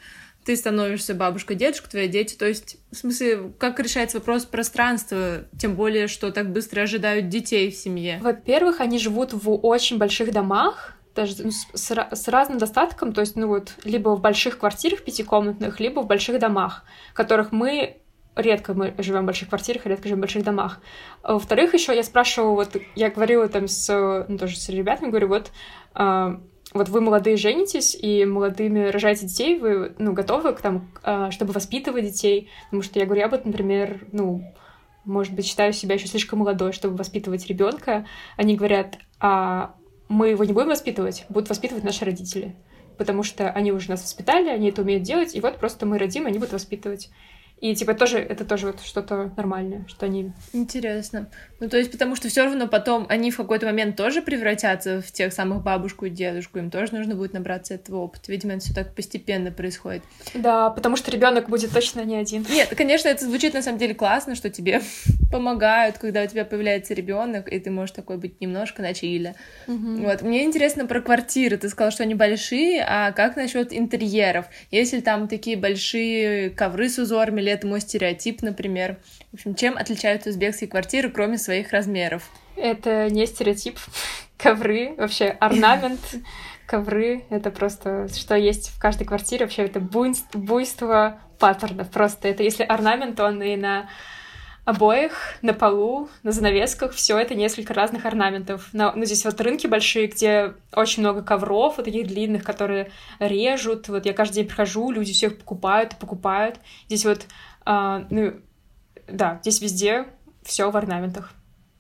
[0.52, 2.36] ты становишься бабушкой, дедушка, твои дети.
[2.36, 7.72] То есть, в смысле, как решается вопрос пространства, тем более, что так быстро ожидают детей
[7.72, 8.20] в семье?
[8.22, 13.48] Во-первых, они живут в очень больших домах, даже с, с разным достатком, то есть, ну
[13.48, 16.84] вот, либо в больших квартирах пятикомнатных, либо в больших домах,
[17.14, 18.02] которых мы
[18.36, 20.82] редко мы живем в больших квартирах, редко живем в больших домах.
[21.24, 25.52] Во-вторых, еще я спрашивала, вот я говорила там с, ну, тоже с ребятами, говорю, вот
[25.94, 26.42] а,
[26.74, 30.62] вот вы молодые женитесь и молодыми рожаете детей, вы, ну, готовы к
[31.04, 32.50] а, чтобы воспитывать детей?
[32.66, 34.44] Потому что я говорю, я вот, например, ну,
[35.04, 38.06] может быть, считаю себя еще слишком молодой, чтобы воспитывать ребенка.
[38.38, 39.76] Они говорят, а
[40.08, 42.56] мы его не будем воспитывать, будут воспитывать наши родители.
[42.98, 46.26] Потому что они уже нас воспитали, они это умеют делать, и вот просто мы родим,
[46.28, 47.10] они будут воспитывать.
[47.62, 50.34] И типа тоже это тоже вот что-то нормальное, что они.
[50.52, 51.30] Интересно.
[51.60, 55.12] Ну то есть потому что все равно потом они в какой-то момент тоже превратятся в
[55.12, 58.32] тех самых бабушку и дедушку, им тоже нужно будет набраться этого опыта.
[58.32, 60.02] Видимо, это все так постепенно происходит.
[60.34, 62.44] Да, потому что ребенок будет точно не один.
[62.50, 64.82] Нет, конечно, это звучит на самом деле классно, что тебе
[65.32, 69.36] помогают, когда у тебя появляется ребенок, и ты можешь такой быть немножко на чиле.
[69.68, 69.98] Угу.
[69.98, 71.58] Вот мне интересно про квартиры.
[71.58, 74.48] Ты сказала, что они большие, а как насчет интерьеров?
[74.72, 78.98] Если там такие большие ковры с узорами это мой стереотип, например.
[79.32, 82.30] В общем, чем отличаются узбекские квартиры, кроме своих размеров?
[82.56, 83.78] Это не стереотип.
[84.38, 86.00] Ковры, вообще орнамент,
[86.66, 89.46] ковры— это просто что есть в каждой квартире.
[89.46, 91.90] Вообще это буйство, буйство паттернов.
[91.90, 93.90] Просто это если орнамент, он и на
[94.72, 98.70] обоих, на полу, на занавесках, все это несколько разных орнаментов.
[98.72, 103.90] Но, ну, здесь вот рынки большие, где очень много ковров, вот таких длинных, которые режут.
[103.90, 106.60] Вот я каждый день прихожу, люди всех покупают и покупают.
[106.88, 107.26] Здесь вот,
[107.66, 108.34] а, ну,
[109.08, 110.06] да, здесь везде
[110.44, 111.34] все в орнаментах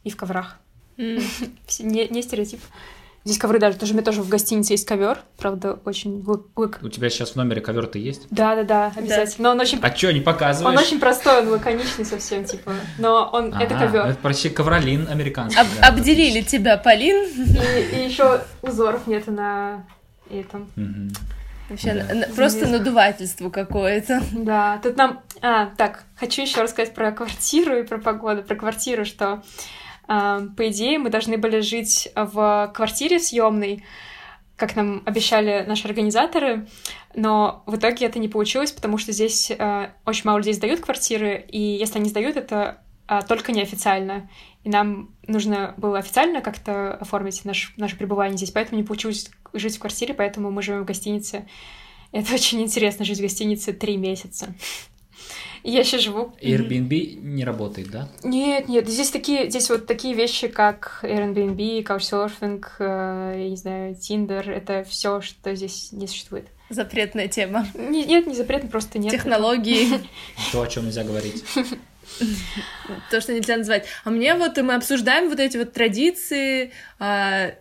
[0.04, 0.58] и в коврах.
[0.98, 1.24] Mm.
[1.80, 2.60] не, не стереотип.
[3.24, 6.24] Здесь ковры даже, тоже у меня тоже в гостинице есть ковер, правда, очень
[6.55, 6.80] лык.
[6.82, 8.28] У тебя сейчас в номере ковер-то есть?
[8.32, 9.38] Да, да, да, обязательно.
[9.38, 9.43] Да.
[9.43, 9.80] Но он очень.
[9.82, 10.76] А что, не показываешь?
[10.76, 12.74] Он очень простой, он лаконичный совсем, типа.
[12.97, 14.07] Но он а, это ковер.
[14.07, 15.59] Это почти ковролин американский.
[15.59, 15.88] Об, да.
[15.89, 17.28] Обделили тебя, Полин.
[17.28, 19.86] И, и еще узоров нет на
[20.32, 20.72] этом.
[20.76, 21.13] Угу.
[21.69, 22.13] Вообще, да.
[22.15, 24.22] на, просто надувательство какое-то.
[24.32, 25.22] Да, тут нам...
[25.41, 28.41] А, так, хочу еще рассказать про квартиру и про погоду.
[28.41, 29.43] Про квартиру, что
[30.12, 33.84] по идее, мы должны были жить в квартире съемной,
[34.62, 36.68] как нам обещали наши организаторы,
[37.16, 41.43] но в итоге это не получилось, потому что здесь э, очень мало людей сдают квартиры,
[41.47, 44.30] и если они сдают, это э, только неофициально.
[44.64, 49.78] И нам нужно было официально как-то оформить наш, наше пребывание здесь, поэтому не получилось жить
[49.78, 51.47] в квартире, поэтому мы живем в гостинице.
[52.12, 54.53] Это очень интересно, жить в гостинице три месяца.
[55.63, 56.34] Я сейчас живу.
[56.41, 58.09] Airbnb не работает, да?
[58.24, 58.88] Нет, нет.
[58.88, 64.84] Здесь такие, здесь вот такие вещи, как Airbnb, Couchsurfing, э, я не знаю, Tinder, это
[64.84, 66.47] все, что здесь не существует.
[66.69, 67.67] Запретная тема.
[67.76, 69.11] Не, нет, не запретно, просто нет.
[69.11, 69.88] Технологии.
[70.51, 71.43] То, о чем нельзя говорить.
[73.11, 73.86] То, что нельзя назвать.
[74.03, 77.51] А мне вот мы обсуждаем вот эти вот традиции, а,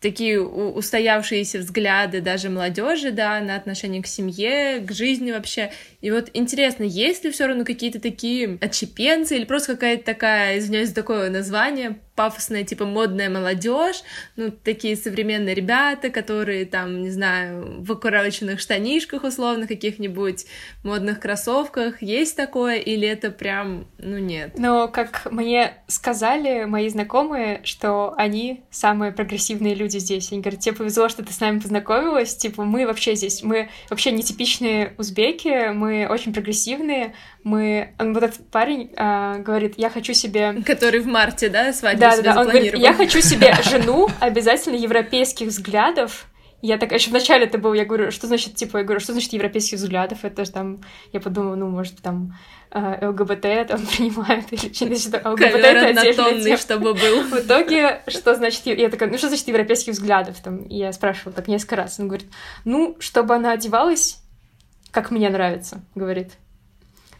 [0.00, 5.72] такие устоявшиеся взгляды даже молодежи, да, на отношение к семье, к жизни вообще.
[6.00, 10.92] И вот интересно, есть ли все равно какие-то такие отщепенцы или просто какая-то такая, извиняюсь
[10.92, 14.02] такое название, пафосная, типа, модная молодежь,
[14.34, 20.46] ну, такие современные ребята, которые там, не знаю, в укороченных штанишках условно, каких-нибудь
[20.82, 22.02] модных кроссовках.
[22.02, 24.58] Есть такое или это прям, ну, нет?
[24.58, 30.32] Но, как мне сказали мои знакомые, что они самые прогрессивные люди здесь.
[30.32, 34.10] Они говорят, тебе повезло, что ты с нами познакомилась, типа, мы вообще здесь, мы вообще
[34.10, 37.14] нетипичные узбеки, мы очень прогрессивные,
[37.44, 37.94] мы...
[37.98, 40.62] Вот этот парень э, говорит, я хочу себе...
[40.64, 45.48] Который в марте, да, свадьбу да, да, он говорит, я хочу себе жену обязательно европейских
[45.48, 46.26] взглядов.
[46.60, 49.32] Я так, еще вначале это был, я говорю, что значит, типа, я говорю, что значит
[49.32, 50.24] европейских взглядов?
[50.24, 50.80] Это же там,
[51.12, 52.36] я подумала, ну, может, там
[52.72, 55.30] э, ЛГБТ там принимают или что-то.
[55.30, 57.22] ЛГБТ это отдельная чтобы был.
[57.22, 60.40] В итоге, что значит, я такая, ну, что значит европейских взглядов?
[60.42, 62.00] Там, я спрашивала так несколько раз.
[62.00, 62.28] Он говорит,
[62.64, 64.18] ну, чтобы она одевалась,
[65.02, 66.32] как мне нравится, говорит.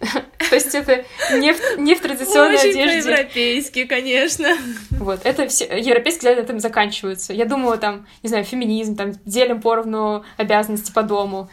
[0.00, 3.10] То есть это не в, не в традиционной Очень одежде.
[3.10, 4.48] европейски, конечно.
[4.90, 7.32] Вот, это все, европейские взгляды этим заканчиваются.
[7.32, 11.48] Я думала, там, не знаю, феминизм, там, делим поровну обязанности по дому.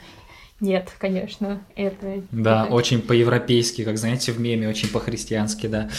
[0.62, 2.24] Нет, конечно, это...
[2.32, 2.74] Да, это...
[2.74, 5.90] очень по-европейски, как, знаете, в меме, очень по-христиански, да.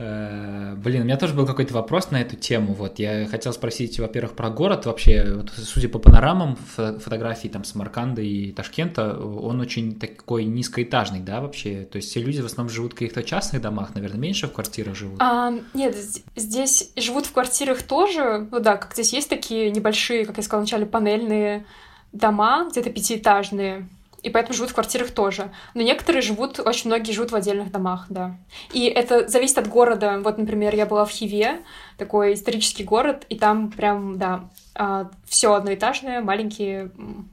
[0.00, 2.72] Э, блин, у меня тоже был какой-то вопрос на эту тему.
[2.72, 5.34] Вот я хотел спросить, во-первых, про город вообще.
[5.34, 11.84] Вот, судя по панорамам фотографий там Самарканда и Ташкента, он очень такой низкоэтажный, да, вообще.
[11.84, 14.96] То есть все люди в основном живут в каких-то частных домах, наверное, меньше в квартирах
[14.96, 15.20] живут.
[15.20, 15.94] А, нет,
[16.34, 18.48] здесь живут в квартирах тоже.
[18.50, 21.66] Ну да, как здесь есть такие небольшие, как я сказала вначале, панельные
[22.12, 23.86] дома, где-то пятиэтажные
[24.22, 25.50] и поэтому живут в квартирах тоже.
[25.74, 28.36] Но некоторые живут, очень многие живут в отдельных домах, да.
[28.72, 30.20] И это зависит от города.
[30.22, 31.60] Вот, например, я была в Хиве,
[32.00, 34.50] такой исторический город, и там прям, да,
[34.82, 36.90] а, все одноэтажное, маленькие,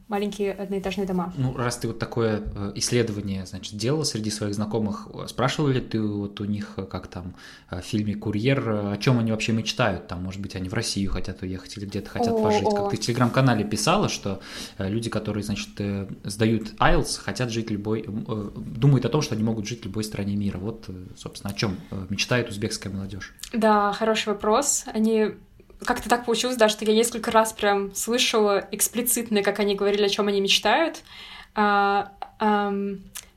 [0.09, 1.33] маленькие одноэтажные дома.
[1.37, 6.01] Ну, раз ты вот такое э, исследование, значит, делала среди своих знакомых, спрашивала ли ты
[6.01, 7.35] вот у них, э, как там
[7.69, 10.07] э, в фильме «Курьер», о чем они вообще мечтают?
[10.07, 12.65] Там, может быть, они в Россию хотят уехать или где-то хотят о, пожить?
[12.65, 12.71] О.
[12.71, 14.41] Как ты в Телеграм-канале писала, что
[14.77, 15.69] люди, которые, значит,
[16.25, 20.35] сдают IELTS, хотят жить любой, думают о том, что они могут жить в любой стране
[20.35, 20.57] мира.
[20.57, 21.77] Вот, собственно, о чем
[22.09, 23.33] мечтает узбекская молодежь?
[23.53, 24.56] Да, хороший вопрос.
[24.87, 25.31] Они
[25.85, 30.09] как-то так получилось, да, что я несколько раз прям слышала эксплицитно, как они говорили, о
[30.09, 31.03] чем они мечтают.
[31.55, 32.73] А, а,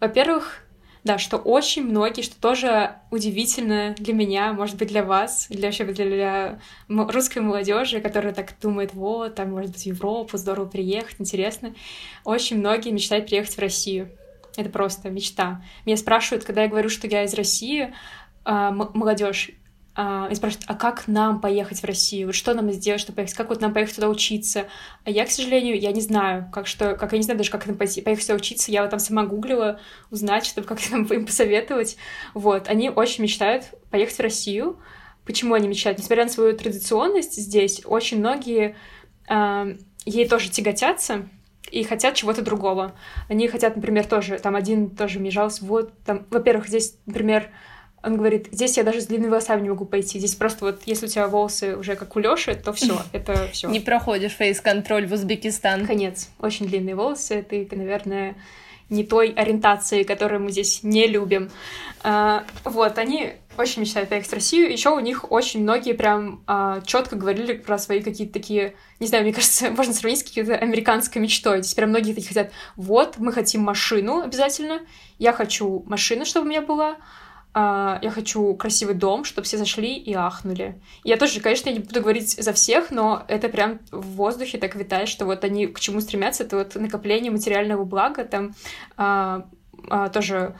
[0.00, 0.62] во-первых,
[1.04, 5.84] да, что очень многие, что тоже удивительно для меня, может быть, для вас, для вообще
[5.84, 11.74] для, русской молодежи, которая так думает, вот, там, может быть, в Европу, здорово приехать, интересно.
[12.24, 14.10] Очень многие мечтают приехать в Россию.
[14.56, 15.62] Это просто мечта.
[15.86, 17.94] Меня спрашивают, когда я говорю, что я из России,
[18.44, 19.50] а, молодежь,
[19.96, 22.28] и спрашивают, а как нам поехать в Россию?
[22.28, 23.34] Вот что нам сделать, чтобы поехать?
[23.34, 24.68] Как вот нам поехать туда учиться?
[25.04, 27.66] А я, к сожалению, я не знаю, как что, как я не знаю даже, как
[27.66, 28.70] нам поехать туда учиться.
[28.70, 29.80] Я вот там сама гуглила,
[30.10, 31.96] узнать, чтобы как-то нам им посоветовать.
[32.34, 34.78] Вот, они очень мечтают поехать в Россию.
[35.26, 35.98] Почему они мечтают?
[35.98, 38.76] Несмотря на свою традиционность здесь, очень многие
[39.28, 39.76] э,
[40.06, 41.28] ей тоже тяготятся,
[41.70, 42.96] и хотят чего-то другого.
[43.28, 47.50] Они хотят, например, тоже, там один тоже мне жаловался, вот, там, во-первых, здесь, например,
[48.02, 50.18] Он говорит, здесь я даже с длинными волосами не могу пойти.
[50.18, 53.68] Здесь просто вот, если у тебя волосы уже как у Лёши, то все, это все.
[53.68, 55.86] Не проходишь фейс-контроль в Узбекистан.
[55.86, 56.30] Конец.
[56.40, 57.44] Очень длинные волосы.
[57.48, 58.36] Ты, наверное,
[58.90, 61.50] не той ориентации, которую мы здесь не любим.
[62.02, 64.72] А, вот, они очень мечтают поехать в Россию.
[64.72, 69.24] Еще у них очень многие прям а, четко говорили про свои какие-то такие, не знаю,
[69.24, 71.62] мне кажется, можно сравнить с какой-то американской мечтой.
[71.62, 74.80] Здесь прям многие такие хотят, вот, мы хотим машину обязательно,
[75.18, 76.96] я хочу машину, чтобы у меня была,
[77.54, 80.80] я хочу красивый дом, чтобы все зашли и ахнули.
[81.02, 84.76] Я тоже, конечно, я не буду говорить за всех, но это прям в воздухе так
[84.76, 88.54] витает, что вот они к чему стремятся, это вот накопление материального блага, там
[88.96, 89.48] а,
[89.88, 90.56] а, тоже,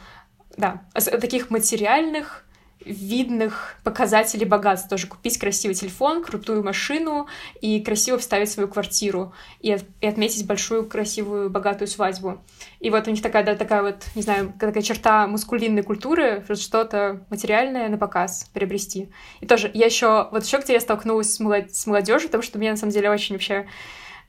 [0.57, 2.45] да, таких материальных
[2.85, 4.91] видных показателей богатства.
[4.91, 7.27] Тоже купить красивый телефон, крутую машину
[7.61, 12.43] и красиво вставить свою квартиру и, и отметить большую, красивую, богатую свадьбу.
[12.81, 17.27] И вот у них такая, да, такая вот, не знаю, такая черта мускулинной культуры, что-то
[17.31, 19.11] материальное на показ приобрести.
[19.41, 21.75] И тоже я еще, вот еще где я столкнулась с, молод...
[21.75, 23.67] с молодежью, потому что мне на самом деле очень вообще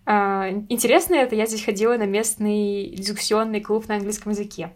[0.04, 4.74] Uh, интересно это, я здесь ходила на местный дискуссионный клуб на английском языке.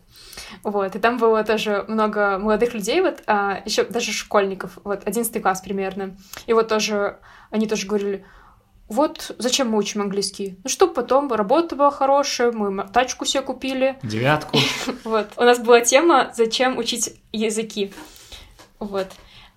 [0.63, 5.41] Вот, и там было тоже много молодых людей, вот, а, еще даже школьников, вот, 11
[5.41, 6.15] класс примерно.
[6.45, 7.17] И вот тоже,
[7.51, 8.25] они тоже говорили,
[8.87, 10.59] вот зачем мы учим английский?
[10.63, 13.97] Ну, чтобы потом работа была хорошая, мы тачку себе купили.
[14.03, 14.57] Девятку.
[15.03, 15.27] Вот.
[15.37, 17.91] У нас была тема «Зачем учить языки?»
[18.79, 19.07] Вот.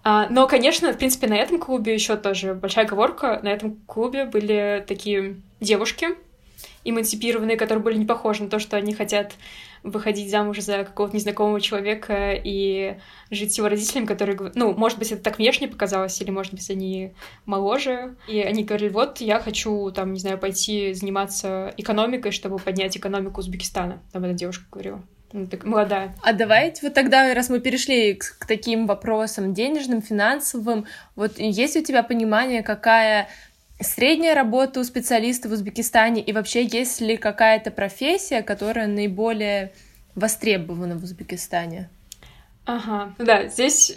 [0.03, 3.41] А, но, конечно, в принципе, на этом клубе еще тоже большая оговорка.
[3.43, 6.09] На этом клубе были такие девушки
[6.85, 9.33] эмансипированные, которые были не похожи на то, что они хотят
[9.83, 12.97] выходить замуж за какого-то незнакомого человека и
[13.31, 16.68] жить с его родителями, которые, ну, может быть, это так внешне показалось, или, может быть,
[16.70, 17.14] они
[17.47, 22.97] моложе, и они говорили, вот, я хочу, там, не знаю, пойти заниматься экономикой, чтобы поднять
[22.97, 25.03] экономику Узбекистана, там эта девушка говорила.
[25.33, 26.16] Ну, так, молодая.
[26.22, 31.76] А давайте вот тогда, раз мы перешли к, к таким вопросам денежным, финансовым, вот есть
[31.76, 33.29] у тебя понимание, какая
[33.81, 39.72] средняя работа у специалиста в Узбекистане и вообще есть ли какая-то профессия, которая наиболее
[40.14, 41.89] востребована в Узбекистане?
[42.64, 43.97] Ага, ну да, здесь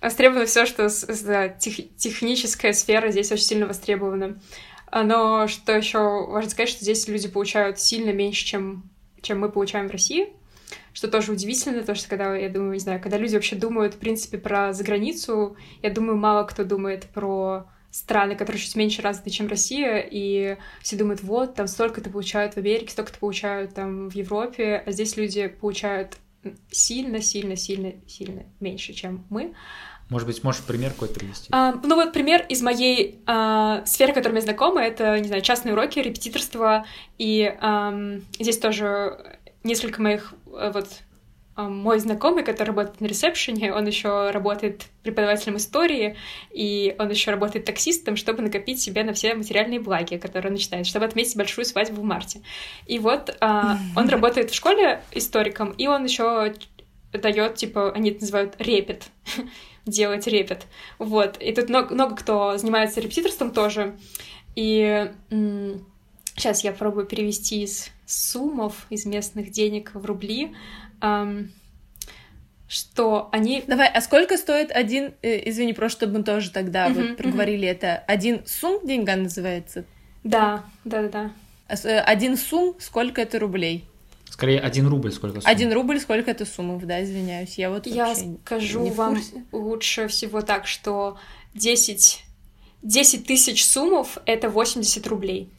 [0.00, 0.88] востребовано все, что
[1.26, 4.38] да, тех, техническая сфера здесь очень сильно востребована.
[4.92, 8.88] Но что еще важно сказать, что здесь люди получают сильно меньше, чем,
[9.20, 10.32] чем мы получаем в России.
[10.92, 13.98] Что тоже удивительно, то, что когда, я думаю, не знаю, когда люди вообще думают, в
[13.98, 19.48] принципе, про заграницу, я думаю, мало кто думает про страны, которые чуть меньше развиты, чем
[19.48, 24.82] Россия, и все думают, вот, там столько-то получают в Америке, столько-то получают там в Европе,
[24.84, 26.16] а здесь люди получают
[26.70, 29.54] сильно-сильно-сильно-сильно меньше, чем мы.
[30.08, 31.48] Может быть, можешь пример какой-то привести?
[31.50, 35.74] А, ну вот пример из моей а, сферы, которой мне знакома, это, не знаю, частные
[35.74, 36.86] уроки, репетиторство,
[37.18, 40.88] и а, здесь тоже несколько моих э, вот
[41.62, 46.16] мой знакомый, который работает на ресепшене, он еще работает преподавателем истории,
[46.52, 50.86] и он еще работает таксистом, чтобы накопить себе на все материальные благи, которые он начинает,
[50.86, 52.42] чтобы отметить большую свадьбу в марте.
[52.86, 56.54] И вот а, он работает в школе историком, и он еще
[57.12, 59.08] дает, типа, они это называют репет,
[59.86, 60.66] делать репет.
[60.98, 61.38] Вот.
[61.42, 63.96] И тут много, много кто занимается репетиторством тоже.
[64.54, 65.10] И
[66.36, 70.54] сейчас я пробую перевести из суммов, из местных денег в рубли
[71.00, 71.52] эм,
[72.68, 73.64] что они...
[73.66, 77.66] Давай, а сколько стоит один, э, извини, просто чтобы мы тоже тогда uh-huh, вот проговорили
[77.66, 77.72] uh-huh.
[77.72, 79.84] это, один сум деньга называется?
[80.22, 81.32] Да, да, да, да.
[81.68, 83.86] Э, один сум, сколько это рублей?
[84.28, 85.50] Скорее, один рубль сколько сумм?
[85.50, 87.56] Один рубль сколько это суммов, да, извиняюсь.
[87.56, 89.18] Я вот Я скажу вам
[89.52, 91.18] лучше всего так, что
[91.54, 92.22] 10,
[92.82, 95.50] 10 тысяч суммов— это 80 рублей.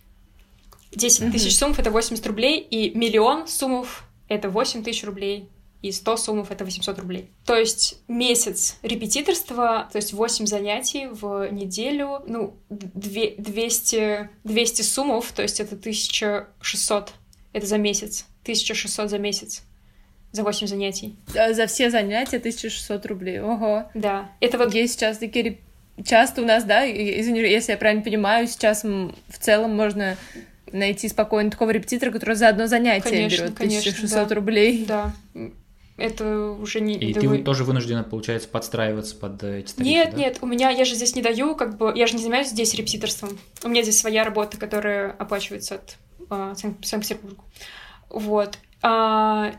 [0.91, 1.31] 10 mm-hmm.
[1.31, 5.49] тысяч суммов— это 80 рублей, и миллион суммов это 8 тысяч рублей,
[5.81, 7.29] и 100 суммов— это 800 рублей.
[7.45, 15.41] То есть месяц репетиторства, то есть 8 занятий в неделю, ну, 200, 200 суммов, то
[15.41, 17.13] есть это 1600,
[17.53, 19.63] это за месяц, 1600 за месяц
[20.31, 21.15] за 8 занятий.
[21.33, 23.89] За все занятия 1600 рублей, ого.
[23.93, 24.73] Да, это вот...
[24.73, 25.59] Есть сейчас такие...
[26.05, 30.15] Часто у нас, да, извини, если я правильно понимаю, сейчас в целом можно
[30.73, 34.35] найти спокойно такого репетитора, который за одно занятие конечно, берет 1600 да.
[34.35, 34.85] рублей.
[34.87, 35.13] Да.
[35.97, 36.95] Это уже не...
[36.95, 37.39] И ты вы...
[37.39, 40.17] тоже вынуждена, получается, подстраиваться под эти тарифы, Нет, да?
[40.17, 42.73] нет, у меня, я же здесь не даю, как бы, я же не занимаюсь здесь
[42.73, 43.37] репетиторством.
[43.63, 45.97] У меня здесь своя работа, которая оплачивается от
[46.29, 47.43] а, Санкт-Петербурга.
[48.09, 48.57] Вот.
[48.81, 49.51] А,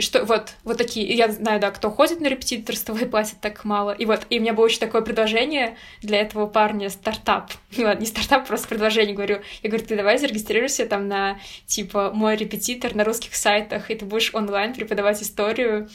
[0.00, 3.92] что вот, вот такие, я знаю, да, кто ходит на репетиторство и платит так мало,
[3.92, 8.00] и вот, и у меня было очень такое предложение для этого парня, стартап, ну, ладно,
[8.00, 12.94] не стартап, просто предложение, говорю, я говорю, ты давай зарегистрируйся там на, типа, мой репетитор
[12.94, 15.88] на русских сайтах, и ты будешь онлайн преподавать историю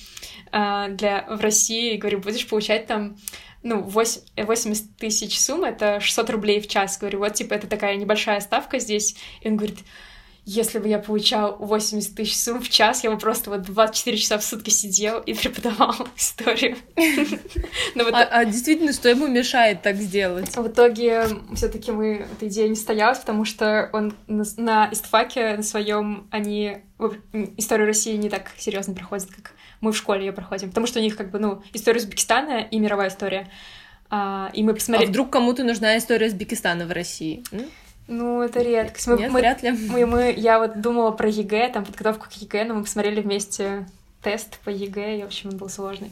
[0.52, 3.18] э, для, в России, и говорю, будешь получать там
[3.66, 7.00] ну, 8, 80 тысяч сумм, это 600 рублей в час.
[7.00, 9.16] Говорю, вот, типа, это такая небольшая ставка здесь.
[9.42, 9.80] И он говорит,
[10.46, 14.38] если бы я получал 80 тысяч сумм в час, я бы просто вот 24 часа
[14.38, 16.78] в сутки сидел и преподавал историю.
[17.96, 20.56] а, а действительно, что ему мешает так сделать?
[20.56, 25.64] В итоге все таки мы эта идея не состоялась, потому что он на, истфаке на
[25.64, 26.78] своем они
[27.58, 31.02] историю России не так серьезно проходят, как мы в школе ее проходим, потому что у
[31.02, 33.50] них как бы, ну, история Узбекистана и мировая история.
[34.10, 35.08] А, и мы посмотрели...
[35.08, 37.44] А вдруг кому-то нужна история Узбекистана в России?
[38.08, 39.08] Ну, это редкость.
[39.08, 39.72] Мы, Нет, мы, вряд ли.
[39.72, 43.88] Мы, мы, я вот думала про ЕГЭ, там, подготовку к ЕГЭ, но мы посмотрели вместе
[44.22, 46.12] тест по ЕГЭ, и, в общем, он был сложный.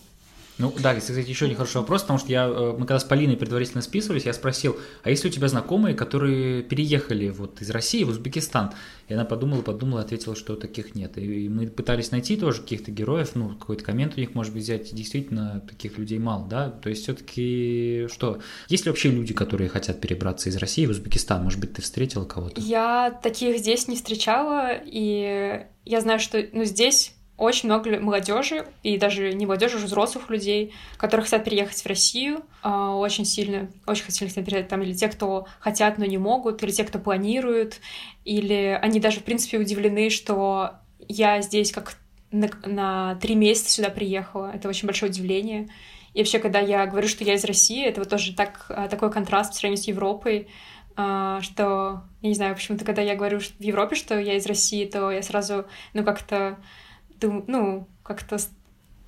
[0.60, 3.38] Ну да, кстати, еще один хороший вопрос, потому что я, э, мы когда с Полиной
[3.38, 8.04] предварительно списывались, я спросил, а есть ли у тебя знакомые, которые переехали вот из России
[8.04, 8.72] в Узбекистан?
[9.08, 11.18] И она подумала, подумала, ответила, что таких нет.
[11.18, 14.94] И мы пытались найти тоже каких-то героев, ну, какой-то коммент у них, может быть, взять.
[14.94, 16.70] Действительно, таких людей мало, да?
[16.70, 18.40] То есть все-таки что?
[18.70, 21.44] Есть ли вообще люди, которые хотят перебраться из России в Узбекистан?
[21.44, 22.62] Может быть, ты встретила кого-то?
[22.62, 28.98] Я таких здесь не встречала, и я знаю, что ну, здесь очень много молодежи, и
[28.98, 34.06] даже не молодежи, уже взрослых людей, которые хотят переехать в Россию а, очень сильно, очень
[34.06, 37.80] хотят переехать там, или те, кто хотят, но не могут, или те, кто планируют,
[38.24, 41.98] или они даже, в принципе, удивлены, что я здесь как
[42.32, 44.52] на, на три месяца сюда приехала.
[44.54, 45.70] Это очень большое удивление.
[46.14, 49.12] И вообще, когда я говорю, что я из России, это вот тоже так, а, такой
[49.12, 50.48] контраст по сравнению с Европой,
[50.96, 54.86] а, что, я не знаю, почему-то, когда я говорю в Европе, что я из России,
[54.86, 56.60] то я сразу, ну, как-то
[57.24, 58.38] ты, ну, как-то...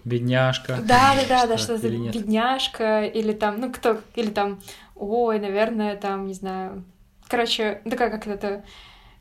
[0.06, 0.78] Бедняжка.
[0.82, 4.62] Да, да, да, да, что-то бедняжка, или там, ну, кто, или там,
[4.96, 6.86] ой, наверное, там, не знаю.
[7.28, 8.64] Короче, такая как это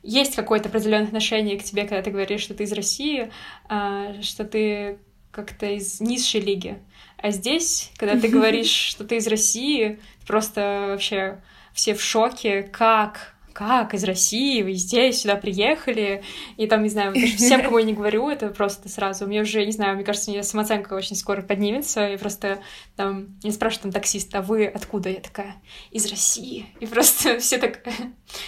[0.03, 3.31] есть какое-то определенное отношение к тебе, когда ты говоришь, что ты из России,
[3.67, 4.99] а, что ты
[5.31, 6.77] как-то из низшей лиги.
[7.17, 11.41] А здесь, когда ты говоришь, что ты из России, просто вообще
[11.73, 16.23] все в шоке, как, как из России, вы здесь, сюда приехали,
[16.57, 19.71] и там, не знаю, всем, кому я не говорю, это просто сразу, мне уже, не
[19.71, 22.59] знаю, мне кажется, у меня самооценка очень скоро поднимется, и просто
[22.97, 25.07] там, я спрашиваю там таксиста, а вы откуда?
[25.07, 25.55] Я такая,
[25.91, 27.79] из России, и просто все так,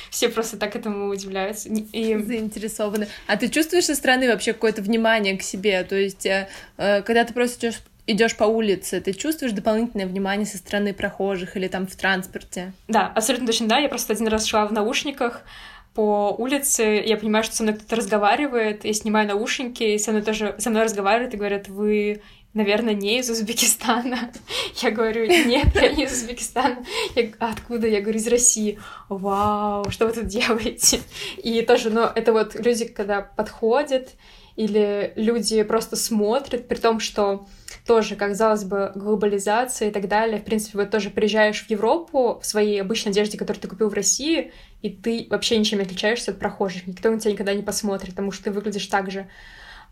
[0.10, 1.70] все просто так этому удивляются.
[1.70, 2.18] И...
[2.18, 3.08] Заинтересованы.
[3.28, 5.86] А ты чувствуешь со стороны вообще какое-то внимание к себе?
[5.86, 10.46] То есть, э, э, когда ты просто идешь идешь по улице, ты чувствуешь дополнительное внимание
[10.46, 12.74] со стороны прохожих или там в транспорте?
[12.88, 13.78] Да, абсолютно точно, да.
[13.78, 15.44] Я просто один раз шла в наушниках
[15.94, 20.24] по улице, я понимаю, что со мной кто-то разговаривает, я снимаю наушники, и со мной
[20.24, 22.22] тоже со мной разговаривают и говорят, вы
[22.58, 24.32] наверное, не из Узбекистана.
[24.82, 26.84] Я говорю, нет, я не из Узбекистана.
[27.16, 27.88] Я, «А откуда?
[27.88, 28.80] Я говорю, из России.
[29.10, 31.00] Вау, что вы тут делаете?
[31.38, 34.10] И тоже, ну, это вот люди, когда подходят,
[34.58, 37.48] или люди просто смотрят, при том, что
[37.86, 40.42] тоже, казалось бы, глобализация и так далее.
[40.42, 43.94] В принципе, вот тоже приезжаешь в Европу в своей обычной одежде, которую ты купил в
[43.94, 44.52] России,
[44.82, 46.88] и ты вообще ничем не отличаешься от прохожих.
[46.88, 49.30] Никто на тебя никогда не посмотрит, потому что ты выглядишь так же.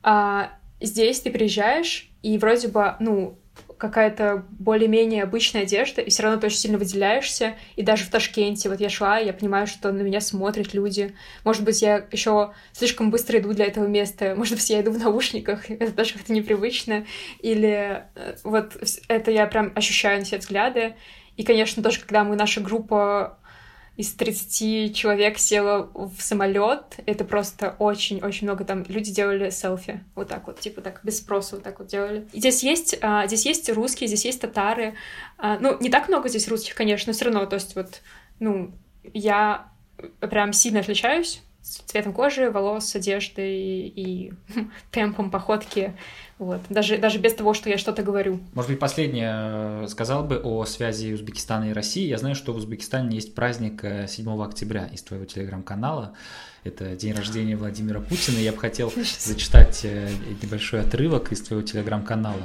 [0.02, 0.52] А
[0.82, 3.38] здесь ты приезжаешь, и вроде бы, ну,
[3.78, 7.56] какая-то более-менее обычная одежда, и все равно ты очень сильно выделяешься.
[7.76, 11.16] И даже в Ташкенте, вот я шла, я понимаю, что на меня смотрят люди.
[11.44, 14.34] Может быть, я еще слишком быстро иду для этого места.
[14.36, 17.06] Может быть, я иду в наушниках, это тоже как-то непривычно.
[17.40, 20.96] Или э, вот это я прям ощущаю на себе взгляды.
[21.38, 23.38] И, конечно, тоже, когда мы, наша группа
[23.98, 27.00] из 30 человек села в самолет.
[27.06, 30.04] Это просто очень-очень много там люди делали селфи.
[30.16, 32.28] Вот так вот, типа так, без спроса вот так вот делали.
[32.34, 34.96] И здесь есть, а, здесь есть русские, здесь есть татары.
[35.38, 38.02] А, ну, не так много здесь русских, конечно, но все равно, то есть вот,
[38.40, 38.72] ну,
[39.14, 39.70] я
[40.20, 44.34] прям сильно отличаюсь цветом кожи, волос, одежды и, и
[44.92, 45.96] темпом походки.
[46.38, 46.60] Вот.
[46.70, 48.42] Даже, даже без того, что я что-то говорю.
[48.54, 52.08] Может быть, последнее э, сказал бы о связи Узбекистана и России.
[52.08, 56.14] Я знаю, что в Узбекистане есть праздник 7 э, октября из твоего телеграм-канала.
[56.66, 58.40] Это день рождения Владимира Путина.
[58.40, 60.10] Я бы хотел зачитать э,
[60.42, 62.42] небольшой отрывок из твоего телеграм-канала.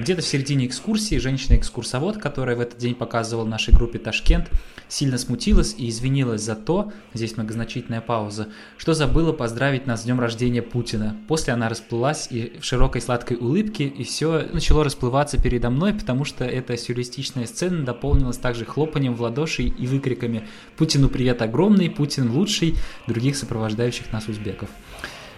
[0.00, 4.50] Где-то в середине экскурсии женщина-экскурсовод, которая в этот день показывала нашей группе Ташкент,
[4.88, 8.48] сильно смутилась и извинилась за то, здесь многозначительная пауза,
[8.78, 11.18] что забыла поздравить нас с днем рождения Путина.
[11.28, 16.24] После она расплылась и в широкой сладкой улыбке, и все начало расплываться передо мной, потому
[16.24, 20.48] что эта сюрреалистичная сцена дополнилась также хлопанием в ладоши и выкриками
[20.78, 22.74] «Путину привет огромный, Путин лучший»,
[23.06, 24.70] других сопровождающих нас узбеков.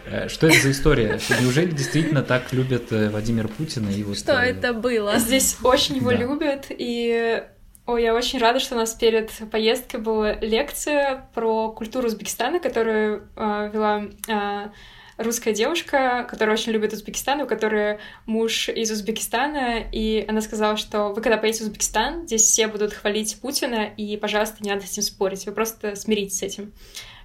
[0.06, 1.18] Э, что это за история?
[1.40, 3.88] Неужели действительно так любят э, Владимира Путина?
[3.90, 5.18] И вот, Что это было?
[5.18, 6.16] Здесь очень его Да.
[6.16, 7.42] любят, и
[7.84, 13.28] Ой, я очень рада, что у нас перед поездкой была лекция про культуру Узбекистана, которую
[13.34, 14.68] э, вела э,
[15.16, 21.08] русская девушка, которая очень любит Узбекистан, у которой муж из Узбекистана, и она сказала, что
[21.08, 24.92] вы когда поедете в Узбекистан, здесь все будут хвалить Путина, и, пожалуйста, не надо с
[24.92, 26.72] этим спорить, вы просто смиритесь с этим.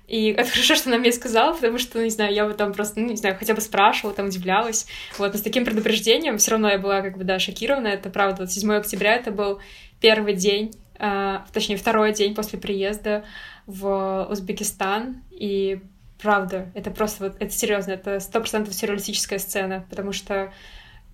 [0.07, 2.99] И это хорошо, что она мне сказала, потому что, не знаю, я бы там просто,
[2.99, 4.87] ну, не знаю, хотя бы спрашивала, там, удивлялась.
[5.17, 7.87] Вот, но с таким предупреждением все равно я была, как бы, да, шокирована.
[7.87, 9.59] Это правда, вот 7 октября это был
[9.99, 13.25] первый день, а, точнее, второй день после приезда
[13.65, 15.81] в Узбекистан, и
[16.21, 20.53] правда, это просто вот, это серьезно, это сто процентов сюрреалистическая сцена, потому что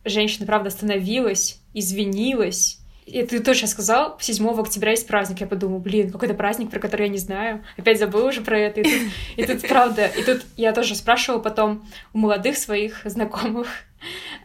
[0.06, 5.42] женщина, правда, остановилась, извинилась, и ты тоже сейчас сказал, 7 октября есть праздник.
[5.42, 7.64] Я подумала, блин, какой-то праздник, про который я не знаю.
[7.78, 8.82] Опять забыла уже про это.
[8.82, 9.02] И тут,
[9.38, 13.68] и тут правда, и тут я тоже спрашивала потом у молодых своих знакомых,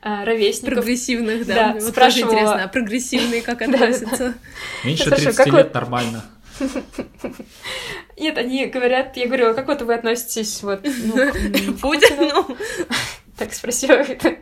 [0.02, 0.74] а, ровесников.
[0.74, 1.54] Прогрессивных, да.
[1.54, 4.34] Да, вот тоже спрашивала- интересно, а прогрессивные как относятся?
[4.84, 6.24] Меньше Хорошо, 30 как лет нормально.
[8.18, 12.56] Нет, они говорят, я говорю, а как вот вы относитесь вот ну, к, Путину?
[13.36, 14.36] Так спросила это.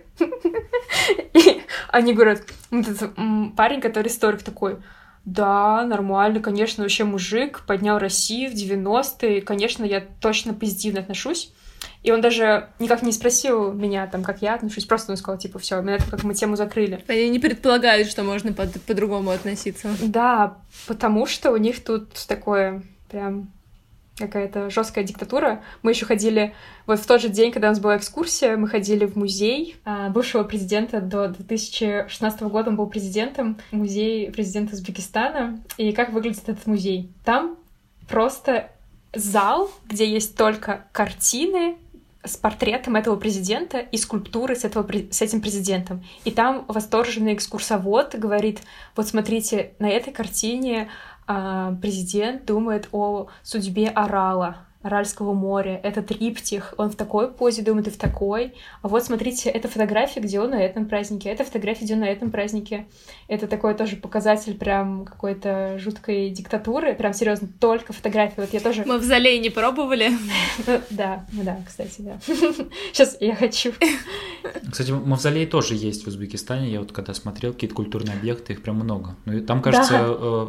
[1.34, 4.78] И они говорят, парень, который историк такой,
[5.24, 11.52] да, нормально, конечно, вообще мужик, поднял Россию в 90-е, конечно, я точно позитивно отношусь.
[12.02, 15.58] И он даже никак не спросил меня, там, как я отношусь, просто он сказал, типа,
[15.58, 17.04] все, это как мы тему закрыли.
[17.08, 19.88] Они не предполагают, что можно под- по-другому относиться.
[20.00, 23.50] Да, потому что у них тут такое прям
[24.16, 25.62] какая-то жесткая диктатура.
[25.82, 26.54] Мы еще ходили,
[26.86, 30.08] вот в тот же день, когда у нас была экскурсия, мы ходили в музей а,
[30.08, 35.60] бывшего президента до 2016 года, он был президентом, музей президента Узбекистана.
[35.76, 37.10] И как выглядит этот музей?
[37.24, 37.56] Там
[38.08, 38.70] просто
[39.14, 41.76] зал, где есть только картины
[42.26, 46.04] с портретом этого президента и скульптуры с, этого, с этим президентом.
[46.24, 48.62] И там восторженный экскурсовод говорит,
[48.96, 50.88] вот смотрите, на этой картине
[51.26, 55.80] президент думает о судьбе Орала, Аральского моря.
[55.82, 58.54] Это триптих, он в такой позе думает и в такой.
[58.82, 62.08] А вот смотрите, это фотография, где он на этом празднике, это фотография, где он на
[62.08, 62.86] этом празднике.
[63.28, 68.34] Это такой тоже показатель прям какой-то жуткой диктатуры, прям серьезно, только фотографии.
[68.40, 68.84] Вот я тоже...
[68.84, 70.10] Мавзолей не пробовали?
[70.66, 72.18] Ну, Да, ну да, кстати, да.
[72.92, 73.72] Сейчас я хочу.
[74.70, 76.70] Кстати, мавзолей тоже есть в Узбекистане.
[76.70, 79.16] Я вот когда смотрел какие-то культурные объекты, их прям много.
[79.24, 80.06] Ну, и там, кажется, Да.
[80.08, 80.46] э,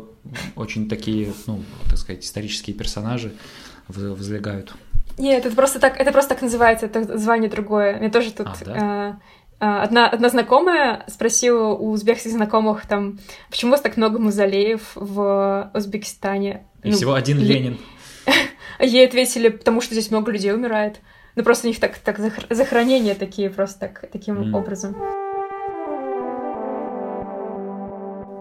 [0.55, 4.73] очень такие, ну, так сказать, исторические персонажи в- возлегают.
[5.17, 7.97] Нет, это просто так, это просто так называется, это звание другое.
[7.97, 9.19] Мне тоже тут А, да?
[9.59, 13.17] э, э, одна, одна знакомая спросила у узбекских знакомых там,
[13.49, 16.65] почему у вас так много мавзолеев в Узбекистане?
[16.83, 17.79] И Ну, всего один Ленин.
[18.79, 20.99] Ей ответили, потому что здесь много людей умирает.
[21.35, 24.55] Ну просто у них так, так захор- захоронения такие просто так, таким М.
[24.55, 24.95] образом.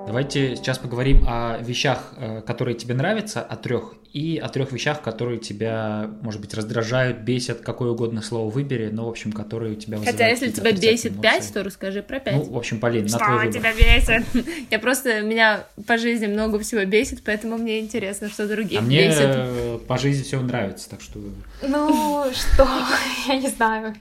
[0.07, 5.02] Давайте сейчас поговорим о вещах, э, которые тебе нравятся, о трех, и о трех вещах,
[5.02, 9.74] которые тебя, может быть, раздражают, бесят, какое угодно слово выбери, но, в общем, которые у
[9.74, 11.52] тебя вызывают Хотя, если тебя бесит отрицательные 5, эмоции.
[11.52, 12.34] то расскажи про 5.
[12.34, 13.52] Ну, в общем, Полин, на Что твой выбор.
[13.52, 14.46] тебя бесит?
[14.70, 19.09] Я просто, меня по жизни много всего бесит, поэтому мне интересно, что других А мне
[19.09, 19.20] бесит.
[19.24, 21.18] э, по жизни все нравится, так что
[21.62, 22.66] Ну что,
[23.28, 23.94] я не знаю.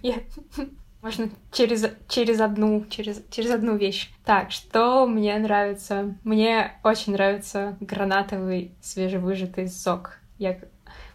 [1.06, 4.10] Можно через, через одну, через, через одну вещь.
[4.26, 6.16] Так, что мне нравится?
[6.24, 10.18] Мне очень нравится гранатовый свежевыжатый сок.
[10.40, 10.58] Я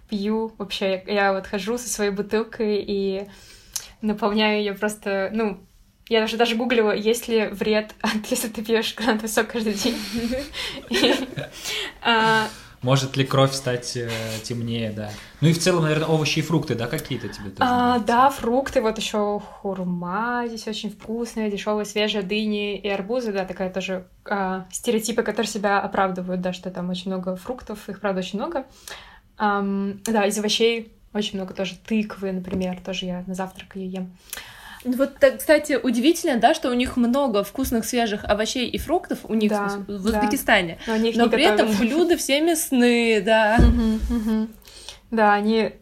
[0.08, 3.26] пью вообще, я, я вот хожу со своей бутылкой и
[4.00, 5.58] наполняю ее просто, ну,
[6.08, 7.92] я даже даже гуглила, есть ли вред,
[8.30, 9.98] если ты пьешь гранатовый сок каждый день.
[12.82, 14.08] Может ли кровь стать э,
[14.42, 15.10] темнее, да.
[15.42, 18.06] Ну и в целом, наверное, овощи и фрукты, да, какие-то тебе тоже А, нравятся?
[18.06, 23.70] да, фрукты, вот еще хурма здесь очень вкусная, дешевая, свежая, дыни и арбузы, да, такая
[23.70, 28.38] тоже а, стереотипы, которые себя оправдывают, да, что там очень много фруктов, их правда очень
[28.38, 28.64] много.
[29.36, 34.16] Ам, да, из овощей очень много тоже тыквы, например, тоже я на завтрак ее ем.
[34.84, 39.34] Вот, так, кстати, удивительно, да, что у них много вкусных свежих овощей и фруктов у
[39.34, 40.18] них Да, в, в да.
[40.20, 40.78] Узбекистане.
[40.86, 41.78] Но Но при этом готовят.
[41.80, 43.58] блюда все мясные, да.
[45.10, 45.72] Да, они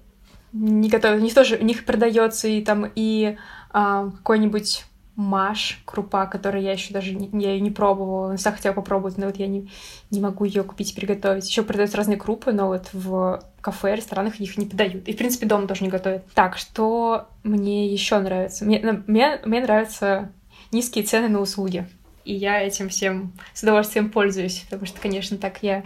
[0.52, 1.20] не готовят.
[1.20, 3.36] У них тоже, у них продается и там и
[3.70, 4.84] а, какой-нибудь
[5.18, 8.36] маш, крупа, которую я еще даже не, я её не пробовала.
[8.36, 9.68] Всегда хотела попробовать, но вот я не,
[10.12, 11.48] не могу ее купить и приготовить.
[11.48, 15.08] Еще продаются разные крупы, но вот в кафе, ресторанах их не подают.
[15.08, 16.24] И, в принципе, дома тоже не готовят.
[16.34, 18.64] Так, что мне еще нравится?
[18.64, 18.78] Мне,
[19.08, 20.30] мне, мне нравятся
[20.70, 21.88] низкие цены на услуги.
[22.24, 25.82] И я этим всем с удовольствием пользуюсь, потому что, конечно, так я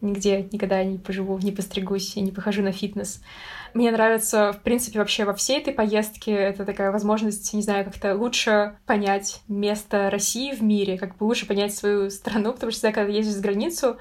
[0.00, 3.22] нигде никогда не поживу, не постригусь и не похожу на фитнес.
[3.74, 6.32] Мне нравится, в принципе, вообще во всей этой поездке.
[6.32, 11.46] Это такая возможность, не знаю, как-то лучше понять место России в мире, как бы лучше
[11.46, 13.96] понять свою страну, потому что когда ездишь за границу,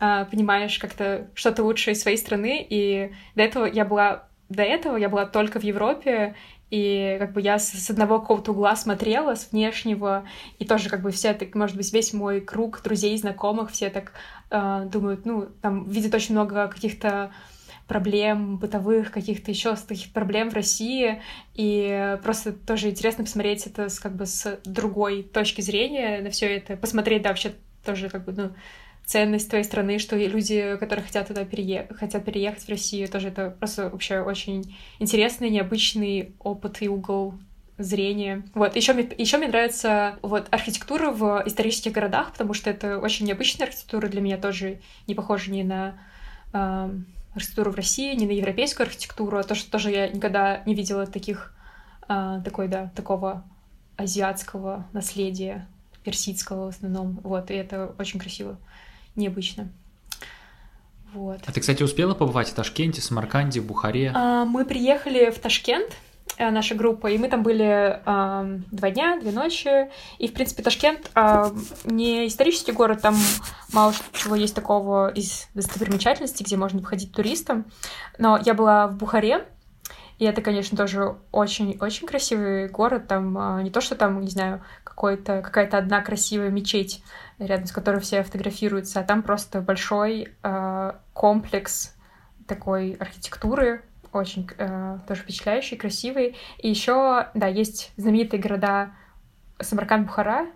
[0.00, 4.96] а, понимаешь как-то что-то лучше из своей страны, и до этого я была до этого
[4.96, 6.34] я была только в Европе,
[6.70, 10.24] и как бы я с одного какого-то угла смотрела, с внешнего,
[10.58, 14.12] и тоже как бы все так, может быть, весь мой круг друзей, знакомых, все так
[14.50, 17.32] э, думают, ну, там видят очень много каких-то
[17.88, 21.22] проблем бытовых, каких-то еще таких проблем в России,
[21.54, 26.56] и просто тоже интересно посмотреть это с, как бы с другой точки зрения на все
[26.56, 27.54] это, посмотреть, да, вообще
[27.84, 28.50] тоже как бы, ну,
[29.06, 33.56] ценность твоей страны, что люди, которые хотят туда переехать, хотят переехать в Россию, тоже это
[33.58, 37.34] просто вообще очень интересный, необычный опыт и угол
[37.78, 38.42] зрения.
[38.54, 43.24] Вот, еще мне, еще мне нравится вот архитектура в исторических городах, потому что это очень
[43.24, 45.98] необычная архитектура для меня тоже не похожа ни на
[46.52, 46.90] э,
[47.38, 51.06] архитектуру в России, ни на европейскую архитектуру, а то, что тоже я никогда не видела
[51.06, 51.54] таких,
[52.08, 53.44] э, такой, да, такого
[53.96, 55.66] азиатского наследия,
[56.04, 58.58] персидского в основном, вот, и это очень красиво
[59.16, 59.68] необычно.
[61.12, 61.40] Вот.
[61.46, 64.12] А ты, кстати, успела побывать в Ташкенте, Самарканде, Бухаре?
[64.14, 65.96] А, мы приехали в Ташкент,
[66.38, 69.90] наша группа, и мы там были э, два дня, две ночи.
[70.18, 71.50] И, в принципе, Ташкент э,
[71.84, 73.16] не исторический город, там
[73.72, 77.66] мало чего есть такого из достопримечательностей, где можно походить туристам.
[78.18, 79.46] Но я была в Бухаре,
[80.18, 83.06] и это, конечно, тоже очень-очень красивый город.
[83.06, 87.02] Там э, не то, что там, не знаю, какой-то, какая-то одна красивая мечеть,
[87.38, 91.94] рядом с которой все фотографируются, а там просто большой э, комплекс
[92.48, 93.82] такой архитектуры,
[94.12, 96.36] очень э, тоже впечатляющий, красивый.
[96.58, 98.92] И еще, да, есть знаменитые города
[99.60, 100.48] Самарканд-Бухара,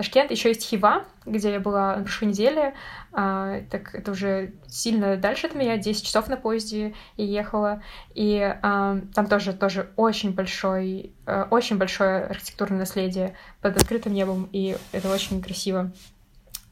[0.00, 2.74] Ташкент, еще есть Хива, где я была на прошлой неделе.
[3.12, 7.82] А, так это уже сильно дальше от меня, 10 часов на поезде я ехала.
[8.14, 14.48] И а, там тоже, тоже очень большой, а, очень большое архитектурное наследие под открытым небом,
[14.52, 15.92] и это очень красиво.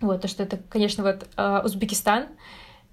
[0.01, 2.29] Вот, то, что это, конечно, вот э, Узбекистан,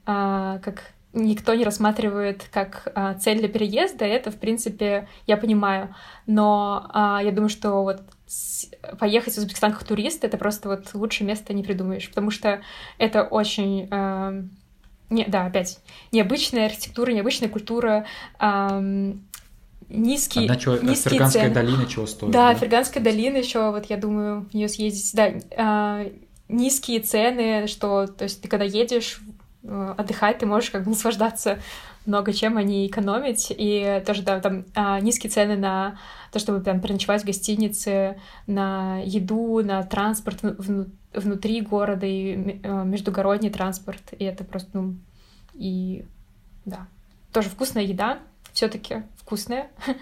[0.05, 5.95] э, как никто не рассматривает как э, цель для переезда, это, в принципе, я понимаю.
[6.27, 8.69] Но э, я думаю, что вот с...
[8.99, 12.61] поехать в Узбекистан как турист— это просто вот лучшее место не придумаешь, потому что
[12.97, 13.87] это очень...
[13.89, 14.43] Э,
[15.09, 15.79] не, да, опять,
[16.11, 18.05] необычная архитектура, необычная культура,
[18.39, 19.13] э,
[19.87, 21.53] низкий, Одна чего, низкие Ферганская цены.
[21.53, 22.31] долина чего стоит?
[22.31, 22.55] Да, да?
[22.55, 25.13] Ферганская долина еще, вот я думаю, в нее съездить.
[25.13, 26.11] Да, э,
[26.49, 29.21] низкие цены, что, то есть ты когда едешь
[29.67, 31.59] отдыхать, ты можешь как бы наслаждаться
[32.05, 33.53] много чем, а не экономить.
[33.55, 35.97] И тоже, да, там а, низкие цены на
[36.31, 42.83] то, чтобы там переночевать в гостинице, на еду, на транспорт вну, внутри города и э,
[42.83, 44.01] междугородний транспорт.
[44.19, 44.95] И это просто, ну,
[45.53, 46.05] и
[46.65, 46.87] да,
[47.31, 48.19] тоже вкусная еда,
[48.53, 49.67] все таки вкусная.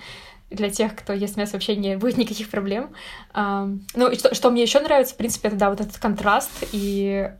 [0.49, 2.91] для тех, кто ест мясо, вообще не будет никаких проблем.
[3.33, 7.31] Ну, и что, что мне еще нравится, в принципе, это, да, вот этот контраст и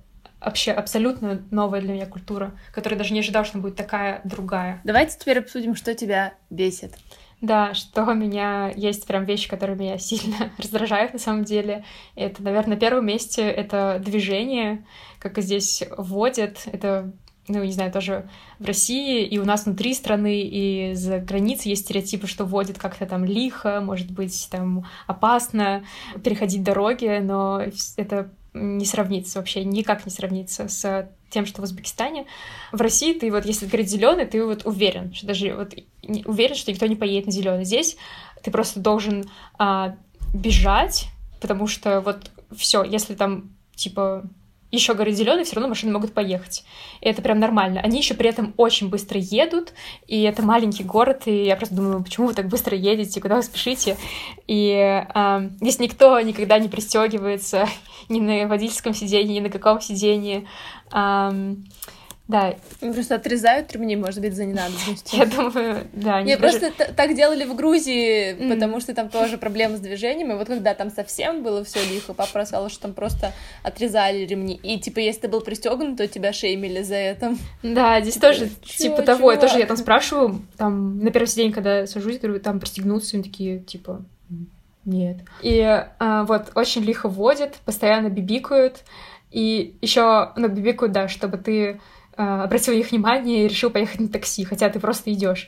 [0.44, 4.82] вообще абсолютно новая для меня культура, которая даже не ожидала, что она будет такая другая.
[4.84, 6.95] Давайте теперь обсудим, что тебя бесит.
[7.41, 11.84] Да, что у меня есть прям вещи, которые меня сильно раздражают на самом деле.
[12.15, 14.86] Это, наверное, на первом месте это движение,
[15.20, 16.64] как здесь вводят.
[16.72, 17.11] Это
[17.49, 18.30] ну, не знаю, тоже
[18.60, 23.06] в России, и у нас внутри страны, и за границей есть стереотипы, что вводят как-то
[23.06, 25.84] там лихо, может быть, там опасно
[26.24, 27.61] переходить дороги, но
[27.98, 32.26] это не сравнится вообще, никак не сравнится с тем, что в Узбекистане.
[32.72, 35.74] В России ты вот, если говорить зеленый, ты вот уверен, что даже вот
[36.26, 37.66] уверен, что никто не поедет на зеленый.
[37.66, 37.98] Здесь
[38.44, 39.26] ты просто должен
[39.58, 39.96] а,
[40.34, 41.08] бежать,
[41.42, 44.24] потому что вот все, если там типа
[44.76, 46.64] еще горит зеленый, все равно машины могут поехать.
[47.02, 47.80] И это прям нормально.
[47.82, 49.74] Они еще при этом очень быстро едут,
[50.08, 53.44] и это маленький город, и я просто думаю, почему вы так быстро едете, куда вы
[53.44, 53.98] спешите?
[54.48, 57.68] И э, здесь никто никогда не пристегивается
[58.10, 60.48] ни на водительском сидении, ни на каком сидении.
[60.91, 61.56] Э,
[62.28, 62.56] да.
[62.80, 65.20] Просто отрезают ремни, может быть, за ненадобностью.
[65.20, 66.22] Я думаю, да.
[66.22, 70.48] Не, просто так делали в Грузии, потому что там тоже проблемы с движением, и вот
[70.48, 75.00] когда там совсем было все лихо, папа рассказал, что там просто отрезали ремни, и типа
[75.00, 77.36] если ты был пристегнут, то тебя шеймили за это.
[77.62, 81.52] Да, здесь типа, тоже типа того, я тоже я там спрашиваю, там на первый день,
[81.52, 84.04] когда сажусь, говорю, там пристегнуться, они такие, типа,
[84.86, 85.18] нет.
[85.41, 85.62] И
[86.00, 88.84] а, вот очень лихо водят, постоянно бибикают,
[89.32, 91.80] и еще, ну, бибикают, да, чтобы ты
[92.18, 95.48] а, обратил их внимание и решил поехать на такси, хотя ты просто идешь.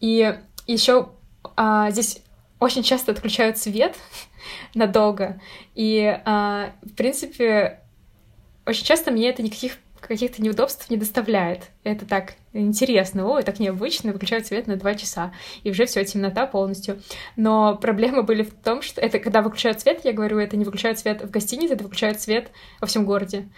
[0.00, 0.36] И
[0.66, 1.10] еще
[1.56, 2.22] а, здесь
[2.60, 3.96] очень часто отключают свет
[4.74, 5.40] надолго.
[5.74, 7.80] И, а, в принципе,
[8.66, 11.70] очень часто мне это никаких каких-то неудобств не доставляет.
[11.82, 15.32] Это так интересно, ой, так необычно, выключают свет на два часа,
[15.62, 17.00] и уже все темнота полностью.
[17.36, 20.98] Но проблемы были в том, что это когда выключают свет, я говорю, это не выключают
[20.98, 22.50] свет в гостинице, это выключают свет
[22.80, 23.48] во всем городе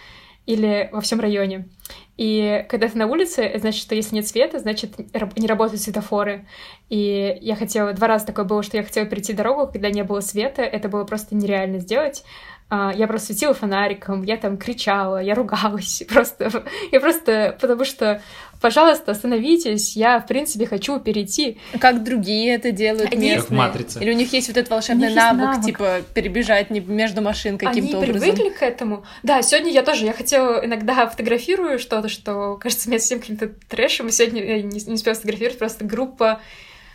[0.46, 1.68] или во всем районе.
[2.16, 4.94] И когда ты на улице, значит, что если нет света, значит,
[5.36, 6.46] не работают светофоры.
[6.88, 7.92] И я хотела...
[7.92, 10.62] Два раза такое было, что я хотела перейти дорогу, когда не было света.
[10.62, 12.24] Это было просто нереально сделать.
[12.68, 18.20] А, я просто светила фонариком, я там кричала, я ругалась, просто, я просто, потому что,
[18.60, 21.58] пожалуйста, остановитесь, я, в принципе, хочу перейти.
[21.78, 23.30] Как другие это делают Они...
[23.30, 23.42] местные?
[23.42, 24.00] Как матрица.
[24.00, 28.20] Или у них есть вот этот волшебный навык, навык, типа, перебежать между машин каким-то образом?
[28.20, 29.04] Они привыкли к этому.
[29.22, 34.08] Да, сегодня я тоже, я хотела, иногда фотографирую что-то, что кажется мне совсем каким-то трэшем,
[34.08, 36.40] и сегодня я не, не успела сфотографировать, просто группа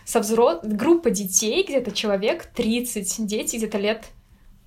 [0.03, 0.59] со взрос...
[0.63, 4.03] группа детей, где-то человек 30, дети где-то лет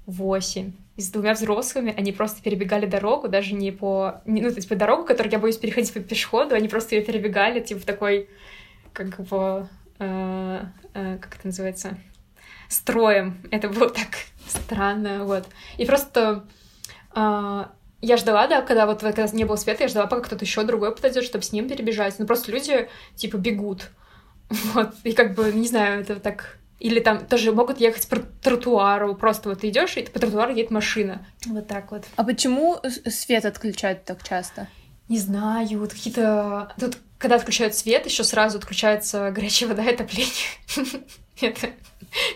[0.07, 4.23] 8 и с двумя взрослыми, они просто перебегали дорогу, даже не по...
[4.27, 7.61] Ну, то есть по дорогу, которую я боюсь переходить по пешеходу, они просто ее перебегали,
[7.61, 8.29] типа, в такой,
[8.93, 9.69] как бы,
[9.99, 10.61] э,
[10.95, 11.99] э, как это называется,
[12.69, 13.43] строем.
[13.51, 14.09] Это было так
[14.47, 15.47] странно, вот.
[15.79, 16.47] И просто
[17.15, 17.65] э,
[18.01, 20.95] я ждала, да, когда вот когда не было света, я ждала, пока кто-то еще другой
[20.95, 22.19] подойдет, чтобы с ним перебежать.
[22.19, 23.91] Ну, просто люди, типа, бегут.
[24.75, 29.15] Вот, и как бы, не знаю, это так или там тоже могут ехать по тротуару,
[29.15, 31.27] просто вот ты идешь, и по тротуару едет машина.
[31.47, 32.05] Вот так вот.
[32.17, 34.69] А почему свет отключают так часто?
[35.09, 36.73] Не знаю, вот какие-то...
[36.79, 40.33] Тут, когда отключают свет, еще сразу отключается горячая вода и отопление.
[41.41, 41.71] Это,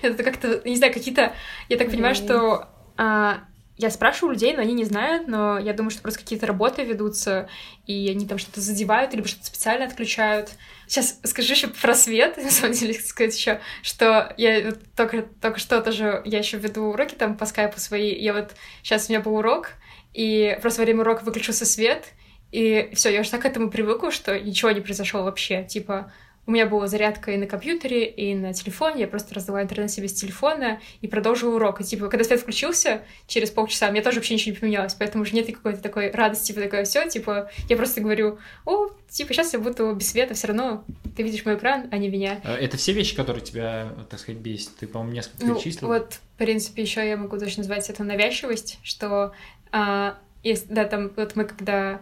[0.02, 1.32] это как-то, не знаю, какие-то...
[1.69, 3.44] Я так понимаю, что а,
[3.77, 7.48] я спрашиваю людей, но они не знают, но я думаю, что просто какие-то работы ведутся,
[7.86, 10.51] и они там что-то задевают, либо что-то специально отключают.
[10.89, 15.81] Сейчас скажу еще про свет, на самом деле, сказать еще, что я только, только что
[15.81, 19.36] тоже, я еще веду уроки там по скайпу свои, я вот сейчас у меня был
[19.36, 19.73] урок,
[20.15, 22.06] и просто во время урока выключился свет,
[22.51, 25.65] и все, я уже так к этому привыкла, что ничего не произошло вообще.
[25.65, 26.12] Типа,
[26.49, 29.03] у меня была зарядка и на компьютере, и на телефоне.
[29.03, 31.83] Я просто раздала интернет себе с телефона и продолжила урок.
[31.83, 34.95] И, типа, когда свет включился, через полчаса, мне тоже вообще ничего не поменялось.
[34.95, 37.07] Поэтому уже нет какой-то такой радости, типа, такое все.
[37.07, 40.85] Типа, я просто говорю, о, типа, сейчас я буду без света, все равно
[41.15, 42.41] ты видишь мой экран, а не меня.
[42.43, 44.75] А это все вещи, которые тебя, так сказать, бесят?
[44.77, 45.61] Ты, по-моему, несколько ну.
[45.83, 49.35] Вот, в принципе, еще я могу точно назвать это навязчивость, что
[49.70, 52.01] а, есть, да, там, вот мы когда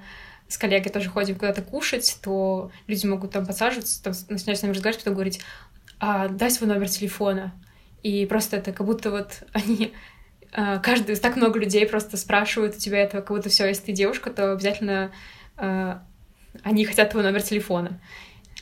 [0.49, 4.73] с коллегой тоже ходим куда-то кушать, то люди могут там подсаживаться, там, начинать с нами
[4.73, 5.41] разговаривать, потом говорить,
[5.99, 7.53] а, дай свой номер телефона.
[8.03, 9.93] И просто это как будто вот они
[10.53, 13.93] а, каждый, так много людей просто спрашивают у тебя этого, как будто все, если ты
[13.93, 15.11] девушка, то обязательно
[15.57, 16.03] а,
[16.63, 18.01] они хотят твой номер телефона.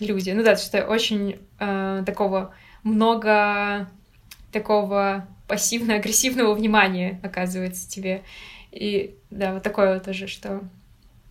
[0.01, 0.31] Люди.
[0.31, 3.89] Ну да, что очень а, такого много
[4.53, 8.23] такого пассивно-агрессивного внимания оказывается тебе.
[8.71, 10.63] И да, вот такое вот тоже, что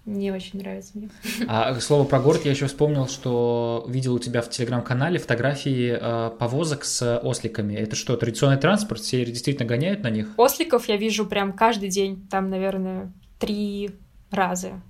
[0.06, 1.10] не очень нравится мне.
[1.48, 6.32] А слово про город я еще вспомнил, что видел у тебя в телеграм-канале фотографии э,
[6.38, 7.76] повозок с осликами.
[7.76, 9.02] Это что, традиционный транспорт?
[9.02, 10.34] Все действительно гоняют на них?
[10.36, 12.28] Осликов я вижу прям каждый день.
[12.30, 13.92] Там, наверное, три
[14.30, 14.82] раза.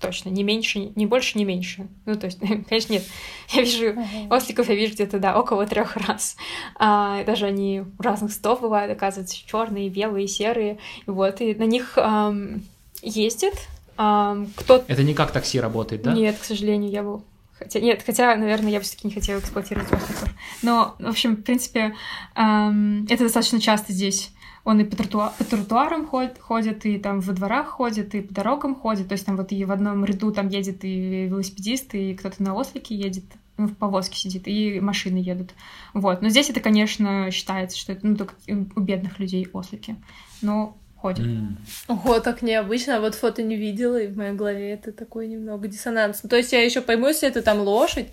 [0.00, 1.86] Точно, не меньше, не больше, не меньше.
[2.04, 3.04] Ну, то есть, конечно, нет.
[3.50, 3.94] Я вижу
[4.30, 6.36] осликов, я вижу где-то, да, около трех раз.
[6.74, 10.78] А, даже они разных стов бывают, оказывается, черные, белые, серые.
[11.06, 12.64] Вот, и на них эм,
[13.00, 13.54] ездят
[13.96, 14.84] а, кто...
[14.86, 16.12] Это не как такси работает, да?
[16.12, 17.24] Нет, к сожалению, я был...
[17.58, 20.34] Хотя, нет, хотя, наверное, я все-таки не хотела эксплуатировать осликов.
[20.62, 21.94] Но, в общем, в принципе,
[22.34, 24.32] эм, это достаточно часто здесь.
[24.64, 28.32] Он и по, тротуа по тротуарам ходит, ходит, и там во дворах ходит, и по
[28.32, 29.08] дорогам ходит.
[29.08, 32.54] То есть там вот и в одном ряду там едет и велосипедист, и кто-то на
[32.54, 33.24] ослике едет,
[33.56, 35.50] ну, в повозке сидит, и машины едут.
[35.94, 36.22] Вот.
[36.22, 39.96] Но здесь это, конечно, считается, что это ну, только у бедных людей ослики.
[40.42, 41.26] Но ходит.
[41.26, 41.56] Mm.
[41.88, 42.96] Ого, так необычно.
[42.96, 46.20] А вот фото не видела, и в моей голове это такой немного диссонанс.
[46.20, 48.06] То есть я еще пойму, если это там лошадь,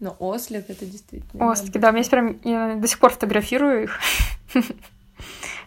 [0.00, 1.48] но ослик это действительно.
[1.48, 4.00] Ослики, да, у меня есть прям я до сих пор фотографирую их.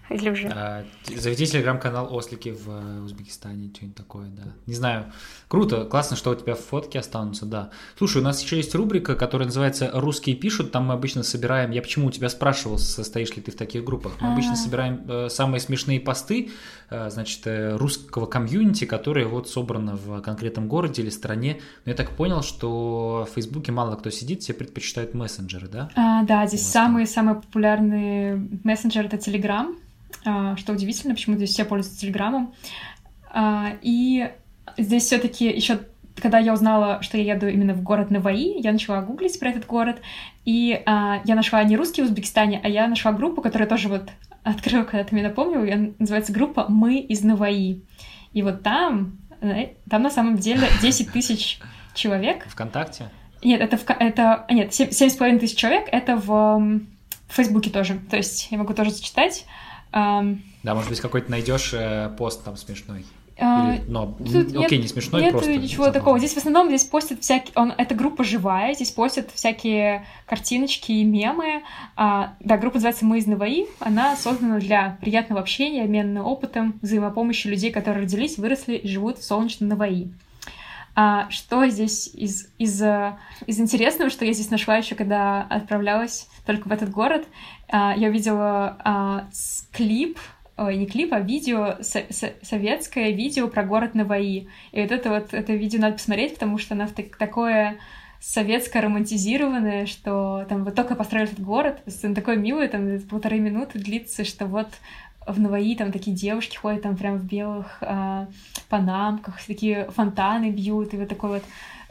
[0.10, 0.48] Или уже?
[0.48, 0.84] А,
[1.15, 4.44] заведи телеграм-канал «Ослики в э, Узбекистане», что-нибудь такое, да.
[4.65, 5.11] Не знаю.
[5.48, 7.69] Круто, классно, что у тебя фотки останутся, да.
[7.98, 10.72] Слушай, у нас еще есть рубрика, которая называется «Русские пишут».
[10.72, 11.72] Там мы обычно собираем...
[11.72, 14.14] Я почему у тебя спрашивал, состоишь ли ты в таких группах?
[14.19, 16.49] Мы обычно собираем э, самые смешные посты,
[16.90, 21.60] э, значит, русского комьюнити, которые вот собраны в конкретном городе или стране.
[21.86, 25.90] Но я так понял, что в Фейсбуке мало кто сидит, все предпочитают мессенджеры, да?
[25.95, 29.76] А, да, здесь самые-самые популярные мессенджеры— это Telegram.
[30.26, 32.53] А, что удивительно, почему здесь все пользуются Телеграмом.
[33.31, 34.31] А, и
[34.77, 35.80] здесь все таки еще
[36.22, 39.65] когда я узнала, что я еду именно в город Наваи, я начала гуглить про этот
[39.65, 40.02] город,
[40.44, 44.10] и а, я нашла не русский в Узбекистане, а я нашла группу, которая тоже вот
[44.44, 47.84] открыла, когда ты мне напомнил, я, называется группа «Мы из Наваи».
[48.34, 49.18] И вот там
[49.90, 51.60] там на самом деле 10 тысяч
[51.94, 52.45] человек.
[52.48, 53.10] Вконтакте?
[53.41, 58.49] Нет, это, в, это нет, 7,5 тысяч человек, это в, в Фейсбуке тоже, то есть
[58.52, 59.45] я могу тоже зачитать.
[59.91, 63.05] Да, может быть, какой-то найдешь э, пост там смешной.
[63.41, 65.55] А, Или, но, Тут окей, нет, не смешной, нет просто.
[65.55, 65.99] ничего забавно.
[65.99, 66.19] такого.
[66.19, 67.53] Здесь в основном здесь постят всякие...
[67.55, 71.63] Он, эта группа живая, здесь постят всякие картиночки и мемы.
[71.95, 73.67] А, да, группа называется «Мы из Наваи».
[73.79, 79.23] Она создана для приятного общения, обмена опытом, взаимопомощи людей, которые родились, выросли и живут в
[79.23, 80.11] солнечном Наваи.
[80.95, 82.81] А, что здесь из, из,
[83.45, 87.25] из интересного, что я здесь нашла еще, когда отправлялась только в этот город,
[87.71, 89.29] я увидела а,
[89.71, 90.17] клип
[90.57, 94.49] не клип, а видео, со со советское видео про город Наваи.
[94.73, 97.77] И вот это вот, это видео надо посмотреть, потому что оно так, такое
[98.19, 103.79] советское романтизированное, что там вот только построили этот город, он такой милый, там полторы минуты
[103.79, 104.67] длится, что вот
[105.25, 108.25] в Наваи там такие девушки ходят там прям в белых э,
[108.67, 111.43] панамках, такие фонтаны бьют, и вот такой вот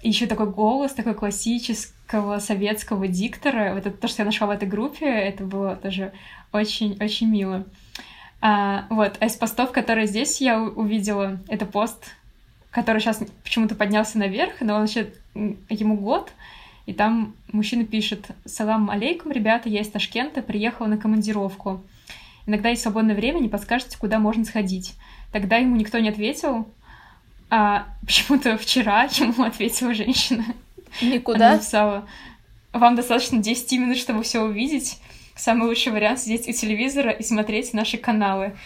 [0.02, 3.74] еще такой голос, такой классического советского диктора.
[3.74, 6.12] Вот это то, что я нашла в этой группе, это было тоже
[6.52, 7.66] очень-очень мило.
[8.40, 12.14] А, вот, а из постов, которые здесь я увидела, это пост,
[12.70, 16.30] который сейчас почему-то поднялся наверх, но он еще ему год,
[16.86, 21.82] и там мужчина пишет «Салам алейкум, ребята, я из Ташкента, приехала на командировку.
[22.46, 24.94] Иногда есть свободное время, не подскажете, куда можно сходить».
[25.32, 26.68] Тогда ему никто не ответил,
[27.50, 30.44] а почему-то вчера ему ответила женщина.
[31.02, 31.46] Никуда?
[31.46, 32.08] Она написала
[32.72, 34.98] «Вам достаточно 10 минут, чтобы все увидеть
[35.38, 38.56] самый лучший вариант сидеть у телевизора и смотреть наши каналы.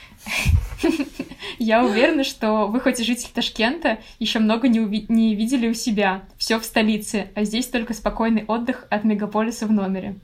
[1.59, 5.75] Я уверена, что вы хоть и житель Ташкента, еще много не, уви- не видели у
[5.75, 6.23] себя.
[6.39, 10.17] Все в столице, а здесь только спокойный отдых от мегаполиса в номере.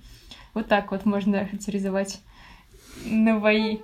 [0.55, 2.21] Вот так вот можно характеризовать
[3.05, 3.81] Наваи.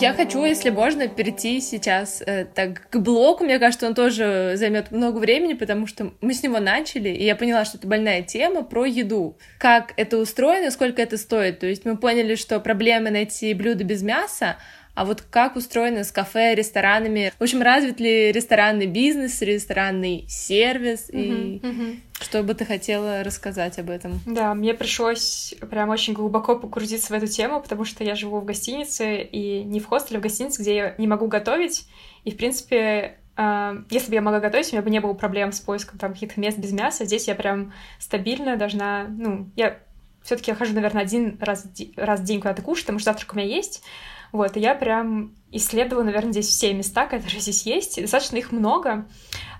[0.00, 3.44] Я хочу, если можно, перейти сейчас э, так к блоку.
[3.44, 7.36] Мне кажется, он тоже займет много времени, потому что мы с него начали, и я
[7.36, 9.36] поняла, что это больная тема про еду.
[9.58, 11.58] Как это устроено, сколько это стоит.
[11.58, 14.56] То есть мы поняли, что проблемы найти блюдо без мяса,
[14.94, 17.32] а вот как устроено с кафе, ресторанами?
[17.38, 21.08] В общем, развит ли ресторанный бизнес, ресторанный сервис?
[21.10, 22.00] Uh-huh, и uh-huh.
[22.20, 24.20] что бы ты хотела рассказать об этом?
[24.26, 28.44] Да, мне пришлось прям очень глубоко погрузиться в эту тему, потому что я живу в
[28.44, 31.86] гостинице, и не в хостеле, а в гостинице, где я не могу готовить.
[32.24, 35.52] И, в принципе, Uh, если бы я могла готовить, у меня бы не было проблем
[35.52, 37.06] с поиском там каких-то мест без мяса.
[37.06, 39.78] Здесь я прям стабильно должна, ну, я
[40.22, 43.48] все-таки хожу, наверное, один раз, раз в день куда-то кушать, потому что завтрак у меня
[43.48, 43.82] есть.
[44.32, 49.08] Вот, и я прям исследовала, наверное, здесь все места, которые здесь есть, достаточно их много,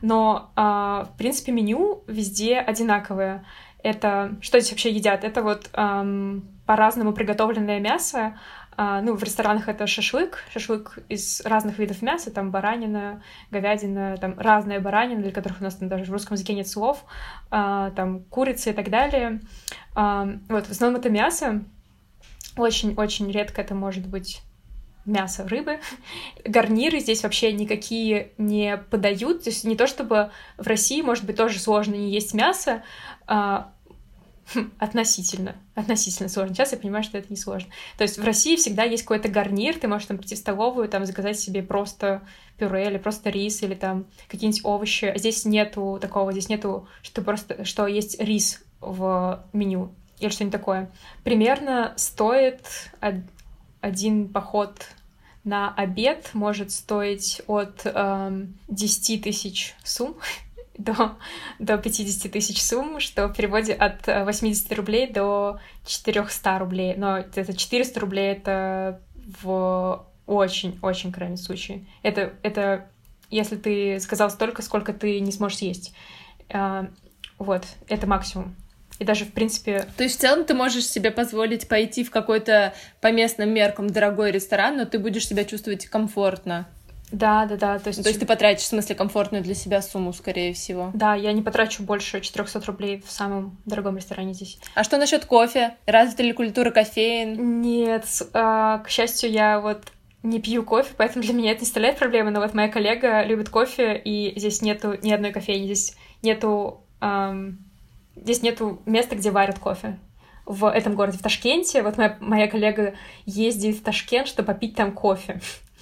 [0.02, 3.44] но, э, в принципе, меню везде одинаковое.
[3.82, 5.24] Это, что здесь вообще едят?
[5.24, 8.38] Это вот эм, по-разному приготовленное мясо,
[8.82, 14.38] а, ну, в ресторанах это шашлык, шашлык из разных видов мяса, там баранина, говядина, там
[14.38, 17.04] разная баранина, для которых у нас там даже в русском языке нет слов,
[17.50, 19.40] а, там курица и так далее.
[19.94, 21.62] А, вот, в основном это мясо.
[22.56, 24.40] Очень-очень редко это может быть
[25.04, 25.80] мясо, рыбы.
[26.44, 29.44] Гарниры здесь вообще никакие не подают.
[29.44, 32.82] То есть не то, чтобы в России, может быть, тоже сложно не есть мясо,
[33.26, 33.72] а,
[34.54, 36.54] хм, относительно, относительно сложно.
[36.54, 37.70] Сейчас я понимаю, что это не сложно.
[37.96, 41.06] То есть в России всегда есть какой-то гарнир, ты можешь там прийти в столовую, там
[41.06, 42.22] заказать себе просто
[42.58, 45.06] пюре или просто рис или там какие-нибудь овощи.
[45.06, 50.52] А здесь нету такого, здесь нету, что просто, что есть рис в меню или что-нибудь
[50.52, 50.90] такое.
[51.24, 52.60] Примерно стоит
[53.80, 54.86] один поход
[55.44, 60.16] на обед может стоить от э, 10 тысяч сумм
[60.78, 61.16] до,
[61.58, 66.94] до 50 тысяч сумм, что в переводе от 80 рублей до 400 рублей.
[66.96, 69.00] Но это 400 рублей— это
[69.42, 71.86] в очень-очень крайнем случае.
[72.02, 72.88] Это, это
[73.30, 75.94] если ты сказал столько, сколько ты не сможешь съесть.
[76.48, 76.88] Э,
[77.38, 78.54] вот, это максимум.
[79.00, 79.86] И даже, в принципе...
[79.96, 84.30] То есть, в целом, ты можешь себе позволить пойти в какой-то по местным меркам дорогой
[84.30, 86.68] ресторан, но ты будешь себя чувствовать комфортно.
[87.10, 87.78] Да, да, да.
[87.78, 88.02] То есть...
[88.02, 90.90] то есть ты потратишь, в смысле, комфортную для себя сумму, скорее всего.
[90.92, 94.58] Да, я не потрачу больше 400 рублей в самом дорогом ресторане здесь.
[94.74, 95.76] А что насчет кофе?
[95.86, 97.62] Развита ли культура кофеин?
[97.62, 98.04] Нет,
[98.34, 99.82] а, к счастью, я вот
[100.22, 103.48] не пью кофе, поэтому для меня это не составляет проблемы, но вот моя коллега любит
[103.48, 107.69] кофе, и здесь нету ни одной кофейни, здесь нету эм,
[108.22, 109.98] здесь нету места, где варят кофе.
[110.46, 112.94] В этом городе, в Ташкенте, вот моя, моя коллега
[113.24, 115.40] ездит в Ташкент, чтобы попить там кофе.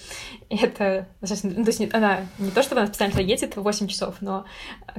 [0.50, 4.16] это, ну, то есть она не то, чтобы она специально туда едет в 8 часов,
[4.20, 4.44] но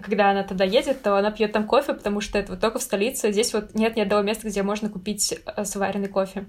[0.01, 2.83] когда она туда едет, то она пьет там кофе, потому что это вот только в
[2.83, 6.45] столице, здесь вот нет ни одного места, где можно купить э, сваренный кофе.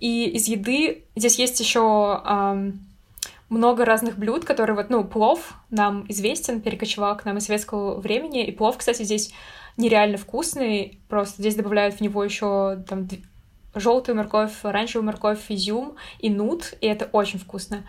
[0.00, 2.22] И из еды здесь есть еще
[3.48, 8.44] много разных блюд, которые вот, ну, плов нам известен, перекочевал к нам из советского времени,
[8.44, 9.32] и плов, кстати, здесь
[9.76, 13.08] нереально вкусный, просто здесь добавляют в него еще там
[13.74, 17.84] желтую морковь, оранжевую морковь, изюм и нут, и это очень вкусно.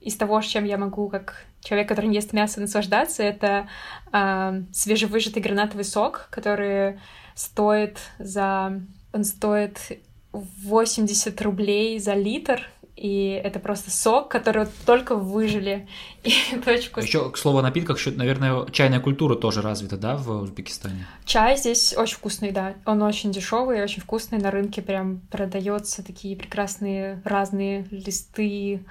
[0.00, 3.68] Из того, с чем я могу, как человек, который не ест мясо, наслаждаться, это
[4.12, 6.98] э, свежевыжатый гранатовый сок, который
[7.34, 8.80] стоит за...
[9.12, 10.00] Он стоит
[10.32, 12.68] 80 рублей за литр,
[13.00, 15.88] и это просто сок, который вот только выжили.
[16.22, 17.00] И вкусно.
[17.00, 21.06] Еще, к слову, о напитках, еще, наверное, чайная культура тоже развита, да, в Узбекистане?
[21.24, 22.74] Чай здесь очень вкусный, да.
[22.84, 24.38] Он очень дешевый, очень вкусный.
[24.38, 28.84] На рынке прям продается такие прекрасные разные листы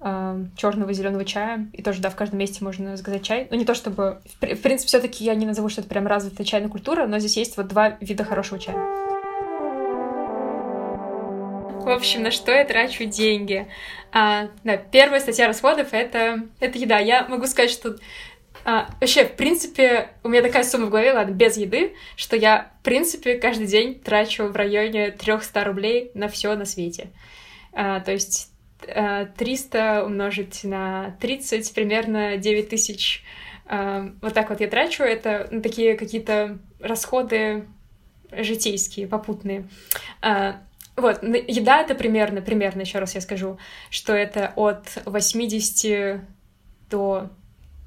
[0.00, 1.68] э, черного и зеленого чая.
[1.72, 3.48] И тоже, да, в каждом месте можно заказать чай.
[3.50, 4.20] Ну, не то чтобы...
[4.40, 7.36] В принципе, все таки я не назову, что это прям развитая чайная культура, но здесь
[7.36, 9.15] есть вот два вида хорошего чая.
[11.86, 13.68] В общем, на что я трачу деньги?
[14.10, 16.98] А, да, первая статья расходов это, это еда.
[16.98, 17.94] Я могу сказать, что
[18.64, 22.72] а, вообще, в принципе, у меня такая сумма в голове, ладно, без еды, что я,
[22.80, 27.10] в принципе, каждый день трачу в районе 300 рублей на все на свете.
[27.72, 28.50] А, то есть
[28.80, 33.22] 300 а, умножить на 30, примерно 9 тысяч.
[33.64, 35.04] А, вот так вот я трачу.
[35.04, 37.68] Это такие какие-то расходы
[38.32, 39.68] житейские, попутные.
[40.20, 40.62] А,
[40.96, 43.58] вот, еда это примерно, примерно, еще раз я скажу,
[43.90, 46.20] что это от 80
[46.90, 47.30] до...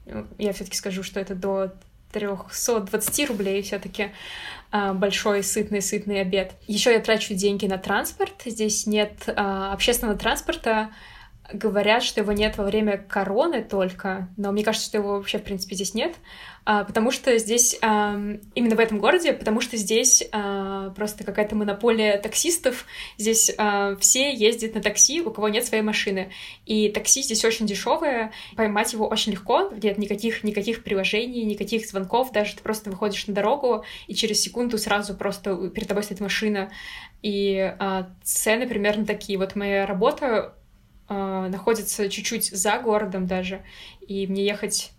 [0.06, 1.74] Ну, я все таки скажу, что это до
[2.12, 4.12] 320 рублей все-таки
[4.72, 6.54] а, большой сытный сытный обед.
[6.68, 8.34] Еще я трачу деньги на транспорт.
[8.46, 10.90] Здесь нет а, общественного транспорта,
[11.52, 15.44] говорят, что его нет во время короны только, но мне кажется, что его вообще, в
[15.44, 16.16] принципе, здесь нет,
[16.84, 18.16] потому что здесь, а,
[18.54, 22.86] именно в этом городе, потому что здесь а, просто какая-то монополия таксистов,
[23.18, 26.32] здесь а, все ездят на такси, у кого нет своей машины,
[26.66, 32.32] и такси здесь очень дешевое, поймать его очень легко, нет никаких, никаких приложений, никаких звонков,
[32.32, 36.70] даже ты просто выходишь на дорогу, и через секунду сразу просто перед тобой стоит машина,
[37.24, 39.40] и а, цены примерно такие.
[39.40, 40.54] Вот моя работа
[41.08, 43.64] а, находится чуть-чуть за городом даже,
[44.02, 44.92] и мне ехать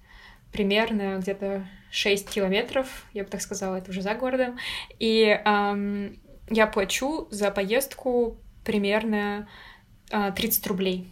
[0.53, 4.59] примерно где-то 6 километров, я бы так сказала, это уже за городом,
[4.99, 6.19] и эм,
[6.49, 9.49] я плачу за поездку примерно
[10.11, 11.09] э, 30 рублей.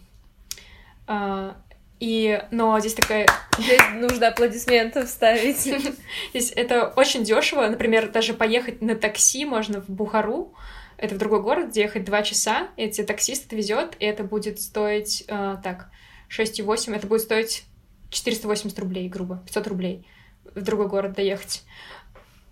[1.07, 1.53] Э,
[1.99, 3.27] и, но здесь такая...
[3.57, 5.57] Здесь нужно аплодисменты вставить.
[6.29, 7.67] Здесь это очень дешево.
[7.67, 10.53] Например, даже поехать на такси можно в Бухару,
[10.95, 14.61] это в другой город, где ехать два часа, и тебе таксист отвезет, и это будет
[14.61, 15.89] стоить, э, так,
[16.29, 17.65] 6,8, это будет стоить
[18.09, 20.07] 480 рублей, грубо, 500 рублей
[20.55, 21.63] в другой город доехать.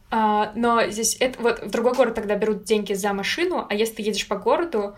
[0.10, 3.96] А, но здесь, это, вот в другой город тогда берут деньги за машину, а если
[3.96, 4.96] ты едешь по городу,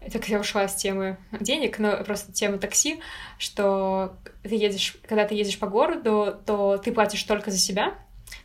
[0.00, 3.00] это я ушла с темы денег, но просто тема такси,
[3.38, 7.94] что ты едешь, когда ты едешь по городу, то ты платишь только за себя,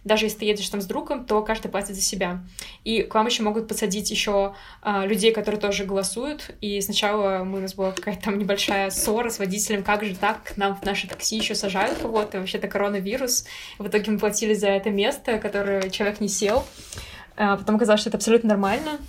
[0.04, 2.44] даже если ты едешь там с другом, то каждый платит за себя.
[2.84, 6.52] И к вам еще могут подсадить еще а, людей, которые тоже голосуют.
[6.62, 10.44] И сначала мы, у нас была какая-то там небольшая ссора с водителем, как же так,
[10.44, 13.46] к нам в наше такси еще сажают кого-то, вообще-то коронавирус.
[13.78, 16.66] В итоге мы платили за это место, которое человек не сел.
[17.36, 19.00] А, потом оказалось, что это абсолютно нормально.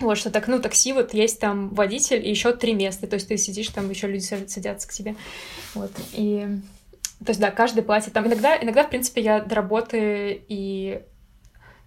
[0.00, 3.28] Вот, что так, ну, такси, вот есть там водитель и еще три места, то есть
[3.28, 5.14] ты сидишь, там еще люди садятся к тебе.
[5.74, 6.48] Вот, и
[7.24, 8.12] то есть, да, каждый платит.
[8.12, 11.02] Там иногда, иногда, в принципе, я до работы и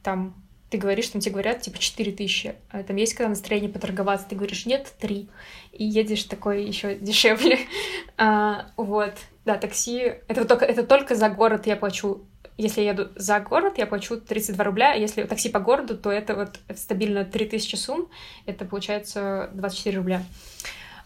[0.03, 0.35] там
[0.69, 2.55] ты говоришь, там тебе говорят, типа, 4 тысячи.
[2.71, 5.29] А там есть когда настроение поторговаться, ты говоришь, нет, 3.
[5.73, 7.59] И едешь такой еще дешевле.
[8.17, 9.13] а, вот.
[9.45, 10.15] Да, такси...
[10.27, 12.23] Это, только, это только за город я плачу.
[12.57, 16.11] Если я еду за город, я плачу 32 рубля, а если такси по городу, то
[16.11, 18.09] это вот стабильно 3000 сумм,
[18.47, 20.23] это получается 24 рубля.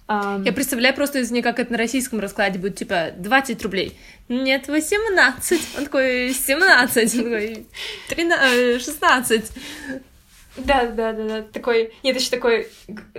[0.07, 0.43] Um...
[0.45, 3.97] Я представляю просто из нее, как это на российском раскладе будет, типа, 20 рублей.
[4.29, 5.77] Нет, 18.
[5.77, 7.15] Он такой, 17.
[7.15, 7.67] Он такой,
[8.09, 9.51] 13, 16.
[10.57, 11.41] Да, да, да, да.
[11.41, 12.67] Такой, нет, еще такой,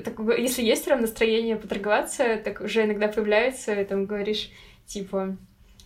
[0.02, 4.50] такой, если есть прям настроение поторговаться, так уже иногда появляется, и там говоришь,
[4.86, 5.36] типа,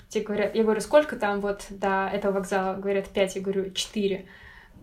[0.08, 2.76] тебе говорят, я говорю, сколько там вот до этого вокзала?
[2.76, 4.26] Говорят, 5, я говорю, 4.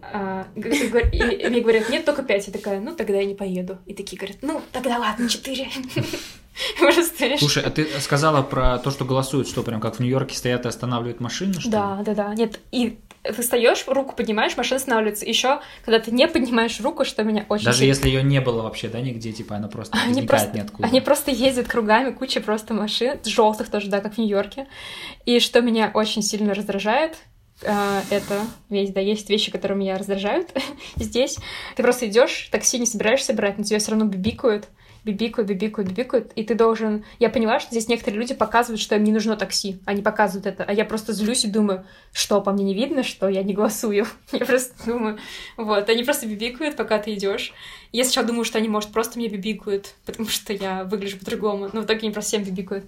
[0.02, 2.48] А, и, мне говорят, нет, только пять.
[2.48, 3.78] Я такая, ну, тогда я не поеду.
[3.86, 5.70] И такие говорят, ну, тогда ладно, четыре.
[7.38, 10.68] Слушай, а ты сказала про то, что голосуют, что прям как в Нью-Йорке стоят и
[10.68, 12.36] останавливают машины, что Да, да, да.
[12.36, 15.26] Нет, и ты встаешь, руку поднимаешь, машина останавливается.
[15.26, 17.90] Еще, когда ты не поднимаешь руку, что меня очень Даже сильно...
[17.90, 20.88] если ее не было вообще, да, нигде, типа она просто они возникает просто, ниоткуда.
[20.88, 24.68] Они просто ездят кругами, куча просто машин, желтых тоже, да, как в Нью-Йорке.
[25.26, 27.18] И что меня очень сильно раздражает,
[27.62, 30.50] это вещь, да, есть вещи, которые меня раздражают
[30.96, 31.38] здесь.
[31.76, 34.68] Ты просто идешь, такси не собираешься брать, но тебя все равно бибикают,
[35.04, 37.06] бибикают, бибикают, бибикают, и ты должен...
[37.20, 40.64] Я поняла, что здесь некоторые люди показывают, что им не нужно такси, они показывают это,
[40.64, 44.06] а я просто злюсь и думаю, что, по мне не видно, что я не голосую.
[44.32, 45.20] Я просто думаю,
[45.58, 47.54] вот, они просто бибикают, пока ты идешь.
[47.92, 51.82] Я сначала думаю, что они, может, просто мне бибикают, потому что я выгляжу по-другому, но
[51.82, 52.86] в итоге они просто всем бибикают.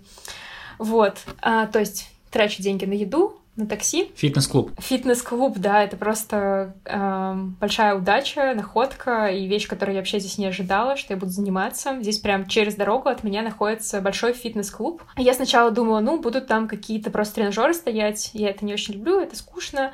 [0.77, 4.11] Вот, а, то есть трачу деньги на еду, на такси.
[4.15, 4.71] Фитнес-клуб.
[4.79, 10.45] Фитнес-клуб, да, это просто э, большая удача, находка и вещь, которую я вообще здесь не
[10.47, 11.97] ожидала, что я буду заниматься.
[12.01, 15.03] Здесь прям через дорогу от меня находится большой фитнес-клуб.
[15.17, 19.19] Я сначала думала, ну, будут там какие-то просто тренажеры стоять, я это не очень люблю,
[19.19, 19.91] это скучно.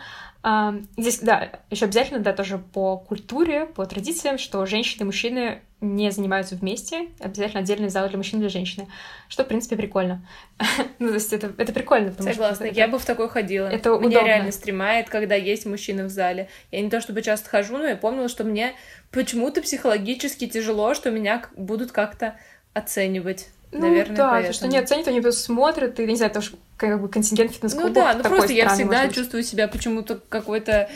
[0.98, 6.12] Здесь, да, еще обязательно, да, тоже по культуре, по традициям, что женщины и мужчины не
[6.12, 8.88] занимаются вместе, обязательно отдельный зал для мужчин и для женщины,
[9.28, 10.26] что, в принципе, прикольно.
[11.00, 12.76] ну, то есть это, это прикольно, потому Согласна, что...
[12.76, 13.68] я бы в такой ходила.
[13.68, 14.26] Это Меня удобно.
[14.26, 16.50] реально стремает, когда есть мужчины в зале.
[16.72, 18.74] Я не то чтобы часто хожу, но я помнила, что мне
[19.12, 22.36] почему-то психологически тяжело, что меня будут как-то
[22.74, 23.50] оценивать.
[23.72, 24.48] Ну, Наверное, да, поэтому.
[24.48, 27.52] то, что они оценят, они просто смотрят, и, не знаю, потому что как бы контингент
[27.52, 30.90] фитнес-клубов Ну да, ну просто я всегда чувствую себя почему-то какой-то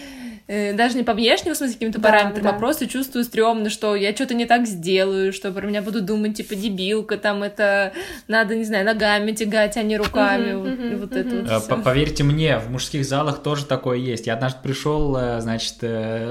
[0.47, 2.49] э, даже не по внешнему смысле каким-то Да, параметрам, да.
[2.51, 6.35] а просто чувствую стрёмно, что я что-то не так сделаю, что про меня будут думать,
[6.35, 7.93] типа, дебилка, там это
[8.27, 11.45] надо, не знаю, ногами тягать, а не руками, вот, мгм, вот это мгм.
[11.47, 14.27] вот Э, Поверьте мне, в мужских залах тоже такое есть.
[14.27, 15.75] Я однажды пришел, э, значит,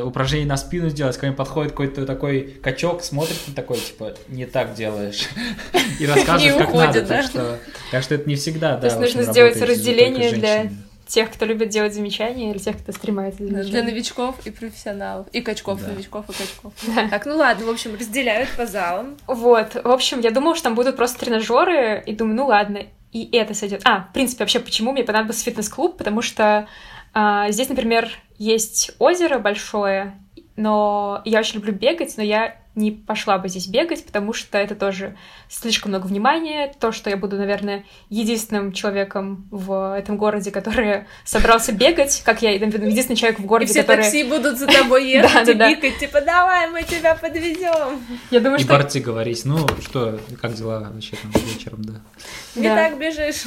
[0.05, 4.47] упражнение на спину сделать, ко мне подходит какой-то такой качок, смотрит на такой, типа, не
[4.47, 5.29] так делаешь.
[6.01, 7.07] И рассказывает, как надо.
[7.91, 8.87] Так что это не всегда, То да.
[8.89, 10.71] есть общем, нужно сделать разделение для.
[11.11, 13.83] Тех, кто любит делать замечания, или тех, кто стремается Для замечания.
[13.91, 15.27] новичков и профессионалов.
[15.33, 15.89] И качков, Да.
[15.89, 16.73] новичков и качков.
[17.11, 19.17] Так, ну ладно, в общем, разделяют по залам.
[19.27, 22.83] Вот, в общем, я думала, что там будут просто тренажеры, и думаю, ну ладно,
[23.13, 23.83] и это сойдет.
[23.85, 25.97] А, в принципе, вообще, почему мне понадобился фитнес-клуб?
[25.97, 26.69] Потому что
[27.13, 28.09] а, здесь, например,
[28.39, 30.15] есть озеро большое,
[30.57, 34.75] но я очень люблю бегать, но я не пошла бы здесь бегать, потому что это
[34.75, 35.17] тоже
[35.49, 36.73] слишком много внимания.
[36.79, 42.53] То, что я буду, наверное, единственным человеком в этом городе, который собрался бегать, как я,
[42.53, 44.05] единственный человек в И городе, все который...
[44.05, 48.01] такси будут за тобой ехать и бикать, типа, давай, мы тебя подвезем.
[48.31, 48.73] Я думаю, И что...
[48.73, 51.95] Барти говорить, ну что, как дела вообще там вечером, да.
[52.55, 52.77] Не Да.
[52.77, 53.45] так бежишь.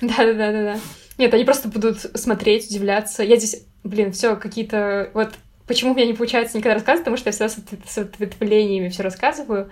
[0.00, 0.78] Да-да-да-да-да.
[1.16, 3.22] Нет, они просто будут смотреть, удивляться.
[3.22, 5.10] Я здесь, блин, все какие-то...
[5.14, 5.34] Вот
[5.66, 8.88] почему у меня не получается никогда рассказывать, потому что я всегда с, ответ- с ответвлениями
[8.88, 9.70] все рассказываю.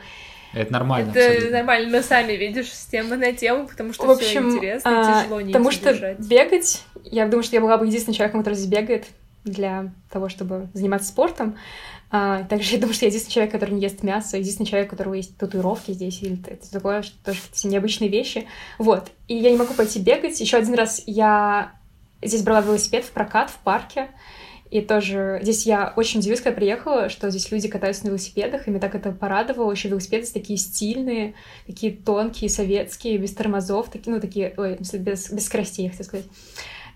[0.55, 1.11] Это нормально.
[1.11, 1.57] Это абсолютно.
[1.59, 5.23] нормально, но сами видишь с темы на тему, потому что В все общем, интересно, а,
[5.23, 6.19] тяжело не потому что держать.
[6.21, 9.07] бегать, я думаю, что я была бы единственным человеком, который здесь бегает
[9.45, 11.57] для того, чтобы заниматься спортом.
[12.11, 14.91] А, также я думаю, что я единственный человек, который не ест мясо, единственный человек, у
[14.91, 18.47] которого есть татуировки здесь, или это такое, что тоже все необычные вещи.
[18.77, 19.11] Вот.
[19.29, 20.39] И я не могу пойти бегать.
[20.39, 21.73] Еще один раз я
[22.21, 24.09] здесь брала велосипед в прокат в парке.
[24.73, 28.71] И тоже здесь я очень удивилась, когда приехала, что здесь люди катаются на велосипедах, и
[28.71, 29.71] меня так это порадовало.
[29.71, 31.35] Еще велосипеды такие стильные,
[31.67, 36.27] такие тонкие, советские, без тормозов, такие, ну, такие, ой, без, без скоростей, я хотела сказать.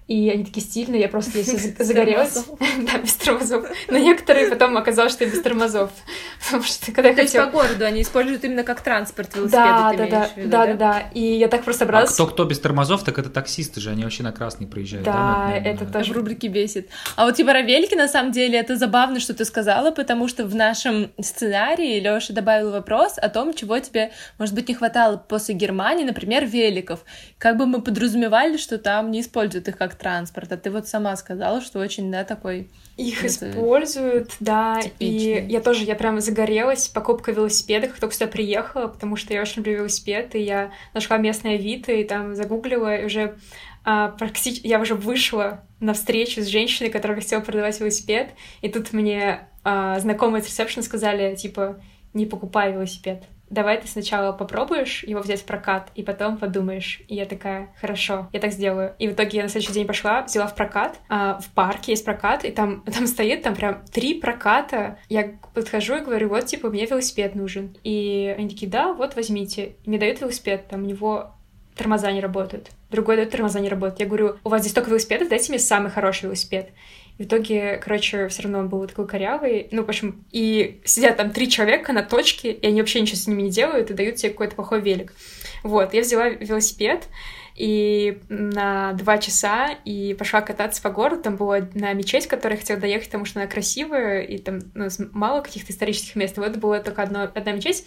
[0.06, 2.44] И они такие стильные, я просто Без загорелась.
[2.86, 3.66] Да, без тормозов.
[3.88, 5.90] Но некоторые потом оказалось, что и без тормозов.
[6.44, 9.92] Потому что когда я То есть по городу они используют именно как транспорт велосипеды, Да,
[9.92, 11.00] да, да, да, да, да.
[11.12, 12.12] И я так просто А бралась.
[12.12, 15.06] кто кто без тормозов, так это таксисты же, они вообще на красный проезжают.
[15.06, 16.88] Да, это тоже- в рубрике бесит.
[17.16, 20.44] А вот типа про велики, на самом деле, это забавно, что ты сказала, потому что
[20.44, 25.54] в нашем сценарии Лёша добавил вопрос о том, чего тебе, может быть, не хватало после
[25.54, 27.00] Германии, например, великов.
[27.38, 31.16] Как бы мы подразумевали, что там не используют их как транспорт, а ты вот сама
[31.16, 32.70] сказала, что очень, да, такой...
[32.96, 35.46] Их Это используют, да, типичный.
[35.46, 39.42] и я тоже, я прям загорелась покупкой велосипеда, как только сюда приехала, потому что я
[39.42, 43.36] очень люблю велосипед, и я нашла местное Авито, и там загуглила, и уже
[43.84, 48.92] а, практически, я уже вышла на встречу с женщиной, которая хотела продавать велосипед, и тут
[48.92, 51.80] мне а, знакомые с ресепшн сказали, типа,
[52.12, 57.00] не покупай велосипед, давай ты сначала попробуешь его взять в прокат, и потом подумаешь.
[57.08, 58.94] И я такая, хорошо, я так сделаю.
[58.98, 62.04] И в итоге я на следующий день пошла, взяла в прокат, а, в парке есть
[62.04, 64.98] прокат, и там, там стоит там прям три проката.
[65.08, 67.76] Я подхожу и говорю, вот, типа, мне велосипед нужен.
[67.84, 69.76] И они такие, да, вот, возьмите.
[69.84, 71.32] И мне дают велосипед, там у него
[71.76, 72.70] тормоза не работают.
[72.90, 74.00] Другой дает тормоза не работают.
[74.00, 76.70] Я говорю, у вас здесь столько велосипедов, дайте мне самый хороший велосипед.
[77.18, 79.68] В итоге, короче, все равно он был такой корявый.
[79.70, 83.26] Ну, в общем, и сидят там три человека на точке, и они вообще ничего с
[83.26, 85.14] ними не делают и дают тебе какой-то плохой велик.
[85.62, 87.08] Вот, я взяла велосипед
[87.56, 91.22] и на два часа и пошла кататься по городу.
[91.22, 94.60] Там была на мечеть, в которой я хотела доехать, потому что она красивая, и там
[94.74, 96.36] ну, мало каких-то исторических мест.
[96.36, 97.84] Вот была только одно, одна мечеть.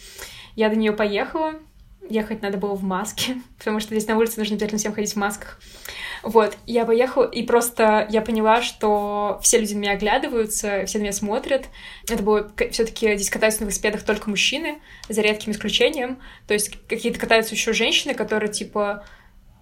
[0.56, 1.54] Я до нее поехала.
[2.10, 5.18] Ехать надо было в маске, потому что здесь на улице нужно обязательно всем ходить в
[5.18, 5.60] масках.
[6.24, 11.04] Вот, я поехала, и просто я поняла, что все люди на меня оглядываются, все на
[11.04, 11.68] меня смотрят.
[12.10, 16.20] Это было все таки здесь катаются на велосипедах только мужчины, за редким исключением.
[16.48, 19.06] То есть какие-то катаются еще женщины, которые, типа,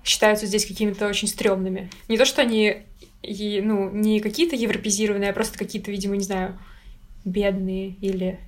[0.03, 1.89] считаются здесь какими-то очень стрёмными.
[2.07, 2.83] Не то, что они,
[3.23, 6.57] ну, не какие-то европезированные, а просто какие-то, видимо, не знаю,
[7.25, 8.39] бедные или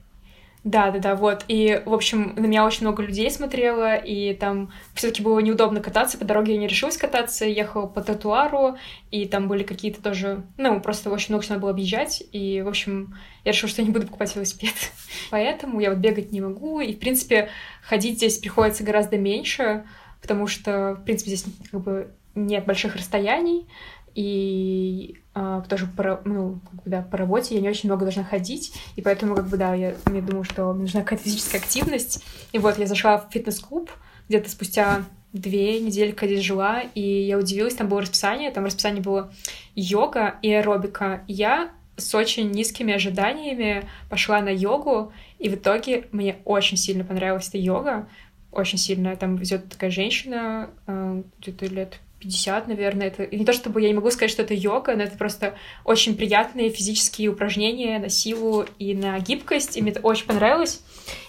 [0.66, 1.46] да, да, да, вот.
[1.48, 6.18] И, в общем, на меня очень много людей смотрело, и там все-таки было неудобно кататься.
[6.18, 8.78] По дороге я не решилась кататься, ехала по тротуару,
[9.10, 10.44] и там были какие-то тоже...
[10.58, 13.16] Ну, просто очень много надо было объезжать, и, в общем,
[13.46, 14.74] я решила, что я не буду покупать велосипед.
[15.32, 17.50] Поэтому я вот бегать не могу, и, в принципе,
[17.82, 19.86] ходить здесь приходится гораздо меньше,
[20.22, 23.66] потому что, в принципе, здесь как бы нет больших расстояний,
[24.14, 28.26] и а, тоже по, ну, как бы, да, по работе я не очень много должна
[28.26, 32.26] ходить, и поэтому, как бы, да, я, я думаю, что мне нужна какая-то физическая активность.
[32.52, 33.90] И вот я зашла в фитнес-клуб
[34.28, 39.02] где-то спустя две недели, когда здесь жила, и я удивилась, там было расписание, там расписание
[39.02, 39.32] было
[39.76, 41.24] йога и аэробика.
[41.28, 47.06] И я с очень низкими ожиданиями пошла на йогу, и в итоге мне очень сильно
[47.06, 48.10] понравилась эта йога,
[48.52, 49.16] очень сильно.
[49.16, 53.08] Там везет такая женщина, э, где-то лет 50, наверное.
[53.08, 55.56] Это не то, чтобы я не могу сказать, что это йога, но это просто
[55.86, 60.82] очень приятные физические упражнения на силу и на гибкость, и мне это очень понравилось.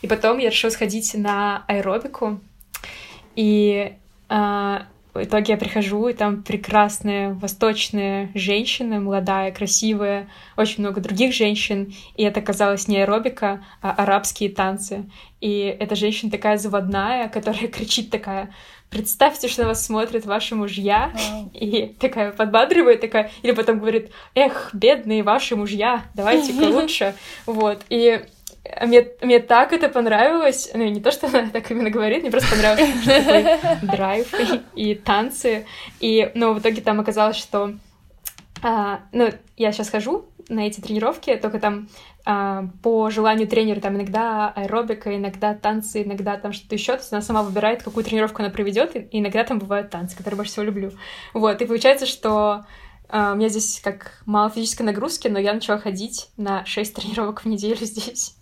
[0.02, 2.40] И потом я решила сходить на аэробику,
[3.36, 3.94] и
[4.28, 11.34] а, в итоге я прихожу, и там прекрасная восточная женщина, молодая, красивая, очень много других
[11.34, 15.10] женщин, и это казалось не аэробика, а арабские танцы.
[15.40, 18.50] И эта женщина такая заводная, которая кричит такая
[18.90, 21.50] представьте, что на вас смотрят ваши мужья, wow.
[21.54, 27.14] и такая подбадривает, такая, или потом говорит, эх, бедные ваши мужья, давайте-ка лучше,
[27.46, 28.24] вот, и
[28.82, 32.50] мне, мне так это понравилось, ну, не то, что она так именно говорит, мне просто
[32.50, 34.34] понравилось, что такой драйв
[34.74, 35.66] и, и танцы,
[36.00, 37.74] и, ну, в итоге там оказалось, что,
[38.62, 41.88] а, ну, я сейчас хожу на эти тренировки, только там
[42.26, 46.92] а, по желанию тренера там иногда аэробика, иногда танцы, иногда там что-то еще.
[46.92, 50.36] То есть она сама выбирает, какую тренировку она проведет, и иногда там бывают танцы, которые
[50.36, 50.90] больше всего люблю.
[51.32, 52.66] Вот, и получается, что
[53.12, 57.44] а, у меня здесь как мало физической нагрузки, но я начала ходить на 6 тренировок
[57.44, 58.36] в неделю здесь,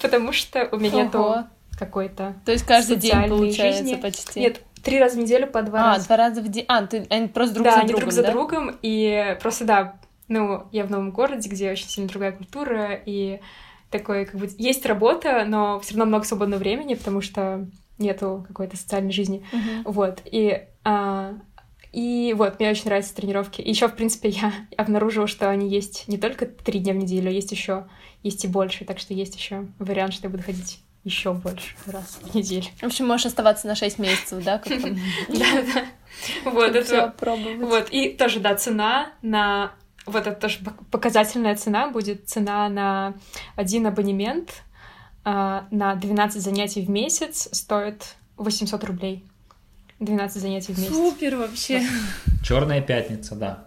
[0.00, 1.44] потому что у меня нету
[1.78, 3.96] какой-то То есть каждый день получается жизни.
[3.96, 4.40] почти?
[4.40, 6.04] Нет, три раза в неделю по два а, раза.
[6.04, 6.64] А, два раза в день.
[6.68, 8.30] А, ты, они просто друг да, за другом, друг за да?
[8.30, 13.40] другом, и просто, да, ну, я в новом городе, где очень сильно другая культура, и
[13.90, 17.66] такой, как бы, есть работа, но все равно много свободного времени, потому что
[17.98, 19.44] нету какой-то социальной жизни.
[19.52, 19.82] Uh-huh.
[19.84, 20.22] Вот.
[20.24, 21.34] И, а,
[21.92, 23.60] и вот, мне очень нравятся тренировки.
[23.60, 27.28] И еще, в принципе, я обнаружила, что они есть не только три дня в неделю,
[27.28, 27.86] а есть еще,
[28.22, 28.84] есть и больше.
[28.84, 32.66] Так что есть еще вариант, что я буду ходить еще больше раз в неделю.
[32.80, 34.62] В общем, можешь оставаться на 6 месяцев, да?
[35.28, 36.50] Да, да.
[36.50, 37.14] Вот это.
[37.60, 37.88] Вот.
[37.90, 39.72] И тоже, да, цена на
[40.06, 40.58] вот это тоже
[40.90, 43.14] показательная цена будет цена на
[43.56, 44.62] один абонемент
[45.24, 49.24] а, на 12 занятий в месяц стоит 800 рублей.
[50.04, 50.92] 12 занятий в месяц.
[50.92, 51.82] Супер вообще.
[52.44, 53.64] Черная пятница, да.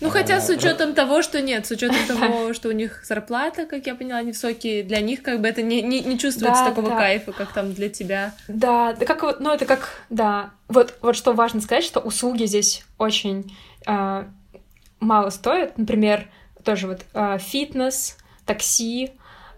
[0.00, 3.86] Ну, хотя с учетом того, что нет, с учетом того, что у них зарплата, как
[3.86, 6.96] я поняла, невысокие, для них как бы это не, не, не чувствуется да, такого да.
[6.96, 8.34] кайфа, как там для тебя.
[8.48, 10.52] Да, да, как вот, ну, это как, да.
[10.68, 13.54] Вот, вот что важно сказать, что услуги здесь очень
[13.86, 14.24] э,
[15.00, 15.76] мало стоят.
[15.76, 16.26] Например,
[16.64, 18.16] тоже вот э, фитнес,
[18.46, 19.10] такси.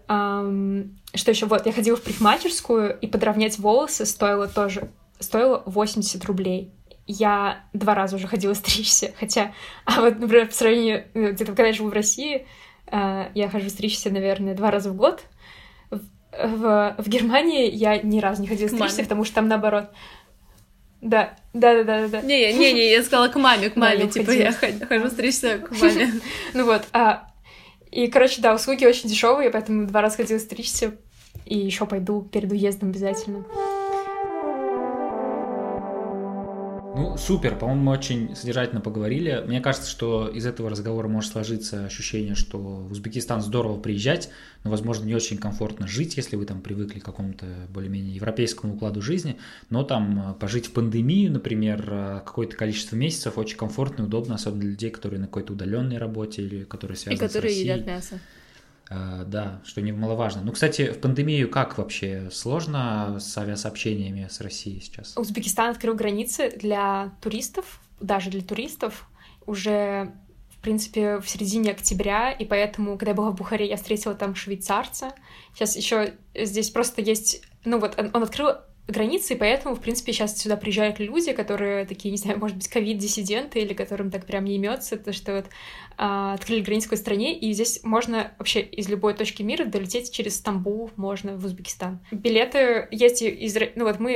[0.09, 1.45] Эм, что еще?
[1.45, 4.89] Вот, я ходила в парикмахерскую, и подровнять волосы стоило тоже
[5.23, 6.73] стоило 80 рублей.
[7.05, 9.53] Я два раза уже ходила стричься, хотя,
[9.85, 12.45] а вот, например, по сравнению, ну, где-то когда я живу в России,
[12.91, 15.23] э, я хожу стричься, наверное, два раза в год.
[15.89, 15.99] В,
[16.31, 19.89] в, в Германии я ни разу не ходила стричься, потому что там наоборот
[21.03, 22.21] да, да, да, да, да.
[22.21, 26.13] Не, не, не, я сказала к маме, к маме, типа я хожу стричься к маме.
[26.53, 27.27] Ну вот, а
[27.91, 30.95] и, короче, да, услуги очень дешевые, поэтому два раза ходила стричься,
[31.45, 33.45] и еще пойду перед уездом обязательно.
[36.95, 39.43] Ну, супер, по-моему, мы очень содержательно поговорили.
[39.47, 44.29] Мне кажется, что из этого разговора может сложиться ощущение, что в Узбекистан здорово приезжать,
[44.63, 49.01] но, возможно, не очень комфортно жить, если вы там привыкли к какому-то более-менее европейскому укладу
[49.01, 49.37] жизни,
[49.71, 54.35] но там э, пожить в пандемию, например, э, какое-то количество месяцев очень комфортно и удобно,
[54.35, 57.73] особенно для людей, которые на какой-то удаленной работе или которые связаны и которые с Россией.
[57.73, 58.19] едят мясо.
[58.89, 60.41] Uh, да, что немаловажно.
[60.43, 62.29] Ну, кстати, в пандемию как вообще?
[62.31, 65.17] Сложно с авиасообщениями с Россией сейчас?
[65.17, 69.07] Узбекистан открыл границы для туристов, даже для туристов,
[69.45, 70.11] уже,
[70.49, 74.35] в принципе, в середине октября, и поэтому, когда я была в Бухаре, я встретила там
[74.35, 75.13] швейцарца.
[75.53, 77.41] Сейчас еще здесь просто есть...
[77.63, 78.49] Ну вот, он, открыл
[78.85, 82.67] границы, и поэтому, в принципе, сейчас сюда приезжают люди, которые такие, не знаю, может быть,
[82.67, 85.45] ковид-диссиденты, или которым так прям не имется, то что вот
[85.97, 91.37] открыли границу стране, и здесь можно вообще из любой точки мира долететь через Стамбул, можно
[91.37, 91.99] в Узбекистан.
[92.11, 93.57] Билеты есть из...
[93.75, 94.13] Ну вот мы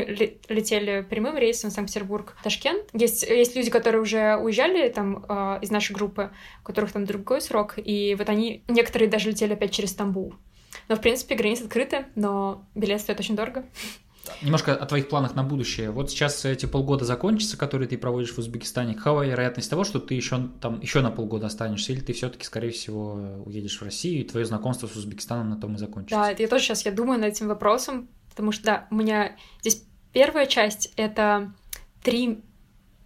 [0.50, 2.86] летели прямым рейсом Санкт-Петербург, Ташкент.
[2.94, 6.32] Есть, есть люди, которые уже уезжали там а, из нашей группы,
[6.62, 10.34] у которых там другой срок, и вот они, некоторые даже летели опять через Стамбул.
[10.88, 13.66] Но, в принципе, границы открыты, но билет стоит очень дорого.
[14.42, 15.92] Немножко о твоих планах на будущее.
[15.92, 18.94] Вот сейчас эти полгода закончатся, которые ты проводишь в Узбекистане.
[18.96, 22.72] Какова вероятность того, что ты еще там еще на полгода останешься, или ты все-таки, скорее
[22.72, 26.16] всего, уедешь в Россию, и твое знакомство с Узбекистаном на том и закончится?
[26.16, 29.84] Да, я тоже сейчас я думаю над этим вопросом, потому что да, у меня здесь
[30.14, 31.54] первая часть это
[32.04, 32.44] три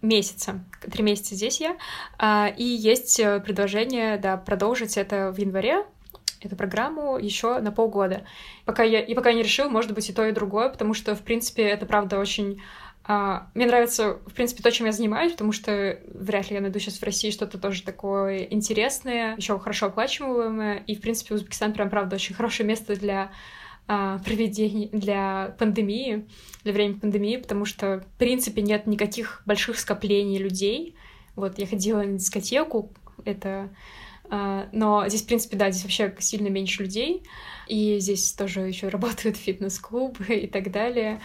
[0.02, 0.64] месяца.
[0.90, 1.76] Три месяца здесь я.
[2.18, 5.84] А, и есть э, предложение, да, продолжить это в январе,
[6.40, 8.24] эту программу еще на полгода.
[8.64, 11.22] Пока я, и пока не решил, может быть и то, и другое, потому что, в
[11.22, 12.60] принципе, это правда очень
[13.04, 16.78] а, мне нравится, в принципе, то, чем я занимаюсь, потому что вряд ли я найду
[16.78, 20.84] сейчас в России что-то тоже такое интересное, еще хорошо оплачиваемое.
[20.86, 23.32] И, в принципе, Узбекистан прям, правда, очень хорошее место для
[23.88, 26.28] а, проведения, для пандемии,
[26.62, 30.94] для времени пандемии, потому что, в принципе, нет никаких больших скоплений людей.
[31.34, 32.92] Вот я ходила на дискотеку,
[33.24, 33.70] это
[34.72, 37.22] но здесь, в принципе, да, здесь вообще сильно меньше людей,
[37.68, 41.20] и здесь тоже еще работают фитнес-клубы и так далее.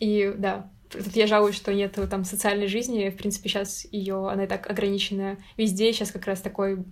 [0.00, 3.08] И да, Тут я жалуюсь, что нет там социальной жизни.
[3.08, 5.92] В принципе, сейчас ее она и так ограничена везде.
[5.92, 6.84] Сейчас как раз такой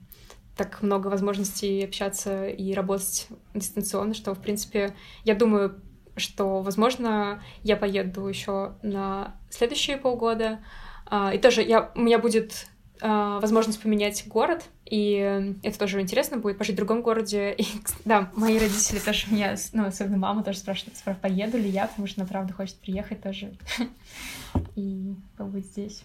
[0.56, 4.94] так много возможностей общаться и работать дистанционно, что, в принципе,
[5.24, 5.80] я думаю,
[6.16, 10.60] что, возможно, я поеду еще на следующие полгода.
[11.06, 12.68] А, и тоже я, у меня будет
[13.00, 17.52] а, возможность поменять город, и это тоже интересно будет пожить в другом городе.
[17.58, 17.64] И,
[18.04, 22.20] да, мои родители тоже меня, ну, особенно мама тоже спрашивает, поеду ли я, потому что
[22.20, 23.52] она, правда, хочет приехать тоже
[24.76, 26.02] и побыть здесь.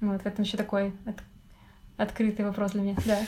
[0.00, 1.16] Вот, в этом еще такой от...
[1.96, 3.20] открытый вопрос для меня, да.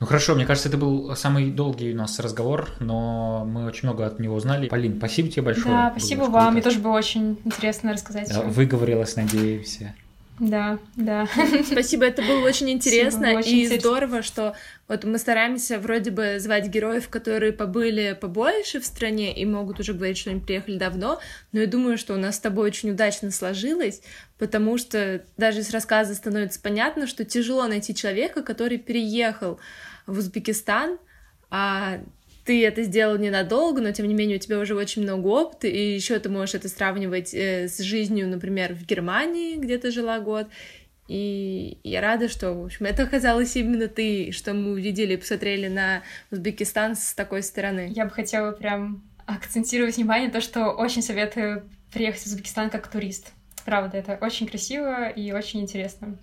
[0.00, 4.04] Ну хорошо, мне кажется, это был самый долгий у нас разговор, но мы очень много
[4.04, 4.68] от него узнали.
[4.68, 5.74] Полин, спасибо тебе большое.
[5.74, 8.28] Да, спасибо вам, мне тоже было очень интересно рассказать.
[8.28, 9.94] Да, выговорилась, надеемся.
[10.40, 11.28] Да, да.
[11.64, 13.80] Спасибо, это было очень интересно было очень и интересно.
[13.80, 14.56] здорово, что
[14.88, 19.94] вот мы стараемся вроде бы звать героев, которые побыли побольше в стране и могут уже
[19.94, 21.20] говорить, что они приехали давно,
[21.52, 24.02] но я думаю, что у нас с тобой очень удачно сложилось,
[24.36, 29.60] потому что даже из рассказа становится понятно, что тяжело найти человека, который переехал
[30.06, 30.98] в Узбекистан,
[31.48, 32.00] а
[32.44, 35.94] ты это сделал ненадолго, но тем не менее у тебя уже очень много опыта, и
[35.94, 40.48] еще ты можешь это сравнивать э, с жизнью, например, в Германии, где ты жила год.
[41.06, 45.68] И я рада, что, в общем, это оказалось именно ты, что мы увидели и посмотрели
[45.68, 47.90] на Узбекистан с такой стороны.
[47.94, 52.88] Я бы хотела прям акцентировать внимание на то, что очень советую приехать в Узбекистан как
[52.88, 53.32] турист.
[53.64, 56.18] Правда, это очень красиво и очень интересно.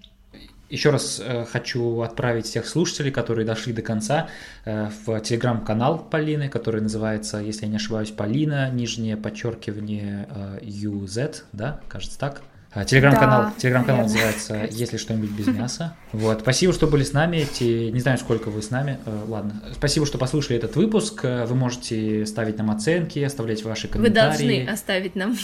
[0.71, 4.29] Еще раз э, хочу отправить всех слушателей, которые дошли до конца,
[4.63, 11.43] э, в телеграм-канал Полины, который называется, если я не ошибаюсь, Полина, нижнее подчеркивание э, UZ,
[11.51, 12.41] да, кажется так.
[12.71, 15.93] А, телеграм-канал, да, телеграм-канал называется «Если что-нибудь без мяса».
[16.13, 17.45] Вот, спасибо, что были с нами.
[17.51, 18.97] Те, не знаю, сколько вы с нами.
[19.27, 21.23] Ладно, спасибо, что послушали этот выпуск.
[21.23, 24.31] Вы можете ставить нам оценки, оставлять ваши комментарии.
[24.31, 25.35] Вы должны оставить нам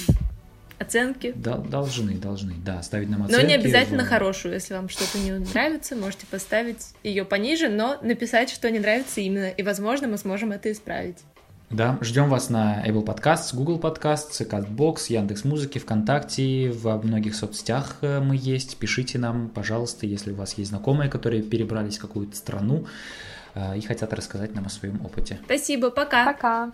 [0.79, 1.33] оценки.
[1.35, 3.41] Да, должны, должны, да, ставить нам оценки.
[3.41, 4.07] Но не обязательно в...
[4.07, 9.21] хорошую, если вам что-то не нравится, можете поставить ее пониже, но написать, что не нравится
[9.21, 11.17] именно, и, возможно, мы сможем это исправить.
[11.69, 17.97] Да, ждем вас на Apple Podcasts, Google Podcasts, CastBox, Яндекс Музыки, ВКонтакте, во многих соцсетях
[18.01, 18.77] э, мы есть.
[18.77, 22.85] Пишите нам, пожалуйста, если у вас есть знакомые, которые перебрались в какую-то страну
[23.53, 25.39] э, и хотят рассказать нам о своем опыте.
[25.43, 26.31] Спасибо, пока.
[26.31, 26.71] Пока.